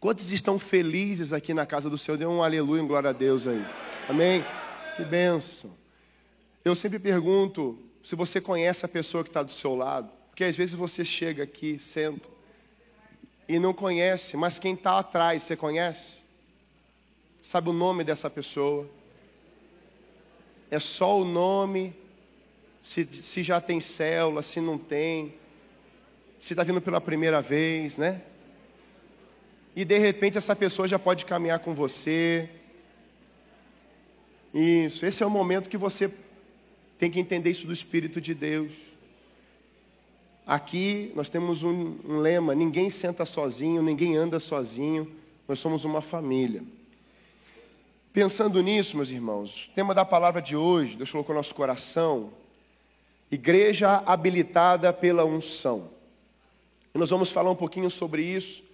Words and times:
Quantos 0.00 0.32
estão 0.32 0.58
felizes 0.58 1.30
aqui 1.30 1.52
na 1.52 1.66
casa 1.66 1.90
do 1.90 1.98
Senhor? 1.98 2.16
Dê 2.16 2.24
um 2.24 2.42
aleluia, 2.42 2.82
um 2.82 2.88
glória 2.88 3.10
a 3.10 3.12
Deus 3.12 3.46
aí. 3.46 3.62
Amém? 4.08 4.42
Que 4.96 5.04
bênção. 5.04 5.76
Eu 6.64 6.74
sempre 6.74 6.98
pergunto 6.98 7.78
se 8.02 8.16
você 8.16 8.40
conhece 8.40 8.86
a 8.86 8.88
pessoa 8.88 9.22
que 9.22 9.28
está 9.28 9.42
do 9.42 9.50
seu 9.50 9.76
lado, 9.76 10.10
porque 10.30 10.42
às 10.42 10.56
vezes 10.56 10.74
você 10.74 11.04
chega 11.04 11.42
aqui, 11.42 11.78
senta, 11.78 12.30
e 13.46 13.58
não 13.58 13.74
conhece, 13.74 14.38
mas 14.38 14.58
quem 14.58 14.72
está 14.72 14.98
atrás, 14.98 15.42
você 15.42 15.54
conhece? 15.54 16.22
Sabe 17.42 17.68
o 17.68 17.72
nome 17.74 18.02
dessa 18.02 18.30
pessoa? 18.30 18.88
É 20.70 20.78
só 20.78 21.20
o 21.20 21.26
nome, 21.26 21.94
se, 22.80 23.04
se 23.04 23.42
já 23.42 23.60
tem 23.60 23.80
célula, 23.80 24.40
se 24.40 24.62
não 24.62 24.78
tem, 24.78 25.34
se 26.38 26.54
está 26.54 26.64
vindo 26.64 26.80
pela 26.80 27.02
primeira 27.02 27.42
vez, 27.42 27.98
né? 27.98 28.22
E 29.74 29.84
de 29.84 29.98
repente 29.98 30.36
essa 30.36 30.56
pessoa 30.56 30.88
já 30.88 30.98
pode 30.98 31.24
caminhar 31.24 31.60
com 31.60 31.72
você. 31.72 32.48
Isso, 34.52 35.06
esse 35.06 35.22
é 35.22 35.26
o 35.26 35.30
momento 35.30 35.68
que 35.68 35.76
você 35.76 36.12
tem 36.98 37.10
que 37.10 37.20
entender 37.20 37.50
isso 37.50 37.66
do 37.66 37.72
Espírito 37.72 38.20
de 38.20 38.34
Deus. 38.34 38.74
Aqui 40.46 41.12
nós 41.14 41.28
temos 41.28 41.62
um, 41.62 41.96
um 42.04 42.16
lema: 42.18 42.54
ninguém 42.54 42.90
senta 42.90 43.24
sozinho, 43.24 43.82
ninguém 43.82 44.16
anda 44.16 44.40
sozinho, 44.40 45.10
nós 45.46 45.60
somos 45.60 45.84
uma 45.84 46.00
família. 46.00 46.62
Pensando 48.12 48.60
nisso, 48.60 48.96
meus 48.96 49.10
irmãos, 49.10 49.66
o 49.66 49.70
tema 49.70 49.94
da 49.94 50.04
palavra 50.04 50.42
de 50.42 50.56
hoje, 50.56 50.96
Deus 50.96 51.12
colocou 51.12 51.32
no 51.32 51.38
nosso 51.38 51.54
coração, 51.54 52.32
igreja 53.30 54.02
habilitada 54.04 54.92
pela 54.92 55.24
unção. 55.24 55.88
E 56.92 56.98
nós 56.98 57.08
vamos 57.08 57.30
falar 57.30 57.52
um 57.52 57.56
pouquinho 57.56 57.88
sobre 57.88 58.24
isso. 58.24 58.64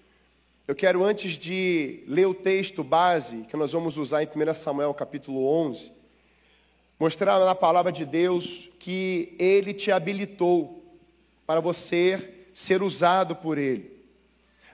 Eu 0.69 0.75
quero, 0.75 1.05
antes 1.05 1.39
de 1.39 2.03
ler 2.09 2.27
o 2.27 2.35
texto 2.35 2.83
base, 2.83 3.45
que 3.45 3.57
nós 3.57 3.71
vamos 3.71 3.97
usar 3.97 4.25
em 4.25 4.27
1 4.27 4.53
Samuel 4.53 4.93
capítulo 4.93 5.47
11, 5.47 5.93
mostrar 6.99 7.39
na 7.39 7.55
palavra 7.55 7.93
de 7.93 8.05
Deus 8.05 8.69
que 8.81 9.37
Ele 9.39 9.73
te 9.73 9.93
habilitou 9.93 10.83
para 11.47 11.61
você 11.61 12.49
ser 12.53 12.83
usado 12.83 13.37
por 13.37 13.59
Ele. 13.59 13.93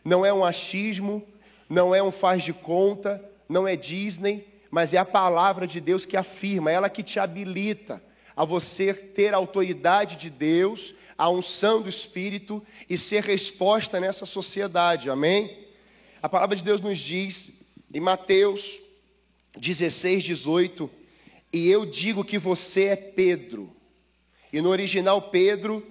Não 0.03 0.25
é 0.25 0.33
um 0.33 0.43
achismo, 0.43 1.23
não 1.69 1.95
é 1.95 2.03
um 2.03 2.11
faz 2.11 2.43
de 2.43 2.55
conta, 2.55 3.23
não 3.47 3.69
é 3.69 3.77
Disney, 3.77 4.49
mas 4.71 4.95
é 4.95 4.97
a 4.97 5.05
palavra 5.05 5.67
de 5.67 5.79
Deus 5.79 6.07
que 6.07 6.17
afirma, 6.17 6.73
ela 6.73 6.89
que 6.89 7.03
te 7.03 7.21
habilita 7.21 8.03
a 8.35 8.47
você 8.47 8.95
ter 8.95 9.35
a 9.35 9.37
autoridade 9.37 10.17
de 10.17 10.31
Deus, 10.31 10.95
a 11.19 11.29
unção 11.29 11.83
do 11.83 11.89
Espírito 11.91 12.63
e 12.89 12.97
ser 12.97 13.23
resposta 13.25 14.01
nessa 14.01 14.25
sociedade, 14.25 15.11
amém? 15.11 15.61
A 16.23 16.29
palavra 16.29 16.55
de 16.55 16.63
Deus 16.63 16.81
nos 16.81 17.01
diz 17.01 17.51
em 17.93 17.99
Mateus 17.99 18.81
16, 19.59 20.23
18: 20.23 20.89
E 21.53 21.69
eu 21.69 21.85
digo 21.85 22.25
que 22.25 22.39
você 22.39 22.85
é 22.85 22.97
Pedro. 22.97 23.75
E 24.53 24.61
no 24.61 24.69
original, 24.69 25.21
Pedro, 25.31 25.85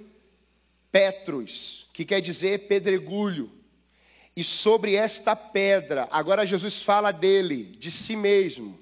Petrus, 0.90 1.90
que 1.92 2.06
quer 2.06 2.22
dizer 2.22 2.70
pedregulho. 2.70 3.52
E 4.34 4.42
sobre 4.42 4.96
esta 4.96 5.36
pedra, 5.36 6.08
agora 6.10 6.46
Jesus 6.46 6.82
fala 6.82 7.12
dele, 7.12 7.66
de 7.78 7.92
si 7.92 8.16
mesmo, 8.16 8.80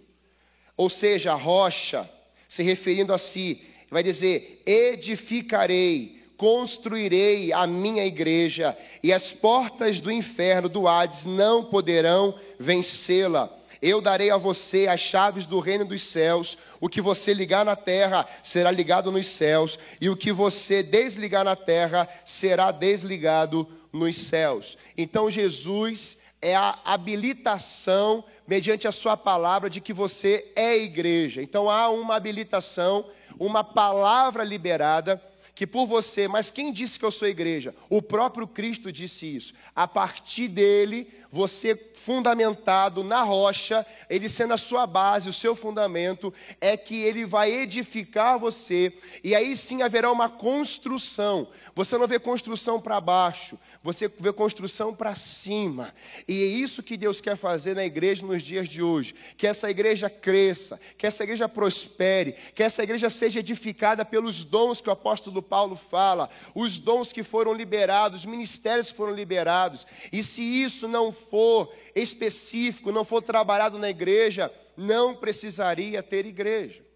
ou 0.77 0.87
seja, 0.87 1.33
rocha, 1.33 2.07
se 2.47 2.61
referindo 2.61 3.11
a 3.11 3.17
si, 3.17 3.63
vai 3.89 4.03
dizer: 4.03 4.61
edificarei, 4.67 6.18
construirei 6.39 7.51
a 7.51 7.67
minha 7.67 8.05
igreja, 8.05 8.75
e 9.03 9.11
as 9.11 9.29
portas 9.33 9.99
do 9.99 10.09
inferno, 10.09 10.69
do 10.69 10.87
Hades, 10.87 11.25
não 11.25 11.65
poderão 11.65 12.33
vencê-la. 12.57 13.53
Eu 13.81 13.99
darei 13.99 14.31
a 14.31 14.37
você 14.37 14.87
as 14.87 15.01
chaves 15.01 15.45
do 15.45 15.59
reino 15.59 15.83
dos 15.83 16.01
céus. 16.01 16.57
O 16.79 16.87
que 16.87 17.01
você 17.01 17.33
ligar 17.33 17.65
na 17.65 17.75
terra 17.75 18.25
será 18.41 18.71
ligado 18.71 19.11
nos 19.11 19.27
céus, 19.27 19.77
e 19.99 20.09
o 20.09 20.15
que 20.15 20.31
você 20.31 20.81
desligar 20.81 21.43
na 21.43 21.57
terra 21.57 22.07
será 22.23 22.71
desligado 22.71 23.67
nos 23.91 24.17
céus. 24.17 24.77
Então 24.97 25.29
Jesus 25.29 26.17
é 26.41 26.55
a 26.55 26.79
habilitação, 26.85 28.23
mediante 28.47 28.87
a 28.87 28.93
sua 28.93 29.17
palavra, 29.17 29.69
de 29.69 29.81
que 29.81 29.91
você 29.91 30.49
é 30.55 30.77
igreja. 30.77 31.41
Então 31.41 31.69
há 31.69 31.89
uma 31.89 32.15
habilitação, 32.15 33.05
uma 33.37 33.61
palavra 33.61 34.41
liberada 34.41 35.21
que 35.59 35.67
por 35.67 35.85
você, 35.85 36.25
mas 36.25 36.49
quem 36.49 36.71
disse 36.71 36.97
que 36.97 37.03
eu 37.03 37.11
sou 37.11 37.27
igreja? 37.27 37.75
O 37.89 38.01
próprio 38.01 38.47
Cristo 38.47 38.93
disse 38.93 39.25
isso. 39.35 39.53
A 39.75 39.85
partir 39.85 40.47
dele, 40.47 41.11
você 41.29 41.75
fundamentado 41.95 43.03
na 43.03 43.23
rocha, 43.23 43.85
ele 44.09 44.29
sendo 44.29 44.53
a 44.53 44.57
sua 44.57 44.87
base, 44.87 45.27
o 45.27 45.33
seu 45.33 45.53
fundamento, 45.53 46.33
é 46.61 46.77
que 46.77 46.95
ele 46.95 47.25
vai 47.25 47.51
edificar 47.51 48.39
você, 48.39 48.93
e 49.21 49.35
aí 49.35 49.53
sim 49.53 49.81
haverá 49.81 50.09
uma 50.09 50.29
construção. 50.29 51.49
Você 51.75 51.97
não 51.97 52.07
vê 52.07 52.17
construção 52.19 52.79
para 52.79 53.01
baixo, 53.01 53.59
você 53.83 54.07
vê 54.07 54.31
construção 54.31 54.95
para 54.95 55.13
cima. 55.13 55.93
E 56.25 56.41
é 56.41 56.47
isso 56.47 56.81
que 56.81 56.95
Deus 56.95 57.19
quer 57.19 57.35
fazer 57.35 57.75
na 57.75 57.83
igreja 57.83 58.25
nos 58.25 58.41
dias 58.41 58.69
de 58.69 58.81
hoje. 58.81 59.13
Que 59.35 59.45
essa 59.45 59.69
igreja 59.69 60.09
cresça, 60.09 60.79
que 60.97 61.05
essa 61.05 61.23
igreja 61.23 61.49
prospere, 61.49 62.35
que 62.55 62.63
essa 62.63 62.81
igreja 62.81 63.09
seja 63.09 63.39
edificada 63.39 64.05
pelos 64.05 64.45
dons 64.45 64.79
que 64.79 64.87
o 64.89 64.93
apóstolo 64.93 65.41
Paulo 65.49 65.75
fala, 65.75 66.29
os 66.53 66.77
dons 66.77 67.11
que 67.11 67.23
foram 67.23 67.53
liberados, 67.53 68.21
os 68.21 68.25
ministérios 68.25 68.91
que 68.91 68.97
foram 68.97 69.13
liberados. 69.13 69.87
E 70.11 70.21
se 70.21 70.41
isso 70.41 70.87
não 70.87 71.11
for 71.11 71.73
específico, 71.95 72.91
não 72.91 73.03
for 73.03 73.21
trabalhado 73.21 73.79
na 73.79 73.89
igreja, 73.89 74.53
não 74.77 75.15
precisaria 75.15 76.03
ter 76.03 76.25
igreja. 76.25 76.87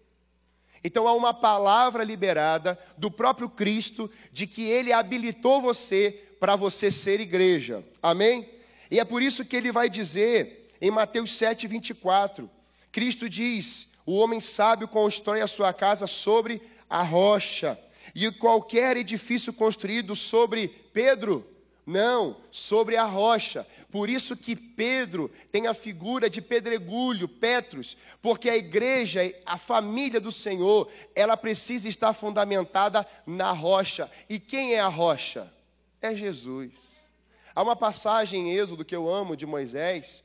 Então 0.84 1.08
há 1.08 1.14
uma 1.14 1.32
palavra 1.32 2.04
liberada 2.04 2.78
do 2.96 3.10
próprio 3.10 3.48
Cristo 3.48 4.10
de 4.30 4.46
que 4.46 4.62
ele 4.62 4.92
habilitou 4.92 5.60
você 5.60 6.22
para 6.38 6.56
você 6.56 6.90
ser 6.90 7.20
igreja. 7.20 7.82
Amém? 8.02 8.48
E 8.90 9.00
é 9.00 9.04
por 9.04 9.22
isso 9.22 9.44
que 9.44 9.56
ele 9.56 9.72
vai 9.72 9.88
dizer 9.88 10.68
em 10.80 10.90
Mateus 10.90 11.32
7, 11.32 11.66
24: 11.66 12.50
Cristo 12.92 13.28
diz: 13.28 13.88
O 14.04 14.16
homem 14.16 14.40
sábio 14.40 14.86
constrói 14.86 15.40
a 15.40 15.46
sua 15.46 15.72
casa 15.72 16.06
sobre 16.06 16.60
a 16.88 17.02
rocha, 17.02 17.78
e 18.14 18.30
qualquer 18.32 18.96
edifício 18.96 19.52
construído 19.52 20.14
sobre 20.14 20.68
Pedro, 20.92 21.46
não, 21.86 22.36
sobre 22.50 22.96
a 22.96 23.04
rocha. 23.04 23.66
Por 23.90 24.08
isso 24.08 24.36
que 24.36 24.56
Pedro 24.56 25.30
tem 25.52 25.66
a 25.66 25.74
figura 25.74 26.30
de 26.30 26.40
pedregulho, 26.40 27.28
Petros, 27.28 27.96
porque 28.22 28.48
a 28.48 28.56
igreja, 28.56 29.20
a 29.44 29.58
família 29.58 30.20
do 30.20 30.30
Senhor, 30.30 30.90
ela 31.14 31.36
precisa 31.36 31.88
estar 31.88 32.12
fundamentada 32.12 33.06
na 33.26 33.52
rocha. 33.52 34.10
E 34.28 34.40
quem 34.40 34.74
é 34.74 34.80
a 34.80 34.88
rocha? 34.88 35.52
É 36.00 36.14
Jesus. 36.14 37.08
Há 37.54 37.62
uma 37.62 37.76
passagem 37.76 38.48
em 38.48 38.56
Êxodo 38.56 38.84
que 38.84 38.96
eu 38.96 39.08
amo 39.08 39.36
de 39.36 39.46
Moisés, 39.46 40.24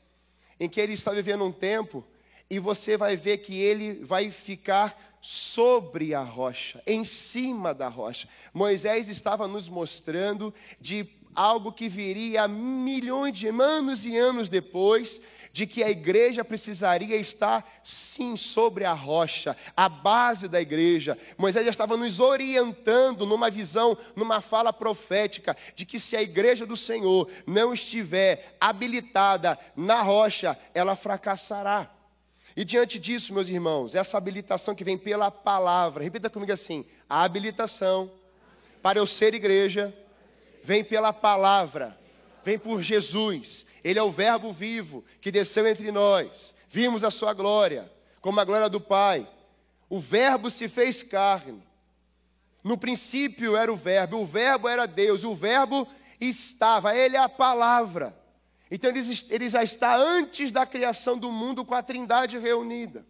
em 0.60 0.68
que 0.68 0.82
ele 0.82 0.94
está 0.94 1.12
vivendo 1.12 1.46
um 1.46 1.52
tempo 1.52 2.06
e 2.50 2.58
você 2.58 2.98
vai 2.98 3.16
ver 3.16 3.38
que 3.38 3.60
ele 3.60 4.04
vai 4.04 4.32
ficar 4.32 5.09
sobre 5.22 6.14
a 6.14 6.22
rocha, 6.22 6.82
em 6.86 7.04
cima 7.04 7.74
da 7.74 7.88
rocha. 7.88 8.28
Moisés 8.54 9.08
estava 9.08 9.48
nos 9.48 9.68
mostrando 9.68 10.54
de 10.80 11.08
algo 11.36 11.72
que 11.72 11.88
viria 11.88 12.48
milhões 12.48 13.38
de 13.38 13.48
anos 13.48 14.06
e 14.06 14.18
anos 14.18 14.50
depois, 14.50 15.22
de 15.52 15.66
que 15.66 15.84
a 15.84 15.90
igreja 15.90 16.44
precisaria 16.46 17.16
estar 17.16 17.80
sim 17.84 18.38
sobre 18.38 18.86
a 18.86 18.94
rocha, 18.94 19.58
a 19.76 19.90
base 19.90 20.48
da 20.48 20.62
igreja. 20.62 21.18
Moisés 21.38 21.66
já 21.66 21.72
estava 21.72 21.98
nos 21.98 22.20
orientando 22.20 23.26
numa 23.26 23.50
visão, 23.50 23.98
numa 24.16 24.42
fala 24.42 24.72
profética, 24.72 25.58
de 25.76 25.86
que 25.86 26.00
se 26.00 26.16
a 26.16 26.22
igreja 26.22 26.66
do 26.66 26.78
Senhor 26.78 27.30
não 27.48 27.74
estiver 27.74 28.56
habilitada 28.60 29.58
na 29.76 30.02
rocha, 30.02 30.58
ela 30.74 30.96
fracassará. 30.96 31.99
E 32.60 32.66
diante 32.66 33.00
disso, 33.00 33.34
meus 33.34 33.48
irmãos, 33.48 33.96
essa 33.96 34.18
habilitação 34.18 34.76
que 34.76 34.84
vem 34.84 34.98
pela 34.98 35.32
palavra, 35.32 36.04
repita 36.04 36.30
comigo 36.30 36.52
assim: 36.52 36.86
a 37.10 37.24
habilitação 37.24 38.12
para 38.82 39.00
eu 39.00 39.08
ser 39.08 39.34
igreja 39.34 39.96
vem 40.62 40.84
pela 40.84 41.14
palavra, 41.14 41.98
vem 42.44 42.60
por 42.60 42.82
Jesus. 42.82 43.66
Ele 43.82 43.98
é 43.98 44.04
o 44.04 44.12
Verbo 44.12 44.52
vivo 44.52 45.06
que 45.22 45.32
desceu 45.32 45.66
entre 45.66 45.90
nós. 45.90 46.54
Vimos 46.68 47.02
a 47.06 47.10
sua 47.10 47.32
glória, 47.32 47.90
como 48.20 48.42
a 48.42 48.44
glória 48.44 48.68
do 48.68 48.82
Pai. 48.82 49.26
O 49.90 49.98
Verbo 49.98 50.52
se 50.52 50.68
fez 50.68 51.02
carne. 51.02 51.64
No 52.62 52.78
princípio 52.78 53.56
era 53.56 53.72
o 53.72 53.78
Verbo, 53.78 54.18
o 54.18 54.26
Verbo 54.26 54.68
era 54.68 54.86
Deus, 54.86 55.24
o 55.24 55.34
Verbo 55.34 55.88
estava, 56.20 56.94
ele 56.94 57.16
é 57.16 57.20
a 57.20 57.30
palavra. 57.30 58.19
Então 58.72 58.90
ele, 58.90 59.02
ele 59.30 59.50
já 59.50 59.64
está 59.64 59.96
antes 59.96 60.52
da 60.52 60.66
criação 60.66 61.18
do 61.18 61.32
mundo 61.32 61.66
com 61.66 61.74
a 61.74 61.82
Trindade 61.82 62.38
reunida. 62.38 63.06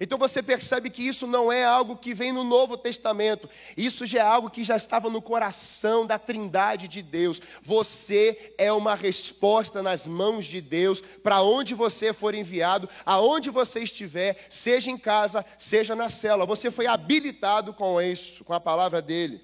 Então 0.00 0.16
você 0.16 0.42
percebe 0.42 0.90
que 0.90 1.02
isso 1.02 1.26
não 1.26 1.50
é 1.50 1.64
algo 1.64 1.96
que 1.96 2.14
vem 2.14 2.30
no 2.30 2.44
Novo 2.44 2.76
Testamento, 2.76 3.48
isso 3.76 4.06
já 4.06 4.20
é 4.20 4.22
algo 4.22 4.50
que 4.50 4.62
já 4.62 4.76
estava 4.76 5.10
no 5.10 5.20
coração 5.20 6.06
da 6.06 6.18
Trindade 6.18 6.86
de 6.86 7.02
Deus. 7.02 7.40
Você 7.62 8.54
é 8.56 8.72
uma 8.72 8.94
resposta 8.94 9.82
nas 9.82 10.06
mãos 10.06 10.46
de 10.46 10.60
Deus 10.60 11.00
para 11.00 11.42
onde 11.42 11.74
você 11.74 12.12
for 12.12 12.34
enviado, 12.34 12.88
aonde 13.04 13.50
você 13.50 13.80
estiver, 13.80 14.46
seja 14.48 14.90
em 14.90 14.98
casa, 14.98 15.44
seja 15.58 15.96
na 15.96 16.08
cela. 16.08 16.46
Você 16.46 16.70
foi 16.70 16.86
habilitado 16.86 17.74
com 17.74 18.00
isso, 18.00 18.44
com 18.44 18.52
a 18.52 18.60
palavra 18.60 19.02
dele. 19.02 19.42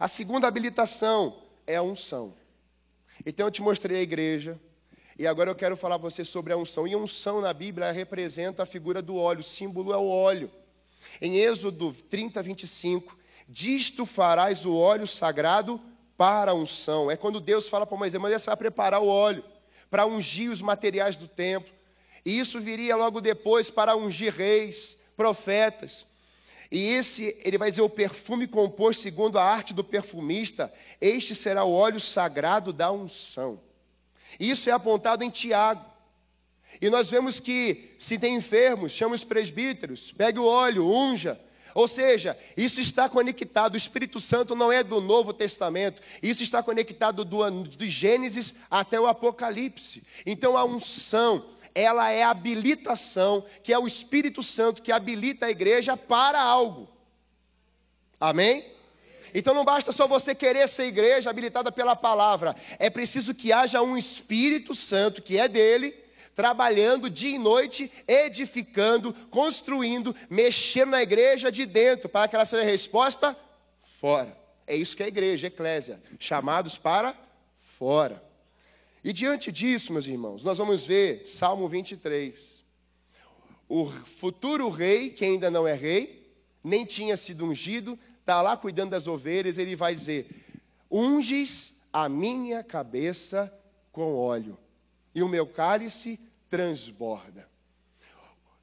A 0.00 0.08
segunda 0.08 0.48
habilitação 0.48 1.42
é 1.64 1.76
a 1.76 1.82
unção. 1.82 2.34
Então 3.24 3.46
eu 3.46 3.52
te 3.52 3.62
mostrei 3.62 3.98
a 3.98 4.02
igreja, 4.02 4.60
e 5.18 5.26
agora 5.26 5.50
eu 5.50 5.54
quero 5.54 5.76
falar 5.76 5.96
a 5.96 5.98
você 5.98 6.24
sobre 6.24 6.52
a 6.52 6.56
unção. 6.56 6.86
E 6.86 6.94
a 6.94 6.98
unção 6.98 7.40
na 7.40 7.52
Bíblia 7.52 7.90
representa 7.92 8.62
a 8.62 8.66
figura 8.66 9.02
do 9.02 9.16
óleo, 9.16 9.40
o 9.40 9.44
símbolo 9.44 9.92
é 9.92 9.96
o 9.96 10.08
óleo. 10.08 10.50
Em 11.20 11.36
Êxodo 11.36 11.92
30, 12.08 12.42
25, 12.42 13.16
disto 13.48 14.06
farás 14.06 14.64
o 14.64 14.74
óleo 14.74 15.06
sagrado 15.06 15.80
para 16.16 16.52
a 16.52 16.54
unção. 16.54 17.10
É 17.10 17.16
quando 17.16 17.40
Deus 17.40 17.68
fala 17.68 17.86
para 17.86 17.96
Moisés, 17.96 18.20
Moisés 18.20 18.44
vai 18.44 18.56
preparar 18.56 19.00
o 19.02 19.08
óleo 19.08 19.44
para 19.90 20.06
ungir 20.06 20.50
os 20.50 20.62
materiais 20.62 21.16
do 21.16 21.28
templo. 21.28 21.72
E 22.24 22.38
isso 22.38 22.60
viria 22.60 22.96
logo 22.96 23.20
depois 23.20 23.70
para 23.70 23.96
ungir 23.96 24.34
reis, 24.34 24.96
profetas. 25.16 26.06
E 26.70 26.86
esse, 26.86 27.36
ele 27.44 27.58
vai 27.58 27.68
dizer, 27.68 27.82
o 27.82 27.90
perfume 27.90 28.46
composto 28.46 29.02
segundo 29.02 29.38
a 29.38 29.44
arte 29.44 29.74
do 29.74 29.84
perfumista, 29.84 30.72
este 30.98 31.34
será 31.34 31.64
o 31.64 31.72
óleo 31.72 32.00
sagrado 32.00 32.72
da 32.72 32.90
unção. 32.90 33.60
Isso 34.38 34.68
é 34.68 34.72
apontado 34.72 35.24
em 35.24 35.30
Tiago. 35.30 35.84
E 36.80 36.90
nós 36.90 37.10
vemos 37.10 37.38
que, 37.38 37.94
se 37.98 38.18
tem 38.18 38.36
enfermos, 38.36 38.92
chama 38.92 39.14
os 39.14 39.24
presbíteros, 39.24 40.12
pegue 40.12 40.38
o 40.38 40.44
óleo, 40.44 40.88
unja. 40.88 41.40
Ou 41.74 41.88
seja, 41.88 42.38
isso 42.56 42.80
está 42.80 43.08
conectado. 43.08 43.74
O 43.74 43.76
Espírito 43.76 44.20
Santo 44.20 44.54
não 44.54 44.70
é 44.70 44.82
do 44.82 45.00
Novo 45.00 45.32
Testamento, 45.32 46.02
isso 46.22 46.42
está 46.42 46.62
conectado 46.62 47.24
do, 47.24 47.48
do 47.62 47.86
Gênesis 47.86 48.54
até 48.70 49.00
o 49.00 49.06
Apocalipse. 49.06 50.02
Então 50.26 50.56
a 50.56 50.64
unção, 50.64 51.46
ela 51.74 52.10
é 52.10 52.22
a 52.22 52.30
habilitação, 52.30 53.44
que 53.62 53.72
é 53.72 53.78
o 53.78 53.86
Espírito 53.86 54.42
Santo 54.42 54.82
que 54.82 54.92
habilita 54.92 55.46
a 55.46 55.50
igreja 55.50 55.96
para 55.96 56.40
algo. 56.40 56.88
Amém? 58.20 58.72
Então 59.34 59.54
não 59.54 59.64
basta 59.64 59.92
só 59.92 60.06
você 60.06 60.34
querer 60.34 60.68
ser 60.68 60.84
igreja 60.84 61.30
habilitada 61.30 61.72
pela 61.72 61.96
palavra, 61.96 62.54
é 62.78 62.90
preciso 62.90 63.34
que 63.34 63.52
haja 63.52 63.82
um 63.82 63.96
Espírito 63.96 64.74
Santo 64.74 65.22
que 65.22 65.38
é 65.38 65.48
dele, 65.48 65.94
trabalhando 66.34 67.10
dia 67.10 67.36
e 67.36 67.38
noite, 67.38 67.90
edificando, 68.06 69.12
construindo, 69.30 70.14
mexendo 70.30 70.90
na 70.90 71.02
igreja 71.02 71.52
de 71.52 71.66
dentro, 71.66 72.08
para 72.08 72.28
que 72.28 72.34
ela 72.34 72.44
seja 72.44 72.62
resposta 72.62 73.36
fora. 73.82 74.36
É 74.66 74.76
isso 74.76 74.96
que 74.96 75.02
é 75.02 75.06
a 75.06 75.08
igreja, 75.08 75.46
a 75.46 75.48
eclésia, 75.48 76.00
chamados 76.18 76.78
para 76.78 77.14
fora. 77.58 78.22
E 79.04 79.12
diante 79.12 79.50
disso, 79.50 79.92
meus 79.92 80.06
irmãos, 80.06 80.44
nós 80.44 80.58
vamos 80.58 80.86
ver 80.86 81.26
Salmo 81.26 81.68
23. 81.68 82.62
O 83.68 83.90
futuro 83.90 84.68
rei, 84.68 85.10
que 85.10 85.24
ainda 85.24 85.50
não 85.50 85.66
é 85.66 85.74
rei, 85.74 86.32
nem 86.62 86.84
tinha 86.84 87.16
sido 87.16 87.44
ungido, 87.44 87.98
está 88.22 88.40
lá 88.40 88.56
cuidando 88.56 88.90
das 88.90 89.06
ovelhas, 89.06 89.58
ele 89.58 89.76
vai 89.76 89.94
dizer: 89.94 90.26
Unges 90.90 91.74
a 91.92 92.08
minha 92.08 92.64
cabeça 92.64 93.52
com 93.90 94.14
óleo, 94.14 94.56
e 95.14 95.22
o 95.22 95.28
meu 95.28 95.46
cálice 95.46 96.18
transborda. 96.48 97.48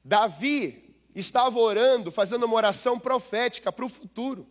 Davi 0.03 0.95
estava 1.13 1.59
orando, 1.59 2.11
fazendo 2.11 2.45
uma 2.45 2.55
oração 2.55 2.97
profética 2.97 3.71
para 3.71 3.85
o 3.85 3.89
futuro, 3.89 4.47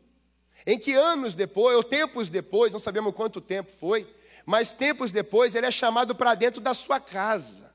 em 0.66 0.78
que 0.78 0.92
anos 0.92 1.34
depois, 1.34 1.74
ou 1.76 1.82
tempos 1.82 2.28
depois, 2.28 2.72
não 2.72 2.78
sabemos 2.78 3.14
quanto 3.14 3.40
tempo 3.40 3.72
foi, 3.72 4.06
mas 4.44 4.72
tempos 4.72 5.10
depois 5.10 5.54
ele 5.54 5.66
é 5.66 5.70
chamado 5.70 6.14
para 6.14 6.34
dentro 6.34 6.60
da 6.60 6.74
sua 6.74 7.00
casa. 7.00 7.74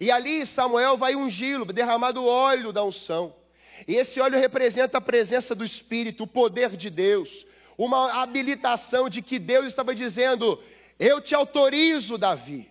E 0.00 0.10
ali 0.10 0.44
Samuel 0.46 0.96
vai 0.96 1.14
ungí-lo, 1.14 1.64
derramado 1.66 2.22
o 2.22 2.26
óleo 2.26 2.72
da 2.72 2.82
unção. 2.82 3.34
E 3.86 3.94
esse 3.94 4.20
óleo 4.20 4.38
representa 4.38 4.98
a 4.98 5.00
presença 5.00 5.54
do 5.54 5.64
Espírito, 5.64 6.24
o 6.24 6.26
poder 6.26 6.76
de 6.76 6.90
Deus, 6.90 7.46
uma 7.76 8.22
habilitação 8.22 9.08
de 9.08 9.22
que 9.22 9.38
Deus 9.38 9.66
estava 9.66 9.94
dizendo: 9.94 10.62
Eu 10.98 11.20
te 11.20 11.34
autorizo, 11.34 12.18
Davi, 12.18 12.68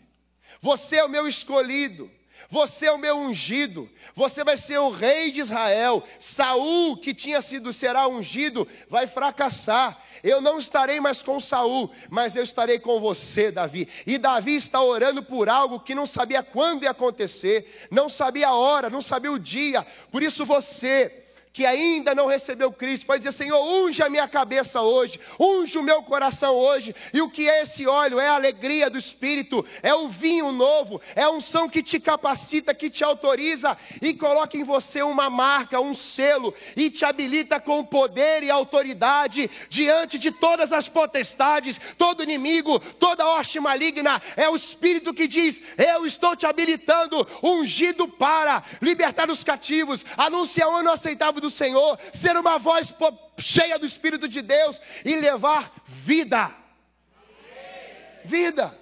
você 0.60 0.98
é 0.98 1.06
o 1.06 1.10
meu 1.10 1.28
escolhido. 1.28 2.12
Você 2.50 2.86
é 2.86 2.92
o 2.92 2.98
meu 2.98 3.18
ungido, 3.18 3.90
você 4.16 4.44
vai 4.44 4.56
ser 4.58 4.78
o 4.78 4.90
rei 4.90 5.32
de 5.32 5.42
Israel. 5.42 6.04
Saul, 6.20 6.98
que 6.98 7.14
tinha 7.14 7.42
sido 7.42 7.74
será 7.74 8.08
ungido, 8.08 8.68
vai 8.90 9.06
fracassar. 9.06 10.02
Eu 10.24 10.40
não 10.40 10.58
estarei 10.58 11.00
mais 11.00 11.22
com 11.22 11.40
Saul, 11.40 11.92
mas 12.10 12.36
eu 12.36 12.44
estarei 12.44 12.80
com 12.80 13.00
você, 13.00 13.52
Davi. 13.52 13.88
E 14.06 14.18
Davi 14.18 14.56
está 14.56 14.82
orando 14.82 15.22
por 15.22 15.50
algo 15.50 15.80
que 15.80 15.94
não 15.94 16.06
sabia 16.06 16.42
quando 16.42 16.84
ia 16.84 16.92
acontecer, 16.92 17.88
não 17.92 18.08
sabia 18.08 18.50
a 18.50 18.56
hora, 18.56 18.90
não 18.90 19.02
sabia 19.02 19.32
o 19.32 19.40
dia. 19.40 19.86
Por 20.12 20.24
isso 20.24 20.46
você 20.46 21.27
que 21.58 21.66
ainda 21.66 22.14
não 22.14 22.28
recebeu 22.28 22.72
Cristo, 22.72 23.08
pode 23.08 23.24
dizer: 23.24 23.36
Senhor, 23.36 23.60
unge 23.60 24.04
a 24.04 24.10
minha 24.12 24.28
cabeça 24.28 24.80
hoje, 24.80 25.20
unge 25.40 25.76
o 25.76 25.82
meu 25.82 26.04
coração 26.04 26.54
hoje. 26.54 26.96
E 27.12 27.20
o 27.20 27.28
que 27.28 27.50
é 27.50 27.64
esse 27.64 27.88
óleo? 27.88 28.20
É 28.20 28.28
a 28.28 28.36
alegria 28.36 28.92
do 28.92 28.98
Espírito, 29.00 29.66
é 29.82 29.92
o 29.92 30.08
vinho 30.08 30.52
novo, 30.52 31.02
é 31.16 31.24
a 31.24 31.32
unção 31.32 31.68
que 31.68 31.82
te 31.82 32.00
capacita, 32.00 32.76
que 32.76 32.92
te 32.92 33.04
autoriza 33.04 33.76
e 34.00 34.14
coloca 34.14 34.56
em 34.56 34.64
você 34.64 35.02
uma 35.02 35.32
marca, 35.32 35.82
um 35.82 35.96
selo 35.96 36.54
e 36.76 36.92
te 36.92 37.04
habilita 37.04 37.60
com 37.60 37.84
poder 37.84 38.44
e 38.44 38.52
autoridade 38.52 39.50
diante 39.68 40.20
de 40.20 40.32
todas 40.32 40.72
as 40.72 40.88
potestades, 40.88 41.82
todo 41.98 42.22
inimigo, 42.22 42.80
toda 43.00 43.28
hoste 43.28 43.60
maligna. 43.60 44.22
É 44.36 44.48
o 44.48 44.56
Espírito 44.56 45.12
que 45.12 45.28
diz: 45.28 45.60
Eu 45.76 46.06
estou 46.06 46.36
te 46.36 46.46
habilitando, 46.46 47.28
ungido 47.42 48.08
para 48.08 48.64
libertar 48.80 49.28
os 49.32 49.44
cativos, 49.44 50.06
anunciar 50.16 50.70
o 50.70 50.76
ano 50.76 50.92
aceitável 50.92 51.42
do 51.42 51.47
do 51.48 51.50
Senhor, 51.50 51.98
ser 52.14 52.36
uma 52.36 52.60
voz 52.60 52.94
cheia 53.40 53.80
do 53.80 53.86
Espírito 53.86 54.28
de 54.28 54.42
Deus 54.42 54.80
e 55.04 55.16
levar 55.16 55.74
vida. 55.86 56.54
Vida. 58.24 58.78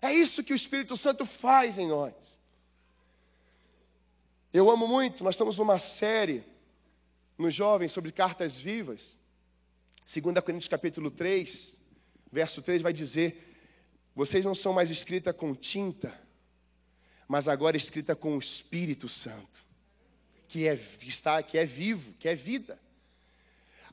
É 0.00 0.12
isso 0.12 0.44
que 0.44 0.52
o 0.52 0.56
Espírito 0.56 0.96
Santo 0.96 1.26
faz 1.26 1.76
em 1.76 1.88
nós. 1.88 2.14
Eu 4.52 4.70
amo 4.70 4.86
muito, 4.86 5.24
nós 5.24 5.34
estamos 5.34 5.58
numa 5.58 5.78
série 5.78 6.44
nos 7.36 7.52
jovens 7.52 7.90
sobre 7.90 8.12
cartas 8.12 8.56
vivas. 8.56 9.18
2 10.06 10.38
Coríntios 10.44 10.68
capítulo 10.68 11.10
3, 11.10 11.76
verso 12.30 12.62
3 12.62 12.80
vai 12.80 12.92
dizer: 12.92 13.56
Vocês 14.14 14.44
não 14.44 14.54
são 14.54 14.72
mais 14.72 14.90
escrita 14.90 15.32
com 15.32 15.52
tinta, 15.54 16.16
mas 17.26 17.48
agora 17.48 17.76
escrita 17.76 18.14
com 18.14 18.36
o 18.36 18.38
Espírito 18.38 19.08
Santo 19.08 19.63
que 20.54 20.68
é, 20.68 20.78
está, 21.02 21.42
que 21.42 21.58
é 21.58 21.64
vivo, 21.64 22.14
que 22.16 22.28
é 22.28 22.34
vida. 22.36 22.78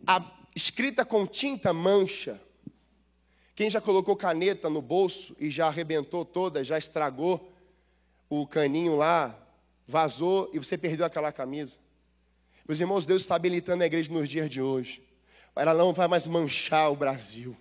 A 0.06 0.24
escrita 0.56 1.04
com 1.04 1.26
tinta 1.26 1.74
mancha. 1.74 2.40
Quem 3.56 3.68
já 3.68 3.82
colocou 3.82 4.16
caneta 4.16 4.70
no 4.70 4.80
bolso 4.80 5.36
e 5.40 5.50
já 5.50 5.66
arrebentou 5.66 6.24
toda, 6.24 6.64
já 6.64 6.78
estragou 6.78 7.52
o 8.30 8.46
caninho 8.46 8.96
lá, 8.96 9.36
vazou 9.88 10.52
e 10.54 10.60
você 10.60 10.78
perdeu 10.78 11.04
aquela 11.04 11.32
camisa? 11.32 11.80
Meus 12.68 12.80
irmãos, 12.80 13.08
Deus 13.08 13.24
está 13.24 13.34
habilitando 13.34 13.82
a 13.82 13.88
igreja 13.88 14.14
nos 14.14 14.30
dias 14.30 14.48
de 14.48 14.62
hoje. 14.62 15.02
Ela 15.56 15.74
não 15.74 15.92
vai 15.94 16.08
mais 16.08 16.28
manchar 16.28 16.92
o 16.92 16.96
Brasil. 16.96 17.58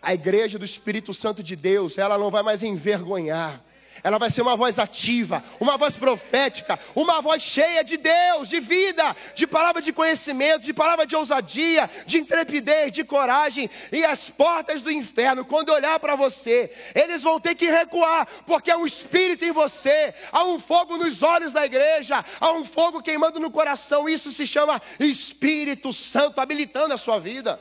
A 0.00 0.14
igreja 0.14 0.56
do 0.56 0.64
Espírito 0.64 1.12
Santo 1.12 1.42
de 1.42 1.56
Deus, 1.56 1.98
ela 1.98 2.16
não 2.16 2.30
vai 2.30 2.44
mais 2.44 2.62
envergonhar 2.62 3.60
ela 4.02 4.18
vai 4.18 4.30
ser 4.30 4.42
uma 4.42 4.56
voz 4.56 4.78
ativa, 4.78 5.42
uma 5.60 5.76
voz 5.76 5.96
profética, 5.96 6.78
uma 6.94 7.20
voz 7.20 7.42
cheia 7.42 7.82
de 7.82 7.96
Deus, 7.96 8.48
de 8.48 8.60
vida, 8.60 9.16
de 9.34 9.46
palavra 9.46 9.82
de 9.82 9.92
conhecimento, 9.92 10.64
de 10.64 10.72
palavra 10.72 11.06
de 11.06 11.16
ousadia, 11.16 11.88
de 12.06 12.18
intrepidez, 12.18 12.92
de 12.92 13.04
coragem. 13.04 13.68
E 13.90 14.04
as 14.04 14.30
portas 14.30 14.82
do 14.82 14.90
inferno, 14.90 15.44
quando 15.44 15.70
olhar 15.70 15.98
para 16.00 16.16
você, 16.16 16.70
eles 16.94 17.22
vão 17.22 17.40
ter 17.40 17.54
que 17.54 17.66
recuar, 17.66 18.26
porque 18.46 18.70
há 18.70 18.76
um 18.76 18.86
espírito 18.86 19.44
em 19.44 19.52
você, 19.52 20.14
há 20.30 20.44
um 20.44 20.58
fogo 20.58 20.96
nos 20.96 21.22
olhos 21.22 21.52
da 21.52 21.64
igreja, 21.64 22.24
há 22.40 22.52
um 22.52 22.64
fogo 22.64 23.02
queimando 23.02 23.38
no 23.38 23.50
coração. 23.50 24.08
Isso 24.08 24.30
se 24.30 24.46
chama 24.46 24.80
Espírito 24.98 25.92
Santo 25.92 26.40
habilitando 26.40 26.94
a 26.94 26.98
sua 26.98 27.18
vida. 27.18 27.60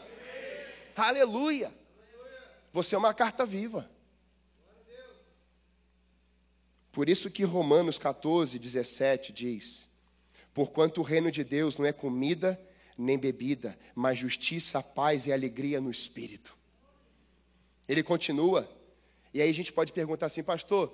Aleluia. 0.96 1.74
Você 2.74 2.96
é 2.96 2.98
uma 2.98 3.14
carta 3.14 3.46
viva. 3.46 3.90
Por 6.92 7.08
isso 7.08 7.30
que 7.30 7.44
Romanos 7.44 7.98
14, 7.98 8.60
17 8.60 9.32
diz: 9.32 9.90
Porquanto 10.54 11.02
o 11.02 11.04
reino 11.04 11.32
de 11.32 11.44
Deus 11.44 11.78
não 11.78 11.86
é 11.86 11.94
comida 11.94 12.60
nem 12.98 13.18
bebida, 13.18 13.78
mas 13.96 14.18
justiça, 14.18 14.82
paz 14.82 15.26
e 15.26 15.34
alegria 15.34 15.82
no 15.82 15.90
espírito. 15.90 16.56
Ele 17.88 18.04
continua, 18.04 18.70
e 19.34 19.42
aí 19.42 19.50
a 19.50 19.54
gente 19.54 19.74
pode 19.74 19.92
perguntar 19.92 20.28
assim, 20.28 20.44
pastor, 20.44 20.94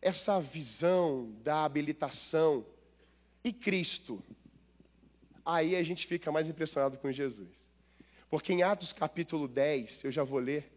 essa 0.00 0.40
visão 0.40 1.34
da 1.42 1.64
habilitação 1.64 2.64
E 3.42 3.52
Cristo? 3.52 4.22
Aí 5.44 5.76
a 5.76 5.82
gente 5.82 6.06
fica 6.06 6.32
mais 6.32 6.48
impressionado 6.48 6.98
com 6.98 7.10
Jesus. 7.10 7.66
Porque 8.28 8.52
em 8.52 8.62
Atos 8.62 8.92
capítulo 8.92 9.46
10, 9.46 10.04
eu 10.04 10.10
já 10.10 10.24
vou 10.24 10.40
ler, 10.40 10.72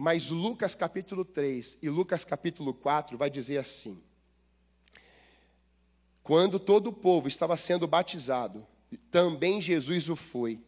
mas 0.00 0.30
Lucas 0.30 0.74
capítulo 0.74 1.26
3 1.26 1.76
e 1.82 1.90
Lucas 1.90 2.24
capítulo 2.24 2.72
4 2.72 3.18
vai 3.18 3.28
dizer 3.28 3.58
assim: 3.58 4.00
Quando 6.22 6.58
todo 6.58 6.86
o 6.86 6.92
povo 6.92 7.28
estava 7.28 7.54
sendo 7.54 7.86
batizado, 7.86 8.66
também 9.10 9.60
Jesus 9.60 10.08
o 10.08 10.16
foi. 10.16 10.58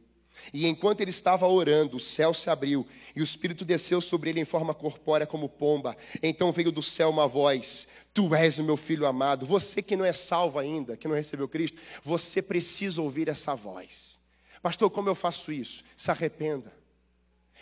E 0.53 0.67
enquanto 0.67 1.01
ele 1.01 1.09
estava 1.09 1.47
orando, 1.49 1.97
o 1.97 2.01
céu 2.01 2.35
se 2.35 2.51
abriu 2.51 2.87
e 3.17 3.23
o 3.23 3.25
Espírito 3.25 3.65
desceu 3.65 4.03
sobre 4.03 4.29
ele 4.29 4.41
em 4.41 4.45
forma 4.45 4.75
corpórea 4.75 5.27
como 5.27 5.49
pomba. 5.49 5.97
Então 6.23 6.53
veio 6.53 6.71
do 6.71 6.83
céu 6.83 7.09
uma 7.09 7.27
voz: 7.27 7.89
Tu 8.13 8.35
és 8.35 8.59
o 8.59 8.63
meu 8.63 8.77
filho 8.77 9.07
amado. 9.07 9.47
Você 9.47 9.81
que 9.81 9.97
não 9.97 10.05
é 10.05 10.13
salvo 10.13 10.59
ainda, 10.59 10.95
que 10.95 11.09
não 11.09 11.15
recebeu 11.15 11.49
Cristo, 11.49 11.79
você 12.03 12.43
precisa 12.43 13.01
ouvir 13.01 13.31
essa 13.31 13.55
voz. 13.55 14.21
Pastor, 14.61 14.91
como 14.91 15.09
eu 15.09 15.15
faço 15.15 15.51
isso? 15.51 15.83
Se 15.97 16.11
arrependa. 16.11 16.82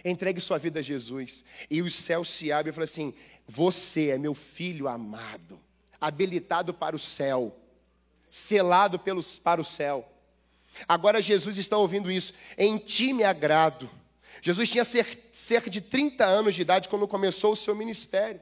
Entregue 0.05 0.41
sua 0.41 0.59
vida 0.59 0.81
a 0.81 0.83
Jesus. 0.83 1.45
E 1.69 1.83
o 1.83 1.91
céu 1.91 2.25
se 2.25 2.51
abre 2.53 2.71
e 2.71 2.73
fala 2.73 2.85
assim: 2.85 3.15
Você 3.47 4.11
é 4.11 4.19
meu 4.19 4.35
filho 4.35 4.89
amado, 4.89 5.61
habilitado 6.01 6.73
para 6.73 6.97
o 6.97 6.99
céu, 6.99 7.57
selado 8.29 8.99
pelos, 8.99 9.39
para 9.39 9.61
o 9.61 9.65
céu. 9.65 10.11
Agora 10.89 11.21
Jesus 11.21 11.59
está 11.59 11.77
ouvindo 11.77 12.11
isso. 12.11 12.33
Em 12.57 12.79
ti 12.79 13.13
me 13.13 13.25
agrado. 13.25 13.91
Jesus 14.43 14.71
tinha 14.71 14.85
cerca 14.85 15.69
de 15.69 15.81
30 15.81 16.25
anos 16.25 16.55
de 16.55 16.63
idade 16.63 16.89
quando 16.89 17.07
começou 17.07 17.53
o 17.53 17.57
seu 17.57 17.75
ministério. 17.75 18.41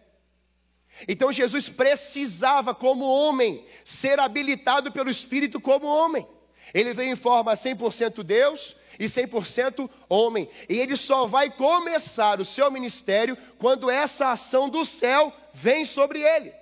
Então 1.07 1.33
Jesus 1.33 1.69
precisava, 1.69 2.75
como 2.75 3.05
homem, 3.05 3.65
ser 3.85 4.19
habilitado 4.19 4.91
pelo 4.91 5.11
Espírito 5.11 5.61
como 5.61 5.87
homem. 5.87 6.27
Ele 6.73 6.95
veio 6.95 7.13
em 7.13 7.17
forma 7.17 7.55
100% 7.55 8.23
Deus 8.23 8.77
e 8.99 9.07
100% 9.07 9.91
homem. 10.09 10.49
E 10.69 10.79
ele 10.79 10.97
só 10.97 11.27
vai 11.27 11.51
começar 11.51 12.41
o 12.41 12.45
seu 12.45 12.71
ministério 12.71 13.37
quando 13.59 13.91
essa 13.91 14.31
ação 14.31 14.69
do 14.69 14.85
céu 14.85 15.33
vem 15.53 15.85
sobre 15.85 16.23
ele. 16.23 16.53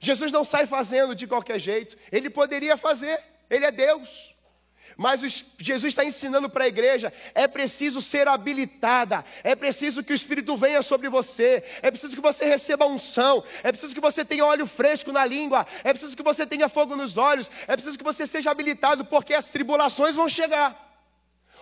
Jesus 0.00 0.30
não 0.30 0.44
sai 0.44 0.66
fazendo 0.66 1.14
de 1.14 1.26
qualquer 1.26 1.58
jeito, 1.58 1.96
ele 2.12 2.28
poderia 2.28 2.76
fazer. 2.76 3.22
Ele 3.48 3.64
é 3.64 3.72
Deus. 3.72 4.35
Mas 4.96 5.44
Jesus 5.58 5.92
está 5.92 6.04
ensinando 6.04 6.48
para 6.48 6.64
a 6.64 6.68
igreja: 6.68 7.12
é 7.34 7.46
preciso 7.48 8.00
ser 8.00 8.28
habilitada, 8.28 9.24
é 9.42 9.54
preciso 9.54 10.02
que 10.02 10.12
o 10.12 10.14
Espírito 10.14 10.56
venha 10.56 10.82
sobre 10.82 11.08
você, 11.08 11.64
é 11.82 11.90
preciso 11.90 12.14
que 12.14 12.20
você 12.20 12.44
receba 12.44 12.86
unção, 12.86 13.42
é 13.62 13.72
preciso 13.72 13.94
que 13.94 14.00
você 14.00 14.24
tenha 14.24 14.44
óleo 14.44 14.66
fresco 14.66 15.12
na 15.12 15.24
língua, 15.24 15.66
é 15.82 15.92
preciso 15.92 16.16
que 16.16 16.22
você 16.22 16.46
tenha 16.46 16.68
fogo 16.68 16.94
nos 16.94 17.16
olhos, 17.16 17.50
é 17.66 17.72
preciso 17.72 17.98
que 17.98 18.04
você 18.04 18.26
seja 18.26 18.50
habilitado, 18.50 19.04
porque 19.04 19.34
as 19.34 19.48
tribulações 19.48 20.14
vão 20.14 20.28
chegar, 20.28 20.76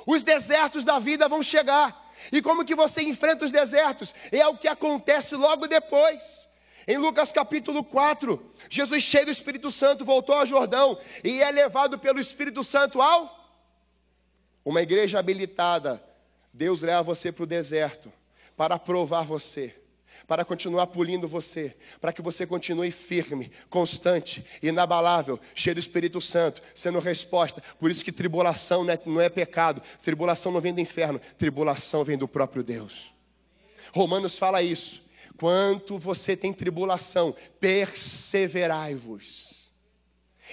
os 0.07 0.23
desertos 0.23 0.85
da 0.85 0.99
vida 0.99 1.29
vão 1.29 1.43
chegar, 1.43 2.13
e 2.31 2.41
como 2.41 2.65
que 2.65 2.75
você 2.75 3.03
enfrenta 3.03 3.45
os 3.45 3.51
desertos? 3.51 4.15
É 4.31 4.47
o 4.47 4.57
que 4.57 4.69
acontece 4.69 5.37
logo 5.37 5.67
depois. 5.67 6.49
Em 6.87 6.99
Lucas 6.99 7.33
capítulo 7.33 7.83
4, 7.83 8.53
Jesus, 8.69 9.03
cheio 9.03 9.27
do 9.27 9.31
Espírito 9.31 9.71
Santo, 9.71 10.05
voltou 10.05 10.35
ao 10.35 10.47
Jordão 10.47 10.99
e 11.23 11.43
é 11.43 11.51
levado 11.51 11.99
pelo 11.99 12.21
Espírito 12.21 12.63
Santo 12.63 13.01
ao. 13.01 13.63
Uma 14.65 14.83
igreja 14.83 15.19
habilitada. 15.19 16.03
Deus 16.53 16.83
leva 16.83 17.03
você 17.03 17.33
para 17.33 17.43
o 17.43 17.47
deserto 17.47 18.13
para 18.57 18.79
provar 18.79 19.23
você, 19.23 19.75
para 20.27 20.45
continuar 20.45 20.87
polindo 20.87 21.27
você, 21.27 21.77
para 22.01 22.13
que 22.13 22.23
você 22.23 22.47
continue 22.47 22.91
firme, 22.91 23.51
constante, 23.69 24.45
inabalável, 24.63 25.39
cheio 25.55 25.75
do 25.75 25.81
Espírito 25.81 26.21
Santo, 26.21 26.63
sendo 26.75 26.99
resposta. 26.99 27.63
Por 27.79 27.91
isso 27.91 28.05
que 28.05 28.13
tribulação 28.13 28.85
não 28.85 28.93
é, 28.93 29.01
não 29.05 29.21
é 29.21 29.29
pecado, 29.29 29.83
tribulação 30.03 30.53
não 30.53 30.61
vem 30.61 30.73
do 30.73 30.81
inferno, 30.81 31.21
tribulação 31.37 32.05
vem 32.05 32.17
do 32.17 32.29
próprio 32.29 32.63
Deus. 32.63 33.13
Romanos 33.93 34.39
fala 34.39 34.63
isso. 34.63 35.04
Quanto 35.39 35.99
você 35.99 36.37
tem 36.37 36.53
tribulação, 36.53 37.35
perseverai-vos. 37.59 39.55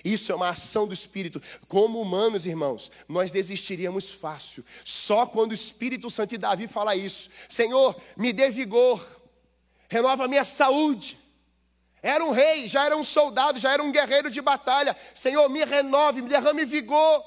Isso 0.04 0.32
é 0.32 0.36
uma 0.36 0.50
ação 0.50 0.88
do 0.88 0.94
Espírito. 0.94 1.42
Como 1.68 2.02
humanos, 2.02 2.46
irmãos, 2.46 2.92
nós 3.08 3.30
desistiríamos 3.30 4.10
fácil. 4.10 4.66
Só 4.84 5.26
quando 5.26 5.52
o 5.52 5.56
Espírito 5.56 6.10
Santo 6.10 6.34
e 6.34 6.38
Davi 6.38 6.68
fala 6.68 6.96
isso: 6.96 7.30
Senhor, 7.48 7.96
me 8.16 8.34
dê 8.34 8.50
vigor, 8.50 9.06
renova 9.90 10.26
a 10.26 10.28
minha 10.28 10.44
saúde. 10.44 11.20
Era 12.02 12.26
um 12.26 12.32
rei, 12.32 12.68
já 12.68 12.86
era 12.86 12.98
um 12.98 13.04
soldado, 13.04 13.60
já 13.60 13.74
era 13.74 13.84
um 13.84 13.92
guerreiro 13.92 14.32
de 14.32 14.42
batalha. 14.42 14.96
Senhor, 15.14 15.48
me 15.50 15.64
renove, 15.64 16.22
me 16.22 16.30
derrame 16.30 16.66
vigor. 16.66 17.24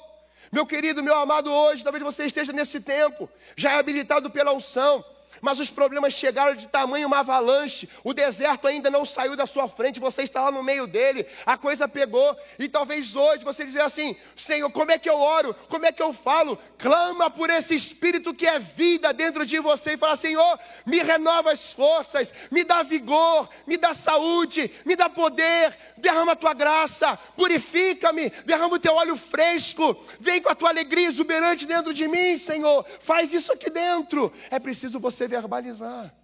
Meu 0.51 0.65
querido, 0.65 1.01
meu 1.01 1.15
amado, 1.15 1.49
hoje, 1.49 1.83
talvez 1.83 2.03
você 2.03 2.25
esteja 2.25 2.51
nesse 2.51 2.79
tempo, 2.79 3.29
já 3.55 3.71
é 3.71 3.79
habilitado 3.79 4.29
pela 4.29 4.53
unção, 4.53 5.03
mas 5.41 5.59
os 5.59 5.69
problemas 5.69 6.13
chegaram 6.13 6.55
de 6.55 6.67
tamanho 6.67 7.07
uma 7.07 7.19
avalanche. 7.19 7.89
O 8.03 8.13
deserto 8.13 8.67
ainda 8.67 8.89
não 8.89 9.05
saiu 9.05 9.35
da 9.35 9.45
sua 9.45 9.67
frente, 9.67 9.99
você 9.99 10.23
está 10.23 10.43
lá 10.43 10.51
no 10.51 10.63
meio 10.63 10.87
dele. 10.87 11.25
A 11.45 11.57
coisa 11.57 11.87
pegou. 11.87 12.37
E 12.57 12.67
talvez 12.67 13.15
hoje 13.15 13.43
você 13.43 13.65
dizer 13.65 13.81
assim: 13.81 14.15
Senhor, 14.35 14.69
como 14.69 14.91
é 14.91 14.97
que 14.97 15.09
eu 15.09 15.17
oro? 15.17 15.55
Como 15.69 15.85
é 15.85 15.91
que 15.91 16.01
eu 16.01 16.13
falo? 16.13 16.57
Clama 16.77 17.29
por 17.29 17.49
esse 17.49 17.73
espírito 17.73 18.33
que 18.33 18.47
é 18.47 18.59
vida 18.59 19.13
dentro 19.13 19.45
de 19.45 19.59
você 19.59 19.93
e 19.93 19.97
fala: 19.97 20.15
Senhor, 20.15 20.59
me 20.85 21.01
renova 21.01 21.51
as 21.51 21.73
forças, 21.73 22.33
me 22.51 22.63
dá 22.63 22.83
vigor, 22.83 23.49
me 23.65 23.77
dá 23.77 23.93
saúde, 23.93 24.71
me 24.85 24.95
dá 24.95 25.09
poder, 25.09 25.77
derrama 25.97 26.33
a 26.33 26.35
tua 26.35 26.53
graça, 26.53 27.17
purifica-me, 27.35 28.29
derrama 28.45 28.75
o 28.75 28.79
teu 28.79 28.93
óleo 28.93 29.17
fresco, 29.17 29.95
vem 30.19 30.41
com 30.41 30.49
a 30.49 30.55
tua 30.55 30.69
alegria 30.69 31.07
exuberante 31.07 31.65
dentro 31.65 31.93
de 31.93 32.07
mim, 32.07 32.37
Senhor. 32.37 32.85
Faz 32.99 33.33
isso 33.33 33.51
aqui 33.51 33.69
dentro. 33.69 34.31
É 34.49 34.59
preciso 34.59 34.99
você 34.99 35.24
você 35.25 35.27
verbalizar, 35.27 36.15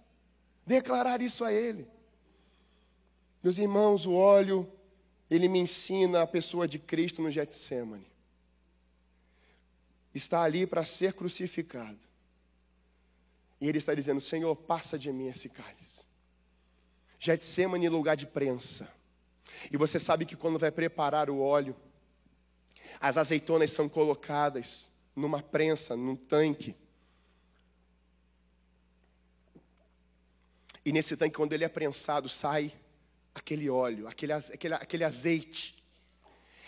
declarar 0.66 1.20
isso 1.20 1.44
a 1.44 1.52
Ele. 1.52 1.86
Meus 3.42 3.58
irmãos, 3.58 4.06
o 4.06 4.12
óleo, 4.12 4.70
ele 5.28 5.48
me 5.48 5.58
ensina 5.58 6.22
a 6.22 6.26
pessoa 6.26 6.68
de 6.68 6.78
Cristo 6.78 7.20
no 7.20 7.30
Getsemane. 7.30 8.06
Está 10.14 10.42
ali 10.42 10.66
para 10.66 10.84
ser 10.84 11.14
crucificado. 11.14 11.98
E 13.60 13.68
ele 13.68 13.78
está 13.78 13.94
dizendo: 13.94 14.20
Senhor, 14.20 14.54
passa 14.54 14.98
de 14.98 15.10
mim 15.12 15.28
esse 15.28 15.48
cálice. 15.48 16.04
Getsemane, 17.18 17.88
lugar 17.88 18.14
de 18.14 18.26
prensa. 18.26 18.88
E 19.70 19.76
você 19.76 19.98
sabe 19.98 20.24
que 20.24 20.36
quando 20.36 20.58
vai 20.58 20.70
preparar 20.70 21.28
o 21.28 21.40
óleo, 21.40 21.74
as 23.00 23.16
azeitonas 23.16 23.70
são 23.72 23.88
colocadas 23.88 24.90
numa 25.16 25.42
prensa, 25.42 25.96
num 25.96 26.14
tanque. 26.14 26.76
E 30.84 30.92
nesse 30.92 31.16
tanque, 31.16 31.36
quando 31.36 31.52
ele 31.52 31.64
é 31.64 31.68
prensado, 31.68 32.28
sai 32.28 32.72
aquele 33.34 33.70
óleo, 33.70 34.06
aquele, 34.06 34.32
aquele, 34.32 34.74
aquele 34.74 35.04
azeite. 35.04 35.82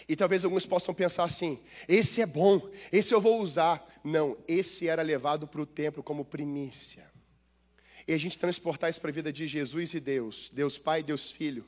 E 0.09 0.15
talvez 0.15 0.45
alguns 0.45 0.67
possam 0.67 0.95
pensar 0.95 1.25
assim: 1.25 1.61
esse 1.89 2.21
é 2.21 2.27
bom, 2.27 2.71
esse 2.93 3.15
eu 3.15 3.21
vou 3.21 3.41
usar. 3.41 3.85
Não, 4.05 4.37
esse 4.47 4.87
era 4.87 5.03
levado 5.03 5.49
para 5.49 5.63
o 5.63 5.67
templo 5.67 6.03
como 6.03 6.25
primícia. 6.25 7.11
E 8.07 8.13
a 8.13 8.19
gente 8.19 8.39
transportar 8.39 8.91
isso 8.91 9.01
para 9.01 9.11
a 9.11 9.15
vida 9.15 9.33
de 9.33 9.47
Jesus 9.47 9.95
e 9.95 10.01
Deus, 10.01 10.51
Deus 10.53 10.77
Pai, 10.77 11.03
Deus 11.03 11.31
Filho. 11.31 11.65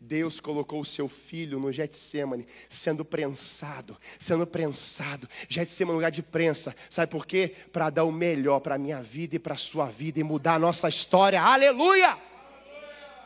Deus 0.00 0.40
colocou 0.40 0.80
o 0.80 0.84
seu 0.84 1.08
filho 1.08 1.58
no 1.58 1.72
Getsemane, 1.72 2.46
sendo 2.68 3.04
prensado, 3.04 3.96
sendo 4.18 4.46
prensado. 4.46 5.28
Getsemane 5.48 5.92
é 5.92 5.96
lugar 5.96 6.10
de 6.10 6.22
prensa. 6.22 6.74
Sabe 6.90 7.10
por 7.10 7.26
quê? 7.26 7.54
Para 7.72 7.90
dar 7.90 8.04
o 8.04 8.12
melhor 8.12 8.60
para 8.60 8.74
a 8.74 8.78
minha 8.78 9.02
vida 9.02 9.36
e 9.36 9.38
para 9.38 9.54
a 9.54 9.58
sua 9.58 9.86
vida 9.86 10.20
e 10.20 10.24
mudar 10.24 10.54
a 10.54 10.58
nossa 10.58 10.88
história. 10.88 11.40
Aleluia! 11.40 12.18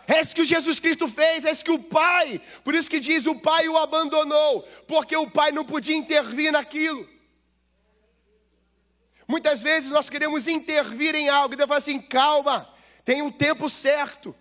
É 0.07 0.23
isso 0.23 0.35
que 0.35 0.45
Jesus 0.45 0.81
Cristo 0.81 1.07
fez, 1.07 1.45
é 1.45 1.51
isso 1.51 1.63
que 1.63 1.71
o 1.71 1.79
Pai, 1.79 2.41
por 2.65 2.75
isso 2.75 2.89
que 2.89 2.99
diz: 2.99 3.27
o 3.27 3.35
Pai 3.35 3.69
o 3.69 3.77
abandonou, 3.77 4.63
porque 4.87 5.15
o 5.15 5.31
Pai 5.31 5.53
não 5.53 5.67
podia 5.67 5.95
intervir 5.95 6.51
naquilo. 6.51 7.07
Muitas 9.29 9.63
vezes 9.63 9.91
nós 9.91 10.09
queremos 10.09 10.49
intervir 10.49 11.15
em 11.15 11.29
algo, 11.29 11.53
e 11.53 11.57
Deus 11.59 11.69
fala 11.69 11.77
assim: 11.77 12.01
calma, 12.01 12.73
tem 13.05 13.21
um 13.21 13.31
tempo 13.31 13.69
certo. 13.69 14.35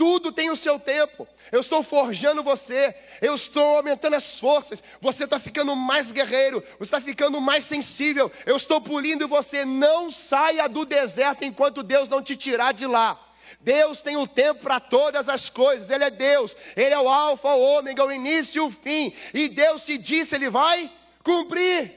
Tudo 0.00 0.32
tem 0.32 0.48
o 0.48 0.56
seu 0.56 0.78
tempo. 0.80 1.28
Eu 1.52 1.60
estou 1.60 1.82
forjando 1.82 2.42
você, 2.42 2.94
eu 3.20 3.34
estou 3.34 3.76
aumentando 3.76 4.16
as 4.16 4.40
forças. 4.40 4.82
Você 4.98 5.24
está 5.24 5.38
ficando 5.38 5.76
mais 5.76 6.10
guerreiro, 6.10 6.62
você 6.78 6.84
está 6.84 7.02
ficando 7.02 7.38
mais 7.38 7.64
sensível. 7.64 8.32
Eu 8.46 8.56
estou 8.56 8.80
pulindo 8.80 9.28
você. 9.28 9.62
Não 9.62 10.10
saia 10.10 10.66
do 10.70 10.86
deserto 10.86 11.44
enquanto 11.44 11.82
Deus 11.82 12.08
não 12.08 12.22
te 12.22 12.34
tirar 12.34 12.72
de 12.72 12.86
lá. 12.86 13.20
Deus 13.60 14.00
tem 14.00 14.16
o 14.16 14.20
um 14.20 14.26
tempo 14.26 14.62
para 14.62 14.80
todas 14.80 15.28
as 15.28 15.50
coisas, 15.50 15.90
Ele 15.90 16.04
é 16.04 16.10
Deus, 16.10 16.56
Ele 16.74 16.94
é 16.94 16.98
o 16.98 17.06
Alfa, 17.06 17.48
o 17.48 17.60
Ômega, 17.60 18.02
o 18.02 18.10
início 18.10 18.62
e 18.62 18.66
o 18.66 18.70
fim. 18.70 19.12
E 19.34 19.50
Deus 19.50 19.84
te 19.84 19.98
disse, 19.98 20.34
Ele 20.34 20.48
vai 20.48 20.90
cumprir. 21.22 21.92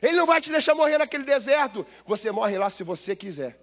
Ele 0.00 0.16
não 0.16 0.24
vai 0.24 0.40
te 0.40 0.50
deixar 0.50 0.74
morrer 0.74 0.96
naquele 0.96 1.24
deserto. 1.24 1.86
Você 2.06 2.32
morre 2.32 2.56
lá 2.56 2.70
se 2.70 2.82
você 2.82 3.14
quiser. 3.14 3.61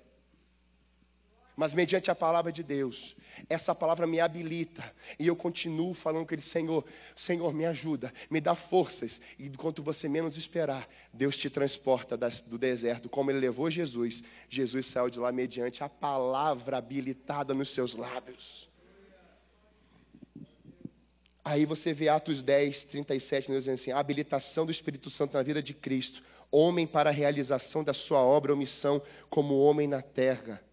Mas 1.59 1.73
mediante 1.73 2.09
a 2.09 2.15
palavra 2.15 2.53
de 2.53 2.63
Deus, 2.63 3.17
essa 3.49 3.75
palavra 3.75 4.07
me 4.07 4.21
habilita 4.21 4.95
e 5.19 5.27
eu 5.27 5.35
continuo 5.35 5.93
falando 5.93 6.25
com 6.25 6.33
Ele, 6.33 6.41
Senhor, 6.41 6.85
Senhor, 7.13 7.53
me 7.53 7.65
ajuda, 7.65 8.13
me 8.31 8.39
dá 8.39 8.55
forças, 8.55 9.19
e 9.37 9.47
enquanto 9.47 9.83
você 9.83 10.07
menos 10.07 10.37
esperar, 10.37 10.87
Deus 11.11 11.35
te 11.35 11.49
transporta 11.49 12.15
das, 12.15 12.41
do 12.41 12.57
deserto, 12.57 13.09
como 13.09 13.29
Ele 13.29 13.41
levou 13.41 13.69
Jesus, 13.69 14.23
Jesus 14.47 14.87
saiu 14.87 15.09
de 15.09 15.19
lá 15.19 15.33
mediante 15.33 15.83
a 15.83 15.89
palavra 15.89 16.77
habilitada 16.77 17.53
nos 17.53 17.67
seus 17.71 17.93
lábios. 17.93 18.69
Aí 21.43 21.65
você 21.65 21.91
vê 21.91 22.07
Atos 22.07 22.41
10, 22.41 22.85
37, 22.85 23.51
dizendo 23.51 23.75
assim: 23.75 23.91
a 23.91 23.99
habilitação 23.99 24.65
do 24.65 24.71
Espírito 24.71 25.09
Santo 25.09 25.33
na 25.33 25.43
vida 25.43 25.61
de 25.61 25.73
Cristo, 25.73 26.23
homem 26.49 26.87
para 26.87 27.09
a 27.09 27.13
realização 27.13 27.83
da 27.83 27.93
sua 27.93 28.21
obra 28.21 28.53
ou 28.53 28.57
missão 28.57 29.01
como 29.29 29.59
homem 29.59 29.89
na 29.89 30.01
terra. 30.01 30.63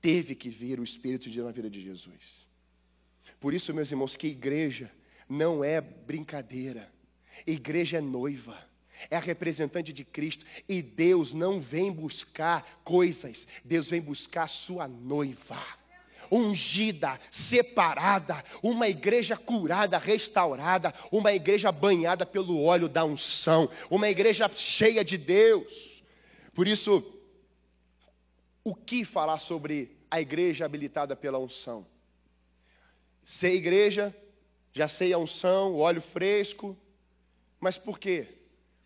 Teve 0.00 0.34
que 0.34 0.50
vir 0.50 0.78
o 0.78 0.84
Espírito 0.84 1.28
de 1.28 1.36
Deus 1.36 1.46
na 1.46 1.52
vida 1.52 1.68
de 1.68 1.80
Jesus. 1.80 2.46
Por 3.40 3.54
isso, 3.54 3.74
meus 3.74 3.90
irmãos, 3.90 4.16
que 4.16 4.28
igreja 4.28 4.90
não 5.28 5.62
é 5.62 5.80
brincadeira. 5.80 6.92
Igreja 7.46 7.98
é 7.98 8.00
noiva 8.00 8.68
é 9.10 9.16
a 9.16 9.20
representante 9.20 9.92
de 9.92 10.04
Cristo 10.04 10.44
e 10.68 10.82
Deus 10.82 11.32
não 11.32 11.60
vem 11.60 11.92
buscar 11.92 12.80
coisas, 12.82 13.46
Deus 13.64 13.88
vem 13.88 14.00
buscar 14.00 14.48
sua 14.48 14.88
noiva 14.88 15.62
ungida, 16.30 17.18
separada, 17.30 18.44
uma 18.62 18.86
igreja 18.86 19.34
curada, 19.34 19.96
restaurada, 19.96 20.92
uma 21.10 21.32
igreja 21.32 21.72
banhada 21.72 22.26
pelo 22.26 22.62
óleo 22.62 22.86
da 22.86 23.02
unção, 23.02 23.66
uma 23.88 24.10
igreja 24.10 24.50
cheia 24.54 25.02
de 25.02 25.16
Deus. 25.16 26.02
Por 26.52 26.68
isso, 26.68 27.00
o 28.68 28.74
que 28.74 29.04
falar 29.04 29.38
sobre 29.38 29.96
a 30.10 30.20
igreja 30.20 30.64
habilitada 30.64 31.14
pela 31.14 31.38
unção? 31.38 31.86
Ser 33.24 33.52
igreja, 33.52 34.14
já 34.72 34.88
sei 34.88 35.12
a 35.12 35.18
unção, 35.18 35.72
o 35.72 35.78
óleo 35.78 36.00
fresco, 36.00 36.76
mas 37.60 37.76
por 37.76 37.98
quê? 37.98 38.28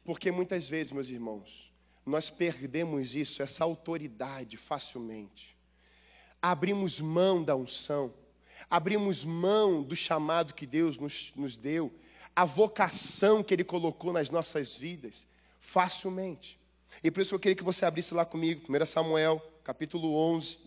Porque 0.04 0.30
muitas 0.30 0.68
vezes, 0.68 0.92
meus 0.92 1.08
irmãos, 1.08 1.72
nós 2.04 2.30
perdemos 2.30 3.14
isso, 3.14 3.42
essa 3.42 3.62
autoridade 3.62 4.56
facilmente 4.56 5.52
abrimos 6.42 7.00
mão 7.00 7.42
da 7.42 7.54
unção, 7.54 8.12
abrimos 8.68 9.24
mão 9.24 9.80
do 9.80 9.94
chamado 9.94 10.52
que 10.52 10.66
Deus 10.66 10.98
nos, 10.98 11.32
nos 11.36 11.56
deu, 11.56 11.92
a 12.34 12.44
vocação 12.44 13.44
que 13.44 13.54
Ele 13.54 13.62
colocou 13.62 14.12
nas 14.12 14.28
nossas 14.28 14.74
vidas, 14.74 15.28
facilmente. 15.60 16.58
E 17.04 17.10
por 17.10 17.20
isso 17.20 17.34
eu 17.34 17.38
queria 17.38 17.54
que 17.54 17.62
você 17.62 17.84
abrisse 17.84 18.12
lá 18.12 18.24
comigo, 18.24 18.62
1 18.68 18.86
Samuel, 18.86 19.40
capítulo 19.64 20.16
11, 20.16 20.58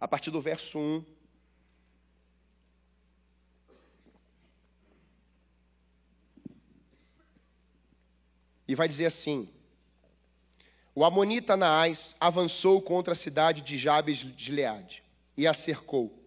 a 0.00 0.08
partir 0.08 0.30
do 0.30 0.40
verso 0.40 0.78
1. 0.78 1.04
E 8.66 8.74
vai 8.74 8.88
dizer 8.88 9.06
assim: 9.06 9.48
o 10.94 11.04
amonita 11.04 11.56
Naás 11.56 12.16
avançou 12.20 12.80
contra 12.80 13.12
a 13.12 13.16
cidade 13.16 13.60
de 13.60 13.76
Jabes 13.76 14.18
de 14.18 14.52
Leade 14.52 15.02
e 15.36 15.46
a 15.46 15.52
cercou. 15.52 16.22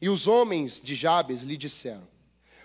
E 0.00 0.08
os 0.08 0.28
homens 0.28 0.80
de 0.80 0.94
Jabes 0.94 1.42
lhe 1.42 1.56
disseram: 1.56 2.06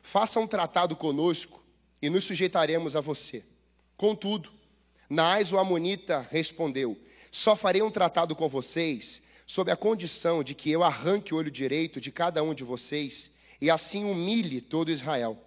Faça 0.04 0.40
um 0.40 0.46
tratado 0.46 0.96
conosco 0.96 1.64
e 2.00 2.10
nos 2.10 2.26
sujeitaremos 2.26 2.96
a 2.96 3.02
você. 3.02 3.44
Contudo, 3.96 4.52
Naás 5.10 5.52
o 5.52 5.58
amonita 5.58 6.28
respondeu: 6.30 7.07
Só 7.38 7.56
farei 7.56 7.84
um 7.84 7.92
tratado 7.92 8.36
com 8.36 8.50
vocês 8.50 9.22
sob 9.46 9.70
a 9.70 9.76
condição 9.76 10.44
de 10.44 10.56
que 10.56 10.72
eu 10.72 10.84
arranque 10.84 11.36
o 11.36 11.38
olho 11.38 11.52
direito 11.52 12.02
de 12.02 12.12
cada 12.12 12.42
um 12.42 12.52
de 12.52 12.64
vocês 12.64 13.30
e 13.62 13.70
assim 13.70 14.06
humilhe 14.06 14.60
todo 14.60 14.90
Israel. 14.90 15.38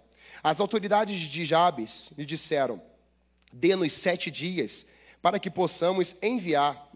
As 0.41 0.61
autoridades 0.61 1.19
de 1.19 1.43
Jabes 1.43 2.09
lhe 2.17 2.25
disseram: 2.25 2.81
Dê-nos 3.51 3.91
sete 3.91 4.31
dias 4.31 4.85
para 5.21 5.37
que 5.37 5.51
possamos 5.51 6.15
enviar 6.21 6.89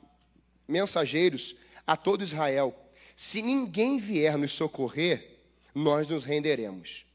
mensageiros 0.66 1.58
a 1.86 1.98
todo 1.98 2.24
Israel. 2.24 2.74
Se 3.18 3.42
ninguém 3.42 4.00
vier 4.00 4.38
nos 4.38 4.54
socorrer, 4.54 5.42
nós 5.76 6.08
nos 6.08 6.24
renderemos. 6.24 7.06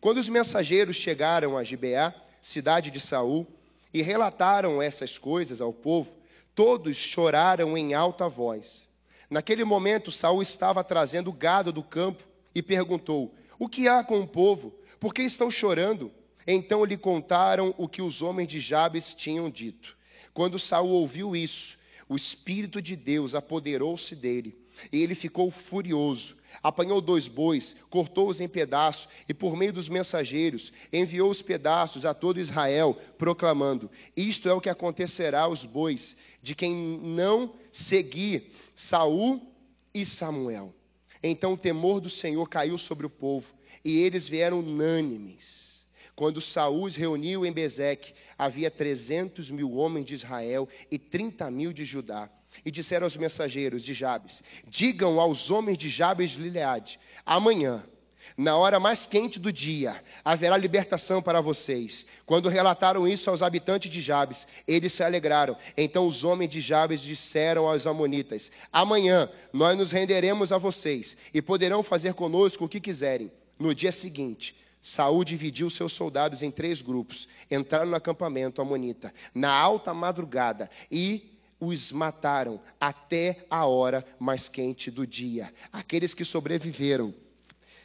Quando 0.00 0.18
os 0.18 0.28
mensageiros 0.28 0.96
chegaram 0.96 1.56
a 1.56 1.62
Gibeá, 1.62 2.12
cidade 2.42 2.90
de 2.90 2.98
Saul, 2.98 3.46
e 3.94 4.02
relataram 4.02 4.82
essas 4.82 5.16
coisas 5.18 5.60
ao 5.60 5.72
povo, 5.72 6.17
todos 6.58 6.96
choraram 6.96 7.78
em 7.78 7.94
alta 7.94 8.28
voz. 8.28 8.88
Naquele 9.30 9.62
momento, 9.62 10.10
Saul 10.10 10.42
estava 10.42 10.82
trazendo 10.82 11.32
gado 11.32 11.70
do 11.70 11.84
campo 11.84 12.24
e 12.52 12.60
perguntou: 12.60 13.32
O 13.60 13.68
que 13.68 13.86
há 13.86 14.02
com 14.02 14.18
o 14.18 14.26
povo? 14.26 14.74
Por 14.98 15.14
que 15.14 15.22
estão 15.22 15.52
chorando? 15.52 16.10
Então 16.44 16.84
lhe 16.84 16.96
contaram 16.96 17.72
o 17.78 17.86
que 17.86 18.02
os 18.02 18.22
homens 18.22 18.48
de 18.48 18.58
Jabes 18.58 19.14
tinham 19.14 19.48
dito. 19.48 19.96
Quando 20.34 20.58
Saul 20.58 20.90
ouviu 20.90 21.36
isso, 21.36 21.78
o 22.08 22.16
Espírito 22.16 22.82
de 22.82 22.96
Deus 22.96 23.36
apoderou-se 23.36 24.16
dele, 24.16 24.58
e 24.92 25.02
ele 25.02 25.14
ficou 25.14 25.50
furioso. 25.50 26.36
Apanhou 26.62 27.00
dois 27.00 27.28
bois, 27.28 27.76
cortou-os 27.90 28.40
em 28.40 28.48
pedaços, 28.48 29.08
e 29.28 29.34
por 29.34 29.56
meio 29.56 29.72
dos 29.72 29.88
mensageiros 29.88 30.72
enviou 30.92 31.30
os 31.30 31.42
pedaços 31.42 32.06
a 32.06 32.14
todo 32.14 32.40
Israel, 32.40 32.96
proclamando: 33.16 33.90
Isto 34.16 34.48
é 34.48 34.52
o 34.52 34.60
que 34.60 34.70
acontecerá 34.70 35.42
aos 35.42 35.64
bois 35.64 36.16
de 36.42 36.54
quem 36.54 36.72
não 37.02 37.54
seguir 37.70 38.50
Saul 38.74 39.40
e 39.92 40.04
Samuel. 40.04 40.74
Então 41.22 41.52
o 41.52 41.58
temor 41.58 42.00
do 42.00 42.08
Senhor 42.08 42.48
caiu 42.48 42.78
sobre 42.78 43.06
o 43.06 43.10
povo, 43.10 43.54
e 43.84 43.98
eles 43.98 44.28
vieram 44.28 44.60
unânimes 44.60 45.68
quando 46.18 46.40
Saúl 46.40 46.88
reuniu 46.88 47.46
em 47.46 47.52
Bezeque, 47.52 48.12
havia 48.36 48.72
trezentos 48.72 49.52
mil 49.52 49.74
homens 49.74 50.04
de 50.04 50.14
Israel 50.14 50.68
e 50.90 50.98
trinta 50.98 51.48
mil 51.48 51.72
de 51.72 51.84
Judá. 51.84 52.28
E 52.64 52.70
disseram 52.70 53.04
aos 53.04 53.16
mensageiros 53.16 53.84
de 53.84 53.94
Jabes: 53.94 54.42
Digam 54.66 55.20
aos 55.20 55.50
homens 55.50 55.78
de 55.78 55.88
Jabes 55.88 56.32
de 56.32 56.40
Lileade: 56.40 56.98
Amanhã, 57.24 57.84
na 58.36 58.56
hora 58.56 58.78
mais 58.78 59.06
quente 59.06 59.38
do 59.38 59.52
dia, 59.52 60.02
haverá 60.24 60.56
libertação 60.56 61.20
para 61.22 61.40
vocês. 61.40 62.06
Quando 62.26 62.48
relataram 62.48 63.06
isso 63.06 63.30
aos 63.30 63.42
habitantes 63.42 63.90
de 63.90 64.00
Jabes, 64.00 64.46
eles 64.66 64.92
se 64.92 65.02
alegraram. 65.02 65.56
Então 65.76 66.06
os 66.06 66.24
homens 66.24 66.50
de 66.50 66.60
Jabes 66.60 67.00
disseram 67.00 67.66
aos 67.66 67.86
amonitas: 67.86 68.50
Amanhã 68.72 69.28
nós 69.52 69.76
nos 69.76 69.92
renderemos 69.92 70.52
a 70.52 70.58
vocês 70.58 71.16
e 71.32 71.42
poderão 71.42 71.82
fazer 71.82 72.14
conosco 72.14 72.64
o 72.64 72.68
que 72.68 72.80
quiserem. 72.80 73.30
No 73.58 73.74
dia 73.74 73.90
seguinte, 73.90 74.54
Saul 74.82 75.24
dividiu 75.24 75.68
seus 75.68 75.92
soldados 75.92 76.42
em 76.42 76.50
três 76.50 76.80
grupos, 76.80 77.28
entraram 77.50 77.90
no 77.90 77.96
acampamento 77.96 78.62
amonita 78.62 79.12
na 79.34 79.50
alta 79.50 79.92
madrugada 79.92 80.70
e 80.90 81.37
os 81.60 81.90
mataram 81.90 82.60
até 82.80 83.46
a 83.50 83.66
hora 83.66 84.04
mais 84.18 84.48
quente 84.48 84.90
do 84.90 85.06
dia. 85.06 85.52
Aqueles 85.72 86.14
que 86.14 86.24
sobreviveram 86.24 87.14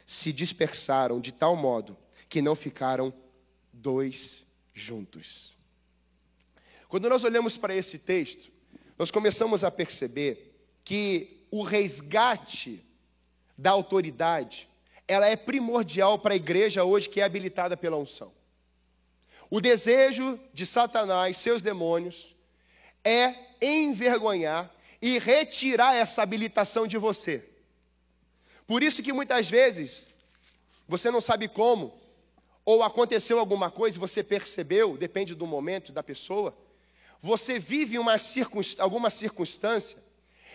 se 0.06 0.32
dispersaram 0.32 1.20
de 1.20 1.32
tal 1.32 1.56
modo 1.56 1.96
que 2.28 2.42
não 2.42 2.54
ficaram 2.54 3.12
dois 3.72 4.46
juntos. 4.72 5.56
Quando 6.88 7.08
nós 7.08 7.24
olhamos 7.24 7.56
para 7.56 7.74
esse 7.74 7.98
texto, 7.98 8.52
nós 8.98 9.10
começamos 9.10 9.64
a 9.64 9.70
perceber 9.70 10.54
que 10.84 11.46
o 11.50 11.62
resgate 11.62 12.84
da 13.56 13.70
autoridade 13.70 14.68
ela 15.06 15.26
é 15.26 15.36
primordial 15.36 16.18
para 16.18 16.34
a 16.34 16.36
igreja 16.36 16.84
hoje 16.84 17.08
que 17.08 17.20
é 17.20 17.24
habilitada 17.24 17.76
pela 17.76 17.96
unção. 17.96 18.32
O 19.50 19.60
desejo 19.60 20.40
de 20.52 20.64
Satanás, 20.64 21.36
seus 21.36 21.60
demônios, 21.60 22.34
é 23.04 23.34
envergonhar 23.60 24.72
e 25.00 25.18
retirar 25.18 25.94
essa 25.94 26.22
habilitação 26.22 26.86
de 26.86 26.96
você. 26.96 27.44
Por 28.66 28.82
isso 28.82 29.02
que 29.02 29.12
muitas 29.12 29.50
vezes 29.50 30.06
você 30.88 31.10
não 31.10 31.20
sabe 31.20 31.48
como, 31.48 31.94
ou 32.64 32.82
aconteceu 32.82 33.38
alguma 33.38 33.70
coisa 33.70 33.98
e 33.98 34.00
você 34.00 34.22
percebeu, 34.22 34.96
depende 34.96 35.34
do 35.34 35.46
momento 35.46 35.92
da 35.92 36.02
pessoa, 36.02 36.56
você 37.20 37.58
vive 37.58 37.98
uma 37.98 38.18
circunst... 38.18 38.80
alguma 38.80 39.10
circunstância 39.10 40.02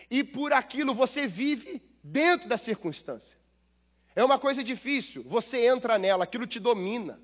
e 0.09 0.23
por 0.23 0.53
aquilo 0.53 0.93
você 0.93 1.27
vive 1.27 1.81
dentro 2.03 2.49
da 2.49 2.57
circunstância. 2.57 3.37
É 4.15 4.23
uma 4.23 4.39
coisa 4.39 4.63
difícil, 4.63 5.23
você 5.23 5.67
entra 5.67 5.99
nela, 5.99 6.23
aquilo 6.23 6.47
te 6.47 6.59
domina. 6.59 7.21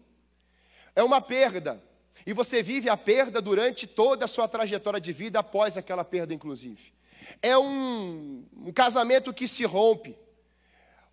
É 0.95 1.03
uma 1.03 1.19
perda. 1.19 1.83
E 2.25 2.33
você 2.33 2.61
vive 2.61 2.89
a 2.89 2.97
perda 2.97 3.41
durante 3.41 3.87
toda 3.87 4.25
a 4.25 4.27
sua 4.27 4.47
trajetória 4.47 4.99
de 4.99 5.11
vida, 5.11 5.39
após 5.39 5.77
aquela 5.77 6.03
perda, 6.03 6.33
inclusive. 6.33 6.93
É 7.41 7.57
um, 7.57 8.45
um 8.55 8.71
casamento 8.71 9.33
que 9.33 9.47
se 9.47 9.65
rompe, 9.65 10.17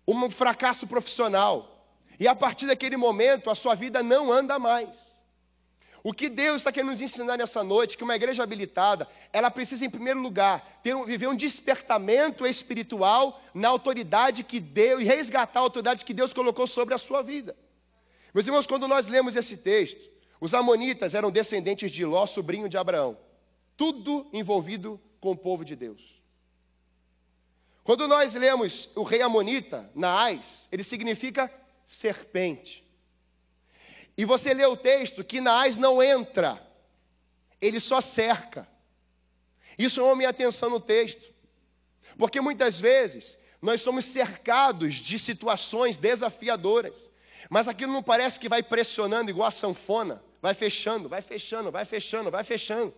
um 0.07 0.29
fracasso 0.29 0.85
profissional. 0.85 1.87
E 2.19 2.27
a 2.27 2.35
partir 2.35 2.67
daquele 2.67 2.97
momento, 2.97 3.49
a 3.49 3.55
sua 3.55 3.75
vida 3.75 4.03
não 4.03 4.31
anda 4.31 4.59
mais. 4.59 5.13
O 6.03 6.11
que 6.11 6.27
Deus 6.27 6.57
está 6.57 6.71
querendo 6.71 6.91
nos 6.91 7.01
ensinar 7.01 7.37
nessa 7.37 7.63
noite, 7.63 7.95
que 7.95 8.03
uma 8.03 8.15
igreja 8.15 8.43
habilitada, 8.43 9.07
ela 9.31 9.49
precisa, 9.49 9.85
em 9.85 9.89
primeiro 9.89 10.19
lugar, 10.19 10.81
ter, 10.83 10.93
viver 11.05 11.27
um 11.27 11.35
despertamento 11.35 12.45
espiritual 12.45 13.41
na 13.53 13.69
autoridade 13.69 14.43
que 14.43 14.59
Deus, 14.59 15.01
e 15.01 15.05
resgatar 15.05 15.61
a 15.61 15.63
autoridade 15.63 16.03
que 16.03 16.13
Deus 16.13 16.33
colocou 16.33 16.67
sobre 16.67 16.93
a 16.93 16.97
sua 16.97 17.21
vida. 17.21 17.55
Meus 18.33 18.45
irmãos, 18.45 18.67
quando 18.67 18.85
nós 18.85 19.07
lemos 19.07 19.37
esse 19.37 19.55
texto, 19.55 20.11
os 20.43 20.53
amonitas 20.53 21.15
eram 21.15 21.31
descendentes 21.31 21.89
de 21.89 22.03
Ló, 22.03 22.25
sobrinho 22.25 22.67
de 22.67 22.77
Abraão. 22.77 23.17
Tudo 23.77 24.29
envolvido 24.33 24.99
com 25.21 25.31
o 25.31 25.37
povo 25.37 25.63
de 25.63 25.73
Deus. 25.73 26.21
Quando 27.81 28.09
nós 28.09 28.33
lemos 28.33 28.89
o 28.93 29.03
rei 29.03 29.21
amonita, 29.21 29.89
Naás, 29.95 30.67
ele 30.69 30.83
significa 30.83 31.49
serpente. 31.85 32.83
E 34.17 34.25
você 34.25 34.53
lê 34.53 34.65
o 34.65 34.75
texto 34.75 35.23
que 35.23 35.39
Naás 35.39 35.77
não 35.77 36.03
entra, 36.03 36.61
ele 37.61 37.79
só 37.79 38.01
cerca. 38.01 38.67
Isso 39.77 39.95
chamou 39.95 40.13
minha 40.13 40.27
atenção 40.27 40.69
no 40.69 40.81
texto. 40.81 41.33
Porque 42.17 42.41
muitas 42.41 42.81
vezes 42.81 43.37
nós 43.61 43.79
somos 43.79 44.03
cercados 44.03 44.95
de 44.95 45.17
situações 45.17 45.95
desafiadoras, 45.95 47.09
mas 47.49 47.69
aquilo 47.69 47.93
não 47.93 48.03
parece 48.03 48.37
que 48.37 48.49
vai 48.49 48.61
pressionando 48.61 49.29
igual 49.29 49.47
a 49.47 49.51
sanfona, 49.51 50.21
vai 50.43 50.53
fechando, 50.53 51.07
vai 51.07 51.21
fechando, 51.21 51.71
vai 51.71 51.85
fechando, 51.85 52.29
vai 52.29 52.43
fechando. 52.43 52.93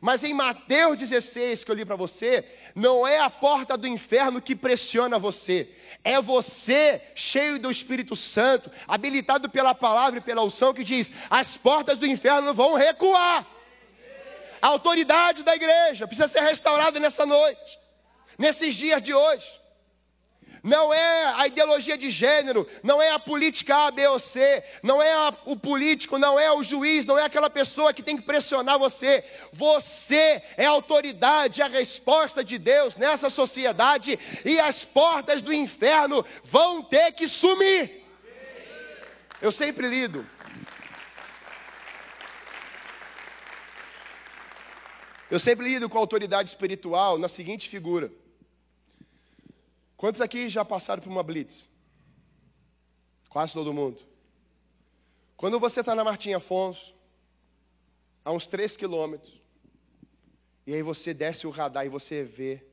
Mas 0.00 0.22
em 0.22 0.32
Mateus 0.32 0.96
16, 0.96 1.64
que 1.64 1.70
eu 1.72 1.74
li 1.74 1.84
para 1.84 1.96
você, 1.96 2.44
não 2.72 3.04
é 3.04 3.18
a 3.18 3.28
porta 3.28 3.76
do 3.76 3.88
inferno 3.88 4.40
que 4.40 4.54
pressiona 4.54 5.18
você, 5.18 5.68
é 6.04 6.20
você, 6.20 7.02
cheio 7.16 7.58
do 7.58 7.68
Espírito 7.68 8.14
Santo, 8.14 8.70
habilitado 8.86 9.50
pela 9.50 9.74
palavra 9.74 10.20
e 10.20 10.22
pela 10.22 10.44
unção, 10.44 10.72
que 10.72 10.84
diz: 10.84 11.10
as 11.28 11.56
portas 11.56 11.98
do 11.98 12.06
inferno 12.06 12.54
vão 12.54 12.74
recuar. 12.74 13.44
A 14.62 14.68
autoridade 14.68 15.42
da 15.42 15.56
igreja 15.56 16.06
precisa 16.06 16.28
ser 16.28 16.42
restaurada 16.42 17.00
nessa 17.00 17.26
noite, 17.26 17.76
nesses 18.38 18.76
dias 18.76 19.02
de 19.02 19.12
hoje 19.12 19.57
não 20.62 20.92
é 20.92 21.34
a 21.36 21.46
ideologia 21.46 21.96
de 21.96 22.10
gênero, 22.10 22.66
não 22.82 23.00
é 23.00 23.10
a 23.12 23.18
política 23.18 23.86
A, 23.86 23.90
B 23.90 24.06
ou 24.08 24.18
C, 24.18 24.62
não 24.82 25.02
é 25.02 25.12
a, 25.12 25.34
o 25.44 25.56
político, 25.56 26.18
não 26.18 26.38
é 26.38 26.50
o 26.52 26.62
juiz, 26.62 27.06
não 27.06 27.18
é 27.18 27.24
aquela 27.24 27.50
pessoa 27.50 27.92
que 27.92 28.02
tem 28.02 28.16
que 28.16 28.22
pressionar 28.22 28.78
você. 28.78 29.24
Você 29.52 30.42
é 30.56 30.66
a 30.66 30.70
autoridade, 30.70 31.62
a 31.62 31.68
resposta 31.68 32.42
de 32.44 32.58
Deus 32.58 32.96
nessa 32.96 33.30
sociedade 33.30 34.18
e 34.44 34.58
as 34.58 34.84
portas 34.84 35.42
do 35.42 35.52
inferno 35.52 36.24
vão 36.44 36.82
ter 36.82 37.12
que 37.12 37.28
sumir. 37.28 38.04
Eu 39.40 39.52
sempre 39.52 39.88
lido. 39.88 40.26
Eu 45.30 45.38
sempre 45.38 45.68
lido 45.68 45.88
com 45.88 45.98
a 45.98 46.00
autoridade 46.00 46.48
espiritual 46.48 47.18
na 47.18 47.28
seguinte 47.28 47.68
figura. 47.68 48.10
Quantos 49.98 50.20
aqui 50.20 50.48
já 50.48 50.64
passaram 50.64 51.02
por 51.02 51.10
uma 51.10 51.24
blitz? 51.24 51.68
Quase 53.28 53.52
todo 53.52 53.74
mundo. 53.74 54.00
Quando 55.36 55.58
você 55.58 55.80
está 55.80 55.92
na 55.92 56.04
Martim 56.04 56.32
Afonso, 56.32 56.94
a 58.24 58.30
uns 58.30 58.46
3 58.46 58.76
quilômetros, 58.76 59.42
e 60.64 60.72
aí 60.72 60.82
você 60.84 61.12
desce 61.12 61.48
o 61.48 61.50
radar 61.50 61.84
e 61.84 61.88
você 61.88 62.22
vê 62.22 62.64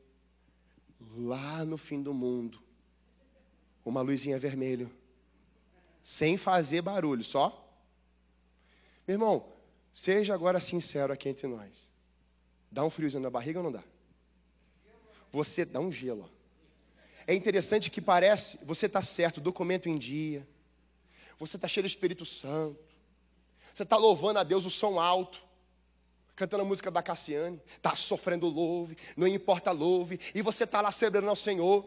lá 1.17 1.65
no 1.65 1.77
fim 1.77 1.99
do 1.99 2.13
mundo 2.13 2.61
uma 3.83 4.01
luzinha 4.01 4.37
vermelha, 4.37 4.87
sem 6.03 6.37
fazer 6.37 6.83
barulho, 6.83 7.23
só. 7.23 7.67
Meu 9.07 9.15
irmão, 9.15 9.51
seja 9.95 10.35
agora 10.35 10.59
sincero 10.59 11.11
aqui 11.11 11.27
entre 11.27 11.47
nós. 11.47 11.89
Dá 12.69 12.83
um 12.83 12.89
friozinho 12.91 13.23
na 13.23 13.31
barriga 13.31 13.57
ou 13.59 13.63
não 13.63 13.71
dá? 13.71 13.83
Você 15.31 15.65
dá 15.65 15.79
um 15.79 15.91
gelo. 15.91 16.34
É 17.27 17.33
interessante 17.33 17.89
que 17.89 18.01
parece, 18.01 18.59
você 18.63 18.85
está 18.85 19.01
certo, 19.01 19.41
documento 19.41 19.89
em 19.89 19.97
dia, 19.97 20.47
você 21.39 21.55
está 21.55 21.67
cheio 21.67 21.83
do 21.83 21.87
Espírito 21.87 22.25
Santo, 22.25 22.79
você 23.73 23.83
está 23.83 23.97
louvando 23.97 24.39
a 24.39 24.43
Deus 24.43 24.65
o 24.65 24.69
som 24.69 24.99
alto, 24.99 25.43
cantando 26.35 26.63
a 26.63 26.65
música 26.65 26.91
da 26.91 27.01
Cassiane, 27.01 27.59
está 27.75 27.95
sofrendo 27.95 28.47
louve, 28.47 28.97
não 29.17 29.27
importa 29.27 29.71
louve, 29.71 30.19
e 30.33 30.41
você 30.41 30.65
está 30.65 30.81
lá 30.81 30.91
celebrando 30.91 31.29
ao 31.29 31.35
Senhor, 31.35 31.85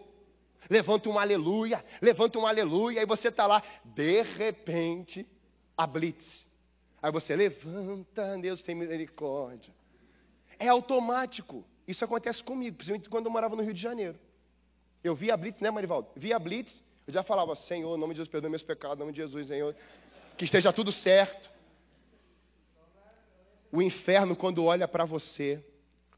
levanta 0.68 1.08
um 1.08 1.18
aleluia, 1.18 1.84
levanta 2.00 2.38
um 2.38 2.46
aleluia, 2.46 3.02
e 3.02 3.06
você 3.06 3.28
está 3.28 3.46
lá, 3.46 3.62
de 3.84 4.22
repente, 4.22 5.26
a 5.76 5.86
blitz. 5.86 6.48
Aí 7.00 7.12
você 7.12 7.36
levanta, 7.36 8.36
Deus 8.38 8.60
tem 8.60 8.74
misericórdia. 8.74 9.72
É 10.58 10.66
automático. 10.66 11.64
Isso 11.86 12.04
acontece 12.04 12.42
comigo, 12.42 12.76
principalmente 12.76 13.08
quando 13.08 13.26
eu 13.26 13.30
morava 13.30 13.54
no 13.54 13.62
Rio 13.62 13.72
de 13.72 13.80
Janeiro. 13.80 14.18
Eu 15.02 15.14
via 15.14 15.34
a 15.34 15.36
Blitz, 15.36 15.60
né, 15.60 15.70
Marivaldo? 15.70 16.08
Via 16.16 16.36
a 16.36 16.38
Blitz, 16.38 16.82
eu 17.06 17.12
já 17.12 17.22
falava, 17.22 17.54
Senhor, 17.56 17.96
em 17.96 18.00
nome 18.00 18.12
de 18.12 18.18
Jesus, 18.18 18.28
perdoa 18.28 18.50
meus 18.50 18.62
pecados, 18.62 18.96
em 18.96 19.00
nome 19.00 19.12
de 19.12 19.18
Jesus, 19.18 19.48
Senhor, 19.48 19.74
que 20.36 20.44
esteja 20.44 20.72
tudo 20.72 20.92
certo. 20.92 21.50
O 23.70 23.80
inferno, 23.80 24.34
quando 24.34 24.64
olha 24.64 24.88
para 24.88 25.04
você, 25.04 25.62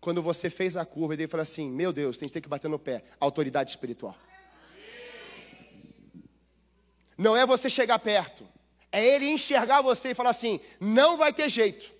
quando 0.00 0.22
você 0.22 0.48
fez 0.48 0.76
a 0.76 0.84
curva, 0.84 1.14
ele 1.14 1.28
fala 1.28 1.42
assim: 1.42 1.70
Meu 1.70 1.92
Deus, 1.92 2.16
tem 2.16 2.28
que 2.28 2.32
ter 2.32 2.40
que 2.40 2.48
bater 2.48 2.68
no 2.68 2.78
pé. 2.78 3.04
Autoridade 3.18 3.70
espiritual. 3.70 4.16
Não 7.16 7.36
é 7.36 7.44
você 7.44 7.68
chegar 7.68 7.98
perto, 7.98 8.48
é 8.90 9.04
ele 9.04 9.26
enxergar 9.26 9.82
você 9.82 10.10
e 10.10 10.14
falar 10.14 10.30
assim: 10.30 10.60
Não 10.80 11.16
vai 11.16 11.32
ter 11.32 11.48
jeito. 11.48 11.92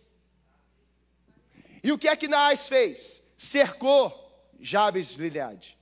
E 1.83 1.93
o 1.93 1.99
que 1.99 2.09
é 2.09 2.17
que 2.17 2.29
Naás 2.29 2.69
fez? 2.69 3.23
Cercou 3.37 4.13
Jabes 4.59 5.09
de 5.09 5.15
Gileade. 5.15 5.80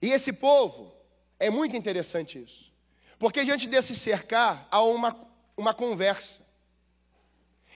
E 0.00 0.10
esse 0.10 0.32
povo, 0.32 0.94
é 1.38 1.50
muito 1.50 1.76
interessante 1.76 2.42
isso. 2.42 2.72
Porque 3.18 3.44
diante 3.44 3.68
desse 3.68 3.94
cercar, 3.94 4.66
há 4.70 4.82
uma, 4.82 5.16
uma 5.56 5.72
conversa. 5.72 6.44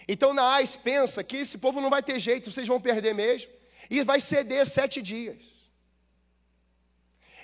Então 0.07 0.35
Naás 0.35 0.77
pensa 0.77 1.23
que 1.23 1.39
esse 1.39 1.59
povo 1.59 1.81
não 1.81 1.91
vai 1.91 2.03
ter 2.03 2.19
jeito, 2.19 2.51
vocês 2.51 2.67
vão 2.67 2.81
perder 2.81 3.15
mesmo. 3.15 3.51
E 3.91 4.03
vai 4.03 4.21
ceder 4.21 4.67
sete 4.67 5.01
dias. 5.01 5.71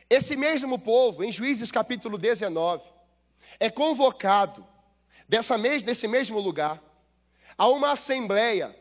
Esse 0.09 0.37
mesmo 0.37 0.79
povo, 0.79 1.25
em 1.25 1.33
Juízes 1.33 1.73
capítulo 1.73 2.19
19, 2.19 2.89
é 3.59 3.71
convocado 3.71 4.67
dessa 5.29 5.57
mes 5.57 5.83
desse 5.83 6.07
mesmo 6.07 6.39
lugar 6.39 6.83
a 7.57 7.69
uma 7.69 7.93
assembleia, 7.93 8.77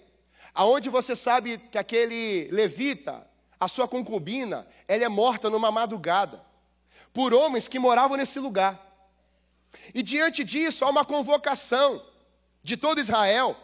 aonde 0.53 0.89
você 0.89 1.15
sabe 1.15 1.57
que 1.57 1.77
aquele 1.77 2.49
levita, 2.51 3.25
a 3.63 3.67
sua 3.67 3.87
concubina, 3.87 4.67
ela 4.87 5.05
é 5.05 5.09
morta 5.09 5.49
numa 5.49 5.71
madrugada, 5.71 6.43
por 7.13 7.33
homens 7.33 7.67
que 7.67 7.79
moravam 7.79 8.17
nesse 8.17 8.39
lugar. 8.39 8.79
E 9.93 10.03
diante 10.03 10.43
disso, 10.43 10.83
há 10.83 10.89
uma 10.89 11.05
convocação 11.05 12.05
de 12.61 12.75
todo 12.75 12.99
Israel, 12.99 13.55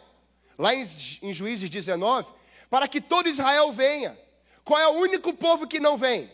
lá 0.58 0.74
em, 0.74 0.84
em 1.22 1.32
Juízes 1.32 1.68
19, 1.68 2.32
para 2.68 2.88
que 2.88 3.00
todo 3.00 3.28
Israel 3.28 3.72
venha. 3.72 4.18
Qual 4.64 4.78
é 4.78 4.88
o 4.88 5.00
único 5.00 5.32
povo 5.34 5.66
que 5.66 5.80
não 5.80 5.96
vem? 5.96 6.30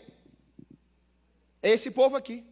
É 1.63 1.71
esse 1.71 1.91
povo 1.91 2.17
aqui. 2.17 2.45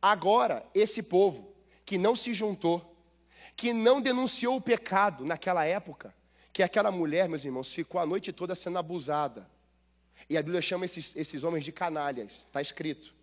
Agora, 0.00 0.66
esse 0.74 1.02
povo 1.02 1.54
que 1.84 1.96
não 1.96 2.16
se 2.16 2.34
juntou, 2.34 2.96
que 3.54 3.72
não 3.72 4.00
denunciou 4.00 4.56
o 4.56 4.60
pecado 4.60 5.24
naquela 5.24 5.64
época, 5.64 6.14
que 6.52 6.62
aquela 6.62 6.90
mulher, 6.90 7.28
meus 7.28 7.44
irmãos, 7.44 7.72
ficou 7.72 8.00
a 8.00 8.06
noite 8.06 8.32
toda 8.32 8.54
sendo 8.54 8.78
abusada. 8.78 9.48
E 10.28 10.36
a 10.36 10.42
Bíblia 10.42 10.60
chama 10.60 10.84
esses, 10.84 11.16
esses 11.16 11.42
homens 11.42 11.64
de 11.64 11.72
canalhas, 11.72 12.46
está 12.46 12.60
escrito, 12.60 13.14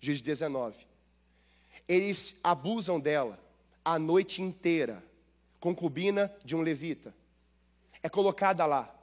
Juiz 0.00 0.20
19. 0.20 0.86
Eles 1.88 2.36
abusam 2.42 3.00
dela 3.00 3.38
a 3.84 3.98
noite 3.98 4.40
inteira, 4.40 5.02
concubina 5.58 6.32
de 6.44 6.54
um 6.54 6.60
levita. 6.60 7.14
É 8.02 8.08
colocada 8.08 8.64
lá. 8.64 8.94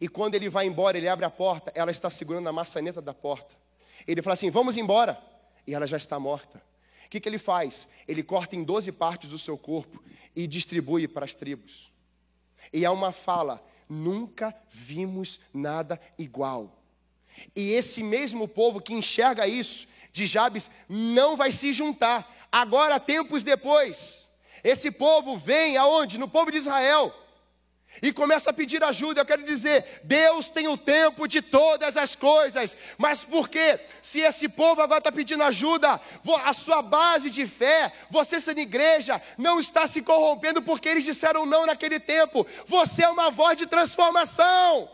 E 0.00 0.08
quando 0.08 0.34
ele 0.34 0.48
vai 0.48 0.66
embora, 0.66 0.96
ele 0.96 1.08
abre 1.08 1.24
a 1.24 1.30
porta, 1.30 1.70
ela 1.74 1.90
está 1.90 2.08
segurando 2.08 2.48
a 2.48 2.52
maçaneta 2.52 3.00
da 3.00 3.14
porta. 3.14 3.54
Ele 4.06 4.22
fala 4.22 4.34
assim: 4.34 4.50
Vamos 4.50 4.76
embora. 4.76 5.22
E 5.66 5.74
ela 5.74 5.86
já 5.86 5.96
está 5.96 6.18
morta. 6.18 6.60
O 7.06 7.08
que, 7.08 7.20
que 7.20 7.28
ele 7.28 7.38
faz? 7.38 7.88
Ele 8.08 8.22
corta 8.22 8.56
em 8.56 8.64
12 8.64 8.90
partes 8.92 9.32
o 9.32 9.38
seu 9.38 9.56
corpo 9.56 10.02
e 10.34 10.46
distribui 10.46 11.06
para 11.06 11.24
as 11.24 11.34
tribos. 11.34 11.92
E 12.72 12.84
há 12.84 12.90
uma 12.90 13.12
fala: 13.12 13.64
nunca 13.88 14.54
vimos 14.68 15.40
nada 15.52 16.00
igual. 16.18 16.80
E 17.54 17.72
esse 17.72 18.02
mesmo 18.02 18.46
povo 18.46 18.80
que 18.80 18.94
enxerga 18.94 19.46
isso 19.46 19.86
de 20.12 20.26
Jabes 20.26 20.70
não 20.88 21.36
vai 21.36 21.50
se 21.50 21.72
juntar. 21.72 22.32
Agora, 22.50 23.00
tempos 23.00 23.42
depois, 23.42 24.30
esse 24.62 24.90
povo 24.90 25.36
vem 25.36 25.76
aonde? 25.76 26.18
No 26.18 26.28
povo 26.28 26.50
de 26.50 26.58
Israel. 26.58 27.12
E 28.02 28.12
começa 28.12 28.50
a 28.50 28.52
pedir 28.52 28.82
ajuda. 28.82 29.20
Eu 29.20 29.26
quero 29.26 29.44
dizer, 29.44 30.00
Deus 30.04 30.50
tem 30.50 30.68
o 30.68 30.76
tempo 30.76 31.26
de 31.26 31.40
todas 31.40 31.96
as 31.96 32.14
coisas, 32.14 32.76
mas 32.98 33.24
por 33.24 33.48
quê? 33.48 33.80
Se 34.00 34.20
esse 34.20 34.48
povo 34.48 34.82
agora 34.82 34.98
está 34.98 35.12
pedindo 35.12 35.42
ajuda, 35.42 36.00
a 36.44 36.52
sua 36.52 36.82
base 36.82 37.30
de 37.30 37.46
fé, 37.46 37.92
você 38.10 38.40
sendo 38.40 38.60
igreja, 38.60 39.20
não 39.36 39.58
está 39.58 39.86
se 39.86 40.02
corrompendo 40.02 40.62
porque 40.62 40.88
eles 40.88 41.04
disseram 41.04 41.46
não 41.46 41.66
naquele 41.66 42.00
tempo. 42.00 42.46
Você 42.66 43.04
é 43.04 43.08
uma 43.08 43.30
voz 43.30 43.56
de 43.56 43.66
transformação. 43.66 44.90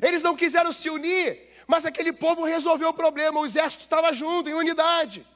Eles 0.00 0.22
não 0.22 0.34
quiseram 0.34 0.72
se 0.72 0.88
unir, 0.88 1.50
mas 1.66 1.84
aquele 1.84 2.12
povo 2.12 2.44
resolveu 2.44 2.88
o 2.88 2.94
problema, 2.94 3.38
o 3.38 3.46
exército 3.46 3.84
estava 3.84 4.12
junto, 4.12 4.48
em 4.48 4.54
unidade. 4.54 5.26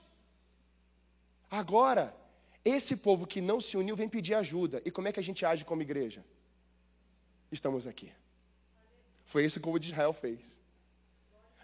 Agora, 1.50 2.14
esse 2.64 2.96
povo 2.96 3.26
que 3.26 3.40
não 3.40 3.60
se 3.60 3.76
uniu 3.76 3.94
vem 3.94 4.08
pedir 4.08 4.34
ajuda. 4.34 4.80
E 4.84 4.90
como 4.90 5.08
é 5.08 5.12
que 5.12 5.20
a 5.20 5.22
gente 5.22 5.44
age 5.44 5.64
como 5.64 5.82
igreja? 5.82 6.24
Estamos 7.52 7.86
aqui. 7.86 8.10
Foi 9.24 9.44
isso 9.44 9.60
que 9.60 9.64
o 9.64 9.64
povo 9.64 9.78
de 9.78 9.88
Israel 9.88 10.12
fez. 10.12 10.60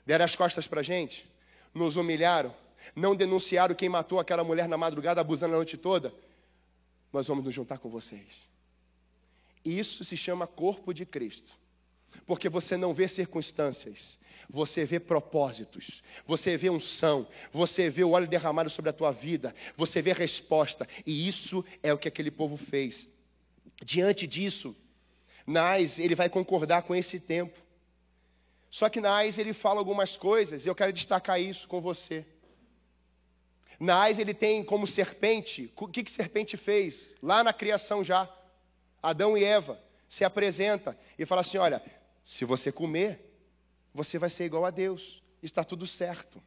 Deram 0.04 0.24
as 0.24 0.34
costas 0.34 0.66
para 0.66 0.80
a 0.80 0.82
gente, 0.82 1.28
nos 1.72 1.96
humilharam, 1.96 2.54
não 2.94 3.14
denunciaram 3.14 3.74
quem 3.74 3.88
matou 3.88 4.18
aquela 4.18 4.44
mulher 4.44 4.68
na 4.68 4.76
madrugada, 4.76 5.20
abusando 5.20 5.54
a 5.54 5.56
noite 5.56 5.76
toda. 5.76 6.12
Nós 7.12 7.26
vamos 7.28 7.44
nos 7.44 7.54
juntar 7.54 7.78
com 7.78 7.88
vocês. 7.88 8.48
Isso 9.64 10.04
se 10.04 10.16
chama 10.16 10.46
corpo 10.46 10.92
de 10.92 11.04
Cristo. 11.04 11.59
Porque 12.26 12.48
você 12.48 12.76
não 12.76 12.94
vê 12.94 13.08
circunstâncias, 13.08 14.18
você 14.48 14.84
vê 14.84 14.98
propósitos, 14.98 16.02
você 16.26 16.56
vê 16.56 16.70
unção, 16.70 17.26
você 17.52 17.88
vê 17.88 18.04
o 18.04 18.10
óleo 18.10 18.26
derramado 18.26 18.70
sobre 18.70 18.90
a 18.90 18.92
tua 18.92 19.10
vida, 19.10 19.54
você 19.76 20.02
vê 20.02 20.12
resposta, 20.12 20.88
e 21.06 21.26
isso 21.26 21.64
é 21.82 21.92
o 21.92 21.98
que 21.98 22.08
aquele 22.08 22.30
povo 22.30 22.56
fez. 22.56 23.08
Diante 23.82 24.26
disso, 24.26 24.76
Nais, 25.46 25.98
ele 25.98 26.14
vai 26.14 26.28
concordar 26.28 26.82
com 26.82 26.94
esse 26.94 27.18
tempo. 27.18 27.58
Só 28.70 28.88
que 28.88 29.00
Nais, 29.00 29.38
ele 29.38 29.52
fala 29.52 29.78
algumas 29.78 30.16
coisas, 30.16 30.64
e 30.64 30.68
eu 30.68 30.74
quero 30.74 30.92
destacar 30.92 31.40
isso 31.40 31.66
com 31.66 31.80
você. 31.80 32.24
Nais, 33.78 34.18
ele 34.18 34.34
tem 34.34 34.62
como 34.62 34.86
serpente, 34.86 35.72
o 35.74 35.88
que, 35.88 36.04
que 36.04 36.10
serpente 36.10 36.56
fez? 36.56 37.14
Lá 37.22 37.42
na 37.42 37.52
criação 37.52 38.04
já, 38.04 38.28
Adão 39.02 39.36
e 39.36 39.42
Eva 39.42 39.82
se 40.08 40.24
apresenta 40.24 40.98
e 41.18 41.24
fala 41.24 41.40
assim: 41.40 41.56
olha, 41.56 41.82
se 42.30 42.44
você 42.44 42.70
comer, 42.70 43.28
você 43.92 44.16
vai 44.16 44.30
ser 44.30 44.44
igual 44.44 44.64
a 44.64 44.70
Deus. 44.70 45.20
Está 45.42 45.64
tudo 45.64 45.84
certo. 45.84 46.40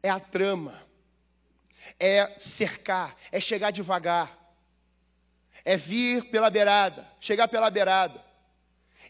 É 0.00 0.08
a 0.08 0.20
trama. 0.20 0.80
É 1.98 2.38
cercar, 2.38 3.16
é 3.32 3.40
chegar 3.40 3.72
devagar. 3.72 4.54
É 5.64 5.76
vir 5.76 6.30
pela 6.30 6.48
beirada, 6.50 7.04
chegar 7.18 7.48
pela 7.48 7.68
beirada. 7.68 8.24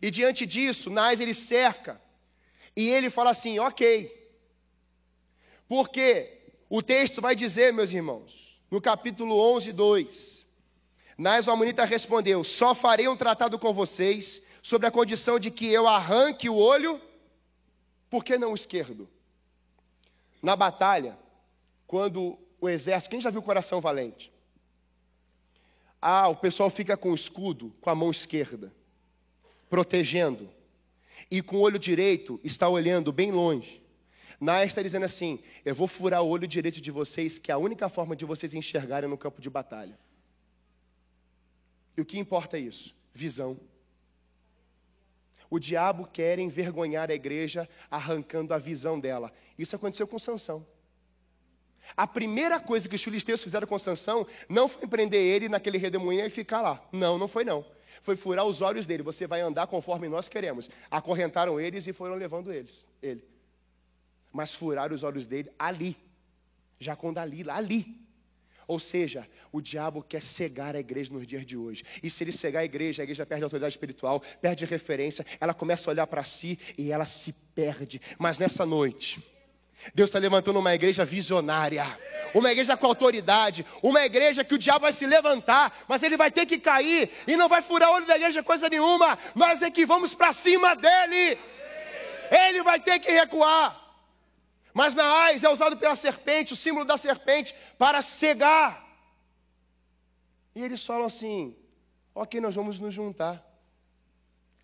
E 0.00 0.10
diante 0.10 0.46
disso, 0.46 0.88
Nais 0.88 1.20
ele 1.20 1.34
cerca. 1.34 2.00
E 2.74 2.88
ele 2.88 3.10
fala 3.10 3.28
assim: 3.28 3.58
"OK". 3.58 4.32
Porque 5.68 6.40
o 6.70 6.80
texto 6.80 7.20
vai 7.20 7.36
dizer, 7.36 7.74
meus 7.74 7.92
irmãos, 7.92 8.58
no 8.70 8.80
capítulo 8.80 9.38
11, 9.38 9.72
2. 9.72 10.46
Nais 11.18 11.46
o 11.46 11.50
Amonita 11.50 11.84
respondeu: 11.84 12.42
Só 12.42 12.74
farei 12.74 13.08
um 13.08 13.16
tratado 13.16 13.58
com 13.58 13.74
vocês 13.74 14.40
sobre 14.66 14.88
a 14.88 14.90
condição 14.90 15.38
de 15.38 15.48
que 15.48 15.72
eu 15.72 15.86
arranque 15.86 16.48
o 16.48 16.56
olho 16.56 17.00
por 18.10 18.24
que 18.24 18.36
não 18.36 18.50
o 18.50 18.54
esquerdo? 18.56 19.08
Na 20.42 20.56
batalha, 20.56 21.16
quando 21.86 22.36
o 22.60 22.68
exército, 22.68 23.10
quem 23.10 23.20
já 23.20 23.30
viu 23.30 23.40
coração 23.40 23.80
valente? 23.80 24.32
Ah, 26.02 26.26
o 26.26 26.34
pessoal 26.34 26.68
fica 26.68 26.96
com 26.96 27.12
o 27.12 27.14
escudo 27.14 27.72
com 27.80 27.90
a 27.90 27.94
mão 27.94 28.10
esquerda, 28.10 28.74
protegendo, 29.70 30.50
e 31.30 31.40
com 31.40 31.58
o 31.58 31.60
olho 31.60 31.78
direito 31.78 32.40
está 32.42 32.68
olhando 32.68 33.12
bem 33.12 33.30
longe. 33.30 33.80
Nair 34.40 34.66
está 34.66 34.82
dizendo 34.82 35.04
assim: 35.04 35.38
Eu 35.64 35.76
vou 35.76 35.86
furar 35.86 36.24
o 36.24 36.28
olho 36.28 36.48
direito 36.48 36.80
de 36.80 36.90
vocês, 36.90 37.38
que 37.38 37.52
é 37.52 37.54
a 37.54 37.58
única 37.58 37.88
forma 37.88 38.16
de 38.16 38.24
vocês 38.24 38.52
enxergarem 38.52 39.08
no 39.08 39.16
campo 39.16 39.40
de 39.40 39.48
batalha. 39.48 39.96
E 41.96 42.00
o 42.00 42.04
que 42.04 42.18
importa 42.18 42.56
é 42.56 42.60
isso? 42.62 42.96
Visão. 43.14 43.60
O 45.48 45.58
diabo 45.58 46.08
quer 46.12 46.38
envergonhar 46.38 47.10
a 47.10 47.14
igreja, 47.14 47.68
arrancando 47.90 48.52
a 48.52 48.58
visão 48.58 48.98
dela. 48.98 49.32
Isso 49.58 49.76
aconteceu 49.76 50.06
com 50.06 50.18
Sansão. 50.18 50.66
A 51.96 52.06
primeira 52.06 52.58
coisa 52.58 52.88
que 52.88 52.96
os 52.96 53.02
filisteus 53.02 53.42
fizeram 53.42 53.66
com 53.66 53.78
Sansão 53.78 54.26
não 54.48 54.68
foi 54.68 54.88
prender 54.88 55.20
ele 55.20 55.48
naquele 55.48 55.78
redemoinho 55.78 56.24
e 56.24 56.30
ficar 56.30 56.62
lá. 56.62 56.82
Não, 56.90 57.18
não 57.18 57.28
foi 57.28 57.44
não. 57.44 57.64
Foi 58.00 58.16
furar 58.16 58.44
os 58.44 58.60
olhos 58.60 58.86
dele. 58.86 59.02
Você 59.02 59.26
vai 59.26 59.40
andar 59.40 59.66
conforme 59.66 60.08
nós 60.08 60.28
queremos. 60.28 60.70
Acorrentaram 60.90 61.60
eles 61.60 61.86
e 61.86 61.92
foram 61.92 62.14
levando 62.14 62.52
eles, 62.52 62.86
ele. 63.02 63.24
Mas 64.32 64.54
furaram 64.54 64.94
os 64.94 65.02
olhos 65.02 65.26
dele 65.26 65.50
ali. 65.58 65.96
Já 66.78 66.94
com 66.94 67.12
Dalila, 67.12 67.54
ali. 67.54 68.05
Ou 68.66 68.78
seja, 68.78 69.28
o 69.52 69.60
diabo 69.60 70.02
quer 70.02 70.20
cegar 70.20 70.74
a 70.74 70.80
igreja 70.80 71.12
nos 71.12 71.26
dias 71.26 71.46
de 71.46 71.56
hoje. 71.56 71.84
E 72.02 72.10
se 72.10 72.24
ele 72.24 72.32
cegar 72.32 72.62
a 72.62 72.64
igreja, 72.64 73.02
a 73.02 73.04
igreja 73.04 73.24
perde 73.24 73.44
a 73.44 73.46
autoridade 73.46 73.72
espiritual, 73.72 74.20
perde 74.40 74.64
referência, 74.64 75.24
ela 75.40 75.54
começa 75.54 75.88
a 75.88 75.92
olhar 75.92 76.06
para 76.06 76.24
si 76.24 76.58
e 76.76 76.90
ela 76.90 77.04
se 77.04 77.32
perde. 77.54 78.00
Mas 78.18 78.38
nessa 78.38 78.66
noite, 78.66 79.22
Deus 79.94 80.08
está 80.08 80.18
levantando 80.18 80.58
uma 80.58 80.74
igreja 80.74 81.04
visionária, 81.04 81.98
uma 82.34 82.50
igreja 82.50 82.76
com 82.76 82.86
autoridade, 82.86 83.64
uma 83.82 84.04
igreja 84.04 84.42
que 84.42 84.54
o 84.54 84.58
diabo 84.58 84.80
vai 84.80 84.92
se 84.92 85.06
levantar, 85.06 85.84
mas 85.86 86.02
ele 86.02 86.16
vai 86.16 86.30
ter 86.30 86.44
que 86.44 86.58
cair 86.58 87.10
e 87.26 87.36
não 87.36 87.48
vai 87.48 87.62
furar 87.62 87.90
o 87.90 87.94
olho 87.94 88.06
da 88.06 88.16
igreja 88.16 88.42
coisa 88.42 88.68
nenhuma. 88.68 89.16
Nós 89.34 89.62
é 89.62 89.70
que 89.70 89.86
vamos 89.86 90.12
para 90.12 90.32
cima 90.32 90.74
dele. 90.74 91.38
Ele 92.30 92.62
vai 92.64 92.80
ter 92.80 92.98
que 92.98 93.12
recuar. 93.12 93.85
Mas 94.76 94.92
Naás 94.92 95.42
é 95.42 95.48
usado 95.48 95.74
pela 95.78 95.96
serpente, 95.96 96.52
o 96.52 96.56
símbolo 96.56 96.84
da 96.84 96.98
serpente, 96.98 97.54
para 97.78 98.02
cegar. 98.02 98.86
E 100.54 100.62
eles 100.62 100.84
falam 100.84 101.06
assim: 101.06 101.56
ok, 102.14 102.38
nós 102.42 102.54
vamos 102.54 102.78
nos 102.78 102.92
juntar. 102.92 103.42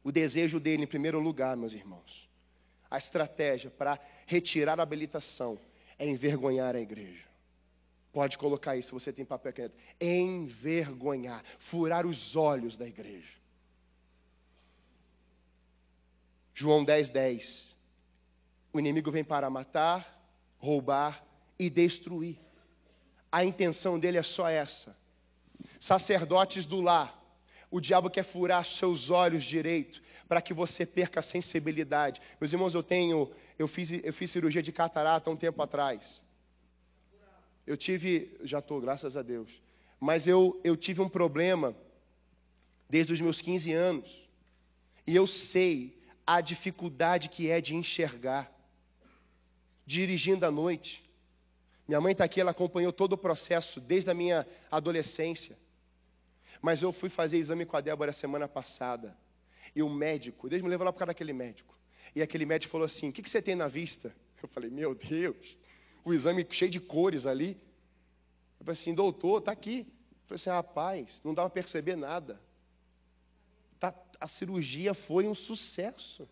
O 0.05 0.13
desejo 0.13 0.61
dele, 0.61 0.83
em 0.83 0.87
primeiro 0.87 1.19
lugar, 1.19 1.57
meus 1.57 1.73
irmãos, 1.73 2.29
a 2.91 2.99
estratégia 2.99 3.71
para 3.71 3.99
retirar 4.27 4.79
a 4.79 4.83
habilitação 4.83 5.59
é 5.99 6.07
envergonhar 6.07 6.77
a 6.77 6.81
igreja. 6.81 7.25
Pode 8.13 8.37
colocar 8.37 8.77
isso 8.77 8.93
você 8.93 9.15
tem 9.15 9.25
papel 9.25 9.49
aqui. 9.49 9.71
Envergonhar, 9.99 11.43
furar 11.59 12.05
os 12.05 12.37
olhos 12.37 12.77
da 12.77 12.87
igreja. 12.87 13.39
João 16.53 16.85
10, 16.85 17.09
10. 17.09 17.82
O 18.73 18.79
inimigo 18.79 19.11
vem 19.11 19.23
para 19.23 19.51
matar, 19.51 20.19
roubar 20.59 21.25
e 21.59 21.69
destruir. 21.69 22.39
A 23.31 23.45
intenção 23.45 23.99
dele 23.99 24.19
é 24.19 24.23
só 24.23 24.49
essa. 24.49 24.97
Sacerdotes 25.79 26.65
do 26.65 26.81
lar, 26.81 27.21
o 27.71 27.81
diabo 27.81 28.11
quer 28.11 28.23
furar 28.23 28.65
seus 28.65 29.11
olhos 29.11 29.45
direito 29.45 30.03
para 30.29 30.41
que 30.41 30.55
você 30.55 30.87
perca 30.87 31.21
a 31.21 31.23
sensibilidade. 31.23 32.21
Meus 32.41 32.53
irmãos, 32.53 32.75
eu 32.75 32.83
tenho, 32.83 33.31
eu 33.59 33.69
fiz, 33.69 33.91
eu 33.91 34.13
fiz 34.13 34.31
cirurgia 34.31 34.63
de 34.63 34.73
catarata 34.73 35.31
um 35.31 35.37
tempo 35.37 35.61
atrás. 35.63 36.25
Eu 37.67 37.77
tive, 37.77 38.37
já 38.43 38.59
estou, 38.59 38.81
graças 38.81 39.17
a 39.17 39.23
Deus. 39.23 39.63
Mas 40.01 40.27
eu, 40.27 40.61
eu 40.65 40.77
tive 40.77 41.01
um 41.01 41.09
problema 41.09 41.77
desde 42.89 43.13
os 43.13 43.21
meus 43.21 43.41
15 43.41 43.73
anos. 43.73 44.29
E 45.07 45.15
eu 45.15 45.27
sei 45.27 45.99
a 46.27 46.41
dificuldade 46.41 47.29
que 47.29 47.51
é 47.51 47.61
de 47.61 47.75
enxergar 47.75 48.53
dirigindo 49.93 50.47
à 50.47 50.51
noite. 50.51 51.05
Minha 51.87 52.01
mãe 52.01 52.13
está 52.13 52.25
aqui, 52.25 52.41
ela 52.41 52.53
acompanhou 52.53 52.93
todo 52.93 53.13
o 53.13 53.19
processo 53.19 53.81
desde 53.81 54.11
a 54.11 54.15
minha 54.15 54.47
adolescência. 54.71 55.57
Mas 56.61 56.81
eu 56.81 56.93
fui 56.93 57.09
fazer 57.09 57.39
exame 57.39 57.67
com 57.67 57.77
a 57.77 57.81
Débora 57.81 58.13
semana 58.13 58.49
passada. 58.49 59.17
E 59.75 59.83
o 59.83 59.91
médico, 59.91 60.49
Deus 60.49 60.63
me 60.63 60.69
levou 60.69 60.85
lá 60.85 60.93
por 60.93 60.99
causa 60.99 61.09
daquele 61.09 61.33
médico. 61.33 61.77
E 62.15 62.23
aquele 62.23 62.47
médico 62.47 62.71
falou 62.71 62.85
assim: 62.85 63.09
O 63.09 63.13
que, 63.13 63.23
que 63.23 63.29
você 63.29 63.43
tem 63.43 63.55
na 63.55 63.69
vista? 63.69 64.15
Eu 64.43 64.49
falei: 64.49 64.71
Meu 64.71 64.95
Deus, 64.95 65.59
o 66.05 66.13
exame 66.13 66.47
cheio 66.51 66.71
de 66.71 66.81
cores 66.81 67.27
ali. 67.27 67.61
Eu 68.61 68.67
falei 68.67 68.81
assim: 68.81 68.95
Doutor, 68.95 69.39
está 69.39 69.53
aqui. 69.53 69.81
Eu 69.81 70.27
falei 70.27 70.37
assim: 70.37 70.51
Rapaz, 70.51 71.21
não 71.25 71.35
dá 71.35 71.43
para 71.43 71.51
perceber 71.51 71.97
nada. 71.97 72.41
Tá, 73.81 73.95
a 74.21 74.29
cirurgia 74.29 74.95
foi 74.95 75.27
um 75.27 75.35
sucesso. 75.35 76.29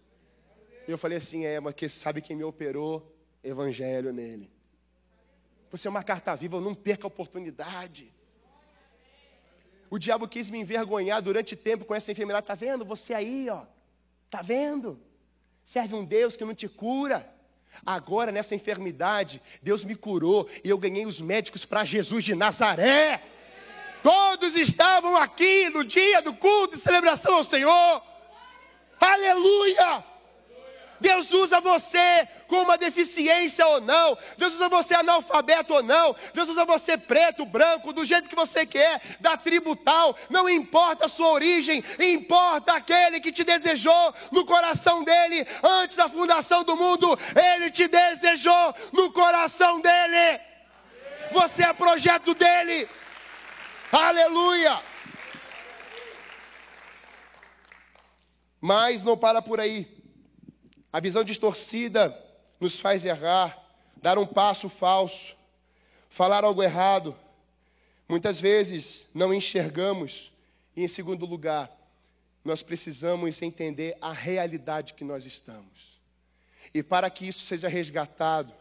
Eu 0.86 0.96
falei 0.96 1.18
assim: 1.18 1.44
É, 1.44 1.58
mas 1.60 1.74
que 1.74 1.88
sabe 1.88 2.20
quem 2.20 2.36
me 2.36 2.44
operou? 2.44 3.19
Evangelho 3.42 4.12
nele. 4.12 4.50
Você 5.70 5.86
é 5.86 5.90
uma 5.90 6.02
carta 6.02 6.34
viva, 6.34 6.60
não 6.60 6.74
perca 6.74 7.06
a 7.06 7.08
oportunidade. 7.08 8.12
O 9.88 9.98
diabo 9.98 10.28
quis 10.28 10.50
me 10.50 10.58
envergonhar 10.58 11.20
durante 11.20 11.56
tempo 11.56 11.84
com 11.84 11.94
essa 11.94 12.12
enfermidade. 12.12 12.44
Está 12.44 12.54
vendo? 12.54 12.84
Você 12.84 13.12
aí, 13.12 13.48
ó. 13.48 13.64
Está 14.26 14.42
vendo? 14.42 15.00
Serve 15.64 15.94
um 15.94 16.04
Deus 16.04 16.36
que 16.36 16.44
não 16.44 16.54
te 16.54 16.68
cura. 16.68 17.28
Agora, 17.84 18.32
nessa 18.32 18.54
enfermidade, 18.54 19.40
Deus 19.62 19.84
me 19.84 19.94
curou 19.94 20.48
e 20.64 20.68
eu 20.68 20.78
ganhei 20.78 21.06
os 21.06 21.20
médicos 21.20 21.64
para 21.64 21.84
Jesus 21.84 22.24
de 22.24 22.34
Nazaré. 22.34 23.22
Todos 24.02 24.56
estavam 24.56 25.16
aqui 25.16 25.68
no 25.70 25.84
dia 25.84 26.22
do 26.22 26.34
culto 26.34 26.76
de 26.76 26.82
celebração 26.82 27.34
ao 27.34 27.44
Senhor. 27.44 28.02
Aleluia! 29.00 30.09
Deus 31.00 31.32
usa 31.32 31.60
você 31.60 32.28
com 32.46 32.62
uma 32.62 32.76
deficiência 32.76 33.66
ou 33.66 33.80
não. 33.80 34.16
Deus 34.36 34.54
usa 34.54 34.68
você 34.68 34.94
analfabeto 34.94 35.74
ou 35.74 35.82
não. 35.82 36.14
Deus 36.34 36.48
usa 36.48 36.64
você 36.64 36.98
preto, 36.98 37.46
branco, 37.46 37.92
do 37.92 38.04
jeito 38.04 38.28
que 38.28 38.36
você 38.36 38.66
quer, 38.66 39.00
da 39.20 39.36
tribo 39.36 39.74
tal. 39.74 40.16
Não 40.28 40.48
importa 40.48 41.06
a 41.06 41.08
sua 41.08 41.28
origem, 41.30 41.82
importa 41.98 42.74
aquele 42.74 43.20
que 43.20 43.32
te 43.32 43.44
desejou 43.44 44.14
no 44.30 44.44
coração 44.44 45.02
dele 45.02 45.46
antes 45.62 45.96
da 45.96 46.08
fundação 46.08 46.62
do 46.64 46.76
mundo. 46.76 47.18
Ele 47.34 47.70
te 47.70 47.88
desejou 47.88 48.74
no 48.92 49.12
coração 49.12 49.80
dele. 49.80 50.40
Você 51.32 51.62
é 51.62 51.72
projeto 51.72 52.34
dele. 52.34 52.88
Aleluia! 53.92 54.80
Mas 58.60 59.02
não 59.02 59.16
para 59.16 59.40
por 59.40 59.58
aí. 59.58 59.99
A 60.92 60.98
visão 61.00 61.22
distorcida 61.22 62.16
nos 62.58 62.80
faz 62.80 63.04
errar, 63.04 63.58
dar 63.96 64.18
um 64.18 64.26
passo 64.26 64.68
falso, 64.68 65.36
falar 66.08 66.44
algo 66.44 66.62
errado. 66.62 67.16
Muitas 68.08 68.40
vezes 68.40 69.06
não 69.14 69.32
enxergamos. 69.32 70.32
E, 70.76 70.82
em 70.82 70.88
segundo 70.88 71.26
lugar, 71.26 71.70
nós 72.44 72.62
precisamos 72.62 73.40
entender 73.42 73.96
a 74.00 74.12
realidade 74.12 74.94
que 74.94 75.04
nós 75.04 75.26
estamos. 75.26 76.00
E 76.74 76.82
para 76.82 77.08
que 77.08 77.26
isso 77.26 77.40
seja 77.40 77.68
resgatado, 77.68 78.52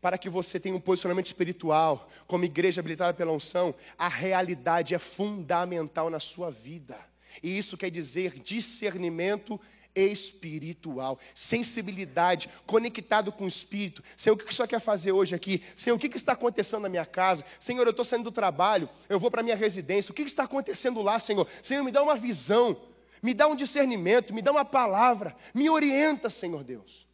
para 0.00 0.18
que 0.18 0.28
você 0.28 0.60
tenha 0.60 0.74
um 0.74 0.80
posicionamento 0.80 1.26
espiritual, 1.26 2.08
como 2.26 2.44
igreja 2.44 2.80
habilitada 2.80 3.14
pela 3.14 3.32
unção, 3.32 3.74
a 3.96 4.08
realidade 4.08 4.94
é 4.94 4.98
fundamental 4.98 6.08
na 6.10 6.20
sua 6.20 6.50
vida. 6.50 6.98
E 7.42 7.56
isso 7.56 7.76
quer 7.76 7.90
dizer 7.90 8.38
discernimento 8.40 9.60
espiritual, 9.94 11.18
sensibilidade, 11.34 12.48
conectado 12.66 13.32
com 13.32 13.44
o 13.44 13.48
Espírito. 13.48 14.02
Senhor, 14.16 14.34
o 14.34 14.38
que 14.38 14.50
o 14.50 14.54
Senhor 14.54 14.68
quer 14.68 14.80
fazer 14.80 15.12
hoje 15.12 15.34
aqui? 15.34 15.62
Senhor, 15.74 15.96
o 15.96 15.98
que 15.98 16.06
está 16.16 16.32
acontecendo 16.32 16.82
na 16.82 16.88
minha 16.88 17.06
casa? 17.06 17.44
Senhor, 17.58 17.84
eu 17.84 17.90
estou 17.90 18.04
saindo 18.04 18.24
do 18.24 18.32
trabalho, 18.32 18.88
eu 19.08 19.18
vou 19.18 19.30
para 19.30 19.40
a 19.40 19.44
minha 19.44 19.56
residência. 19.56 20.12
O 20.12 20.14
que 20.14 20.22
está 20.22 20.44
acontecendo 20.44 21.02
lá, 21.02 21.18
Senhor? 21.18 21.46
Senhor, 21.62 21.82
me 21.82 21.90
dá 21.90 22.02
uma 22.02 22.16
visão, 22.16 22.76
me 23.22 23.34
dá 23.34 23.46
um 23.46 23.56
discernimento, 23.56 24.34
me 24.34 24.42
dá 24.42 24.50
uma 24.50 24.64
palavra, 24.64 25.36
me 25.54 25.68
orienta, 25.68 26.30
Senhor 26.30 26.62
Deus. 26.62 27.08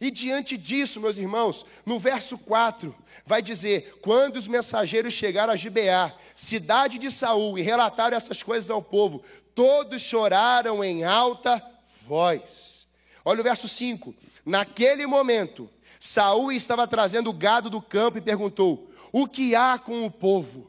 E 0.00 0.10
diante 0.10 0.56
disso, 0.56 1.00
meus 1.00 1.16
irmãos, 1.18 1.64
no 1.84 1.98
verso 1.98 2.36
4, 2.38 2.94
vai 3.24 3.40
dizer: 3.42 3.98
Quando 4.02 4.36
os 4.36 4.46
mensageiros 4.46 5.14
chegaram 5.14 5.52
a 5.52 5.56
Gibeá, 5.56 6.14
cidade 6.34 6.98
de 6.98 7.10
Saul, 7.10 7.58
e 7.58 7.62
relataram 7.62 8.16
essas 8.16 8.42
coisas 8.42 8.70
ao 8.70 8.82
povo, 8.82 9.22
todos 9.54 10.02
choraram 10.02 10.84
em 10.84 11.02
alta 11.02 11.60
voz. 12.10 12.88
Olha 13.24 13.40
o 13.40 13.44
verso 13.44 13.68
5. 13.68 14.12
Naquele 14.44 15.06
momento, 15.06 15.70
Saul 16.00 16.50
estava 16.50 16.88
trazendo 16.88 17.30
o 17.30 17.32
gado 17.32 17.70
do 17.70 17.80
campo 17.80 18.18
e 18.18 18.20
perguntou: 18.20 18.90
O 19.12 19.28
que 19.28 19.54
há 19.54 19.78
com 19.78 20.04
o 20.04 20.10
povo? 20.10 20.68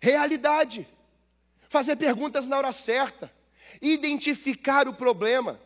Realidade. 0.00 0.86
Fazer 1.68 1.96
perguntas 1.96 2.46
na 2.46 2.56
hora 2.56 2.70
certa. 2.70 3.32
Identificar 3.82 4.86
o 4.86 4.94
problema. 4.94 5.60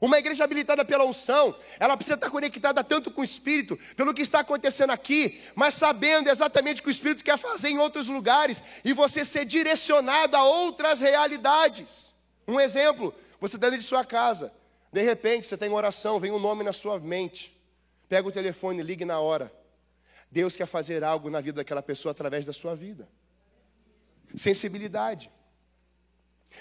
Uma 0.00 0.18
igreja 0.18 0.42
habilitada 0.42 0.84
pela 0.84 1.04
unção, 1.04 1.54
ela 1.78 1.96
precisa 1.96 2.16
estar 2.16 2.28
conectada 2.28 2.82
tanto 2.82 3.12
com 3.12 3.20
o 3.20 3.24
Espírito, 3.24 3.78
pelo 3.94 4.12
que 4.12 4.22
está 4.22 4.40
acontecendo 4.40 4.90
aqui, 4.90 5.40
mas 5.54 5.74
sabendo 5.74 6.28
exatamente 6.28 6.80
o 6.80 6.82
que 6.82 6.90
o 6.90 6.90
Espírito 6.90 7.22
quer 7.22 7.38
fazer 7.38 7.68
em 7.68 7.78
outros 7.78 8.08
lugares, 8.08 8.60
e 8.84 8.92
você 8.92 9.24
ser 9.24 9.44
direcionado 9.44 10.36
a 10.36 10.42
outras 10.42 10.98
realidades. 10.98 12.12
Um 12.46 12.58
exemplo, 12.58 13.14
você 13.48 13.56
está 13.56 13.66
dentro 13.66 13.82
de 13.82 13.86
sua 13.86 14.04
casa, 14.04 14.52
de 14.90 15.02
repente 15.02 15.46
você 15.46 15.56
tem 15.56 15.68
uma 15.68 15.76
oração, 15.76 16.18
vem 16.18 16.30
um 16.30 16.38
nome 16.38 16.64
na 16.64 16.72
sua 16.72 16.98
mente. 16.98 17.54
Pega 18.08 18.26
o 18.26 18.32
telefone, 18.32 18.82
ligue 18.82 19.04
na 19.04 19.20
hora. 19.20 19.52
Deus 20.30 20.56
quer 20.56 20.66
fazer 20.66 21.04
algo 21.04 21.28
na 21.28 21.40
vida 21.40 21.56
daquela 21.56 21.82
pessoa 21.82 22.12
através 22.12 22.46
da 22.46 22.52
sua 22.52 22.74
vida. 22.74 23.06
Sensibilidade. 24.34 25.30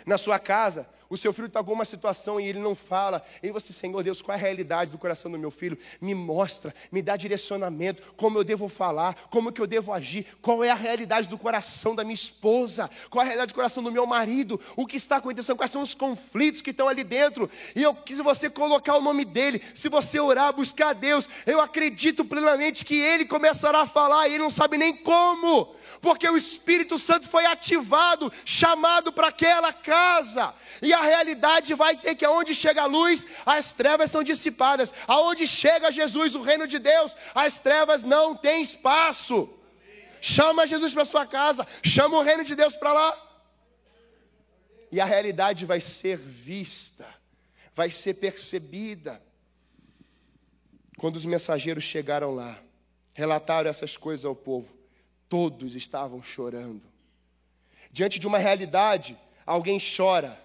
Na 0.06 0.18
sua 0.18 0.40
casa, 0.40 0.88
o 1.14 1.18
seu 1.18 1.32
filho 1.32 1.46
está 1.46 1.60
em 1.60 1.62
alguma 1.62 1.86
situação 1.86 2.40
e 2.40 2.48
ele 2.48 2.58
não 2.60 2.74
fala. 2.74 3.24
E 3.42 3.52
você, 3.52 3.72
Senhor 3.72 4.02
Deus, 4.02 4.20
qual 4.20 4.36
é 4.36 4.40
a 4.40 4.42
realidade 4.42 4.90
do 4.90 4.98
coração 4.98 5.30
do 5.30 5.38
meu 5.38 5.52
filho? 5.52 5.78
Me 6.02 6.16
mostra, 6.16 6.74
me 6.92 7.04
dá 7.04 7.16
direcionamento, 7.16 8.02
como 8.18 8.40
eu 8.40 8.44
devo 8.44 8.68
falar, 8.68 9.14
como 9.30 9.52
que 9.52 9.62
eu 9.62 9.68
devo 9.68 9.94
agir, 9.94 10.26
qual 10.42 10.64
é 10.64 10.72
a 10.72 10.76
realidade 10.76 11.30
do 11.30 11.38
coração 11.38 11.94
da 11.94 12.04
minha 12.04 12.16
esposa, 12.16 12.90
qual 13.12 13.22
é 13.22 13.26
a 13.26 13.28
realidade 13.28 13.54
do 13.54 13.56
coração 13.56 13.84
do 13.84 13.92
meu 13.92 14.08
marido, 14.08 14.60
o 14.76 14.88
que 14.88 14.98
está 14.98 15.18
acontecendo, 15.18 15.56
quais 15.56 15.70
são 15.70 15.84
os 15.84 15.94
conflitos 15.94 16.62
que 16.62 16.72
estão 16.72 16.88
ali 16.88 17.04
dentro. 17.04 17.48
E 17.76 17.84
eu 17.84 17.94
quis 17.94 18.18
você 18.18 18.50
colocar 18.50 18.98
o 18.98 19.02
nome 19.02 19.24
dele, 19.24 19.62
se 19.76 19.90
você 19.90 20.20
orar, 20.20 20.52
buscar 20.52 20.94
Deus, 20.94 21.30
eu 21.46 21.62
acredito 21.62 22.26
plenamente 22.26 22.84
que 22.84 22.96
ele 22.96 23.26
começará 23.26 23.82
a 23.82 23.88
falar 23.88 24.28
e 24.28 24.32
ele 24.34 24.44
não 24.44 24.50
sabe 24.50 24.78
nem 24.78 24.98
como, 24.98 25.76
porque 26.02 26.28
o 26.28 26.36
Espírito 26.36 26.98
Santo 26.98 27.30
foi 27.30 27.46
ativado, 27.46 28.34
chamado 28.44 29.12
para 29.12 29.28
aquela 29.28 29.72
casa. 29.72 30.56
E 30.82 30.92
a 30.92 31.03
realidade 31.06 31.74
vai 31.74 31.96
ter 31.96 32.16
que 32.16 32.26
aonde 32.26 32.54
chega 32.54 32.84
a 32.84 32.86
luz, 32.86 33.26
as 33.46 33.74
trevas 33.74 34.12
são 34.12 34.24
dissipadas. 34.24 34.94
Aonde 35.08 35.48
chega 35.48 35.92
Jesus, 35.92 36.36
o 36.36 36.42
reino 36.42 36.68
de 36.68 36.80
Deus, 36.80 37.16
as 37.34 37.60
trevas 37.60 38.04
não 38.04 38.36
têm 38.36 38.62
espaço. 38.62 39.50
Chama 40.22 40.68
Jesus 40.68 40.94
para 40.94 41.06
sua 41.06 41.26
casa, 41.26 41.68
chama 41.84 42.18
o 42.18 42.22
reino 42.22 42.44
de 42.44 42.56
Deus 42.56 42.76
para 42.76 42.94
lá. 42.94 43.30
E 44.92 45.02
a 45.02 45.06
realidade 45.06 45.66
vai 45.66 45.82
ser 45.82 46.18
vista, 46.18 47.08
vai 47.76 47.90
ser 47.90 48.14
percebida. 48.14 49.22
Quando 50.98 51.16
os 51.16 51.26
mensageiros 51.26 51.84
chegaram 51.84 52.34
lá, 52.34 52.60
relataram 53.14 53.70
essas 53.70 53.98
coisas 53.98 54.24
ao 54.24 54.36
povo, 54.36 54.72
todos 55.28 55.76
estavam 55.76 56.22
chorando. 56.22 56.84
Diante 57.92 58.20
de 58.20 58.26
uma 58.26 58.38
realidade, 58.38 59.18
alguém 59.46 59.78
chora, 59.80 60.43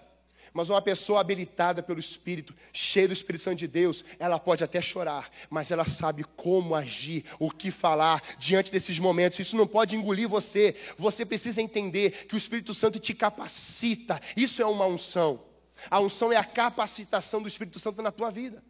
mas 0.53 0.69
uma 0.69 0.81
pessoa 0.81 1.21
habilitada 1.21 1.81
pelo 1.83 1.99
Espírito, 1.99 2.55
cheia 2.73 3.07
do 3.07 3.13
Espírito 3.13 3.43
Santo 3.43 3.57
de 3.57 3.67
Deus, 3.67 4.03
ela 4.17 4.39
pode 4.39 4.63
até 4.63 4.81
chorar, 4.81 5.29
mas 5.49 5.71
ela 5.71 5.85
sabe 5.85 6.23
como 6.35 6.75
agir, 6.75 7.25
o 7.39 7.49
que 7.49 7.71
falar 7.71 8.21
diante 8.37 8.71
desses 8.71 8.97
momentos. 8.99 9.39
Isso 9.39 9.55
não 9.55 9.67
pode 9.67 9.95
engolir 9.95 10.27
você. 10.27 10.75
Você 10.97 11.25
precisa 11.25 11.61
entender 11.61 12.25
que 12.27 12.35
o 12.35 12.37
Espírito 12.37 12.73
Santo 12.73 12.99
te 12.99 13.13
capacita. 13.13 14.19
Isso 14.35 14.61
é 14.61 14.65
uma 14.65 14.85
unção. 14.85 15.43
A 15.89 15.99
unção 15.99 16.31
é 16.33 16.37
a 16.37 16.43
capacitação 16.43 17.41
do 17.41 17.47
Espírito 17.47 17.79
Santo 17.79 18.01
na 18.01 18.11
tua 18.11 18.29
vida. 18.29 18.63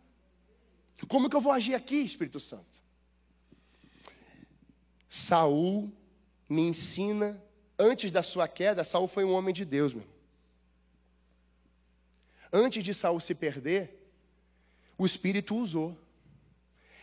Como 1.08 1.30
que 1.30 1.36
eu 1.36 1.42
vou 1.42 1.52
agir 1.52 1.74
aqui, 1.74 2.02
Espírito 2.02 2.39
Santo? 2.39 2.65
Saul 5.10 5.92
me 6.48 6.62
ensina, 6.62 7.42
antes 7.78 8.12
da 8.12 8.22
sua 8.22 8.48
queda, 8.48 8.84
Saul 8.84 9.08
foi 9.08 9.24
um 9.24 9.34
homem 9.34 9.54
de 9.54 9.65
Deus, 9.65 9.94
meu. 9.94 10.19
Antes 12.52 12.84
de 12.84 12.94
Saul 12.94 13.20
se 13.20 13.36
perder, 13.36 14.00
o 14.98 15.06
Espírito 15.06 15.56
usou. 15.56 15.98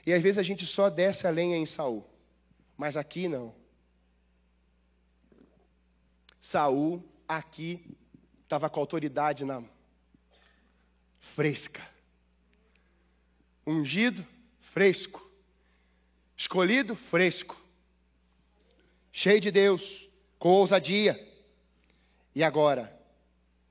E 0.04 0.12
às 0.12 0.22
vezes 0.22 0.38
a 0.38 0.42
gente 0.42 0.64
só 0.66 0.88
desce 0.88 1.26
a 1.26 1.30
lenha 1.30 1.56
em 1.56 1.66
Saul, 1.66 2.04
mas 2.76 2.96
aqui 2.96 3.28
não. 3.28 3.54
Saul 6.40 7.02
aqui 7.26 7.96
estava 8.44 8.70
com 8.70 8.78
autoridade 8.78 9.44
na 9.44 9.62
fresca. 11.18 11.82
Ungido, 13.66 14.24
fresco. 14.60 15.28
Escolhido, 16.36 16.94
fresco. 16.94 17.60
Cheio 19.10 19.40
de 19.40 19.50
Deus, 19.50 20.08
com 20.38 20.50
ousadia. 20.50 21.20
E 22.34 22.44
agora, 22.44 22.96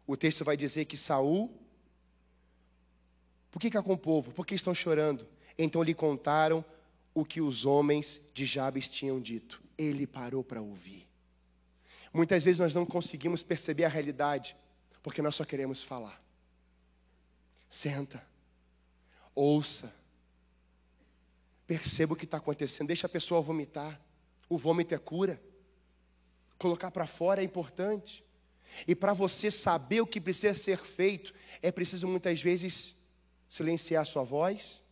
o 0.06 0.18
texto 0.18 0.44
vai 0.44 0.58
dizer 0.58 0.86
que 0.86 0.98
Saul 0.98 1.65
por 3.56 3.62
que, 3.62 3.70
que 3.70 3.78
é 3.78 3.82
com 3.82 3.94
o 3.94 3.98
povo? 3.98 4.34
Por 4.34 4.46
que 4.46 4.54
estão 4.54 4.76
chorando? 4.76 5.26
Então 5.58 5.82
lhe 5.82 5.94
contaram 5.94 6.64
o 7.14 7.24
que 7.24 7.40
os 7.40 7.66
homens 7.66 8.20
de 8.34 8.46
Jabes 8.46 8.90
tinham 8.90 9.18
dito. 9.18 9.64
Ele 9.78 10.06
parou 10.06 10.44
para 10.44 10.62
ouvir. 10.62 11.08
Muitas 12.14 12.44
vezes 12.44 12.60
nós 12.60 12.76
não 12.76 12.86
conseguimos 12.86 13.44
perceber 13.44 13.86
a 13.86 13.88
realidade, 13.88 14.58
porque 15.02 15.22
nós 15.22 15.36
só 15.36 15.46
queremos 15.46 15.82
falar. 15.82 16.22
Senta, 17.70 18.22
ouça, 19.34 19.96
perceba 21.66 22.12
o 22.12 22.18
que 22.18 22.26
está 22.26 22.36
acontecendo, 22.36 22.88
deixa 22.88 23.08
a 23.08 23.10
pessoa 23.10 23.40
vomitar. 23.40 24.02
O 24.50 24.58
vômito 24.58 24.94
é 24.94 24.98
cura. 24.98 25.42
Colocar 26.58 26.92
para 26.92 27.08
fora 27.08 27.40
é 27.40 27.46
importante. 27.46 28.22
E 28.86 28.94
para 28.94 29.14
você 29.14 29.50
saber 29.50 30.02
o 30.02 30.06
que 30.06 30.20
precisa 30.20 30.54
ser 30.54 30.80
feito, 30.80 31.34
é 31.62 31.72
preciso 31.72 32.06
muitas 32.06 32.42
vezes 32.42 32.96
silenciar 33.48 34.06
sua 34.06 34.24
voz 34.24 34.84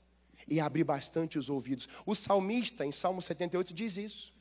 e 0.47 0.59
abrir 0.59 0.83
bastante 0.83 1.37
os 1.37 1.49
ouvidos. 1.49 1.87
O 2.05 2.15
salmista, 2.15 2.85
em 2.85 2.91
Salmo 2.91 3.21
78, 3.21 3.73
diz 3.73 3.97
isso. 3.97 4.33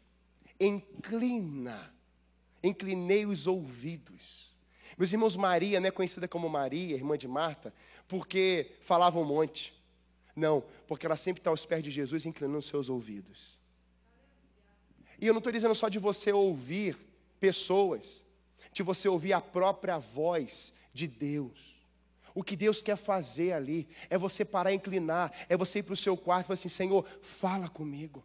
Inclina, 0.58 1.92
inclinei 2.62 3.26
os 3.26 3.46
ouvidos. 3.46 4.52
Meus 4.96 5.12
irmãos, 5.12 5.36
Maria 5.36 5.80
não 5.80 5.88
é 5.88 5.90
conhecida 5.90 6.28
como 6.28 6.48
Maria, 6.48 6.94
irmã 6.94 7.16
de 7.16 7.26
Marta, 7.26 7.72
porque 8.06 8.72
falava 8.80 9.18
um 9.18 9.24
monte. 9.24 9.74
Não, 10.34 10.64
porque 10.86 11.06
ela 11.06 11.16
sempre 11.16 11.40
está 11.40 11.50
aos 11.50 11.66
pés 11.66 11.82
de 11.82 11.90
Jesus, 11.90 12.26
inclinando 12.26 12.62
seus 12.62 12.88
ouvidos. 12.88 13.58
E 15.20 15.26
eu 15.26 15.32
não 15.32 15.38
estou 15.38 15.52
dizendo 15.52 15.74
só 15.74 15.88
de 15.88 15.98
você 15.98 16.32
ouvir 16.32 16.96
pessoas, 17.38 18.24
de 18.72 18.82
você 18.82 19.08
ouvir 19.08 19.32
a 19.32 19.40
própria 19.40 19.98
voz 19.98 20.72
de 20.92 21.06
Deus. 21.06 21.71
O 22.34 22.42
que 22.42 22.56
Deus 22.56 22.80
quer 22.82 22.96
fazer 22.96 23.52
ali 23.52 23.88
é 24.08 24.16
você 24.16 24.44
parar 24.44 24.72
inclinar, 24.72 25.32
é 25.48 25.56
você 25.56 25.80
ir 25.80 25.82
para 25.82 25.94
o 25.94 25.96
seu 25.96 26.16
quarto 26.16 26.44
e 26.44 26.48
falar 26.48 26.54
assim: 26.54 26.68
Senhor, 26.68 27.04
fala 27.20 27.68
comigo. 27.68 28.24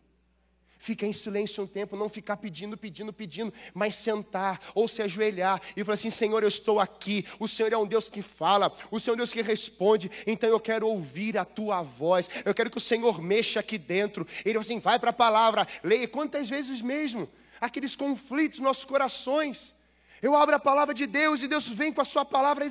Ficar 0.80 1.08
em 1.08 1.14
silêncio 1.14 1.64
um 1.64 1.68
tempo, 1.68 1.98
não 1.98 2.08
ficar 2.08 2.38
pedindo, 2.38 2.78
pedindo, 2.78 3.12
pedindo, 3.12 3.52
mas 3.74 3.96
sentar 3.96 4.62
ou 4.76 4.88
se 4.88 5.02
ajoelhar 5.02 5.60
e 5.76 5.84
falar 5.84 5.96
assim: 5.96 6.12
Senhor, 6.12 6.44
eu 6.44 6.48
estou 6.48 6.80
aqui. 6.80 7.26
O 7.40 7.48
Senhor 7.48 7.74
é 7.74 7.78
um 7.78 7.86
Deus 7.86 8.08
que 8.08 8.22
fala, 8.22 8.72
o 8.92 9.00
Senhor 9.00 9.14
é 9.14 9.16
um 9.16 9.18
Deus 9.18 9.34
que 9.34 9.42
responde. 9.42 10.12
Então 10.26 10.48
eu 10.48 10.60
quero 10.60 10.88
ouvir 10.88 11.38
a 11.38 11.44
tua 11.44 11.82
voz. 11.82 12.30
Eu 12.46 12.54
quero 12.54 12.70
que 12.70 12.78
o 12.78 12.82
Senhor 12.82 13.22
mexa 13.22 13.60
aqui 13.60 13.78
dentro. 13.78 14.26
Ele 14.46 14.58
assim: 14.58 14.80
vai 14.80 15.00
para 15.00 15.10
a 15.10 15.14
palavra, 15.14 15.68
leia. 15.84 16.08
Quantas 16.08 16.48
vezes 16.48 16.82
mesmo? 16.82 17.28
Aqueles 17.60 17.96
conflitos 17.96 18.60
nos 18.60 18.68
nossos 18.68 18.86
corações. 18.86 19.74
Eu 20.22 20.36
abro 20.36 20.56
a 20.56 20.60
palavra 20.60 20.94
de 20.94 21.06
Deus 21.06 21.42
e 21.42 21.48
Deus 21.48 21.68
vem 21.70 21.94
com 21.94 22.02
a 22.02 22.06
sua 22.06 22.26
palavra 22.26 22.66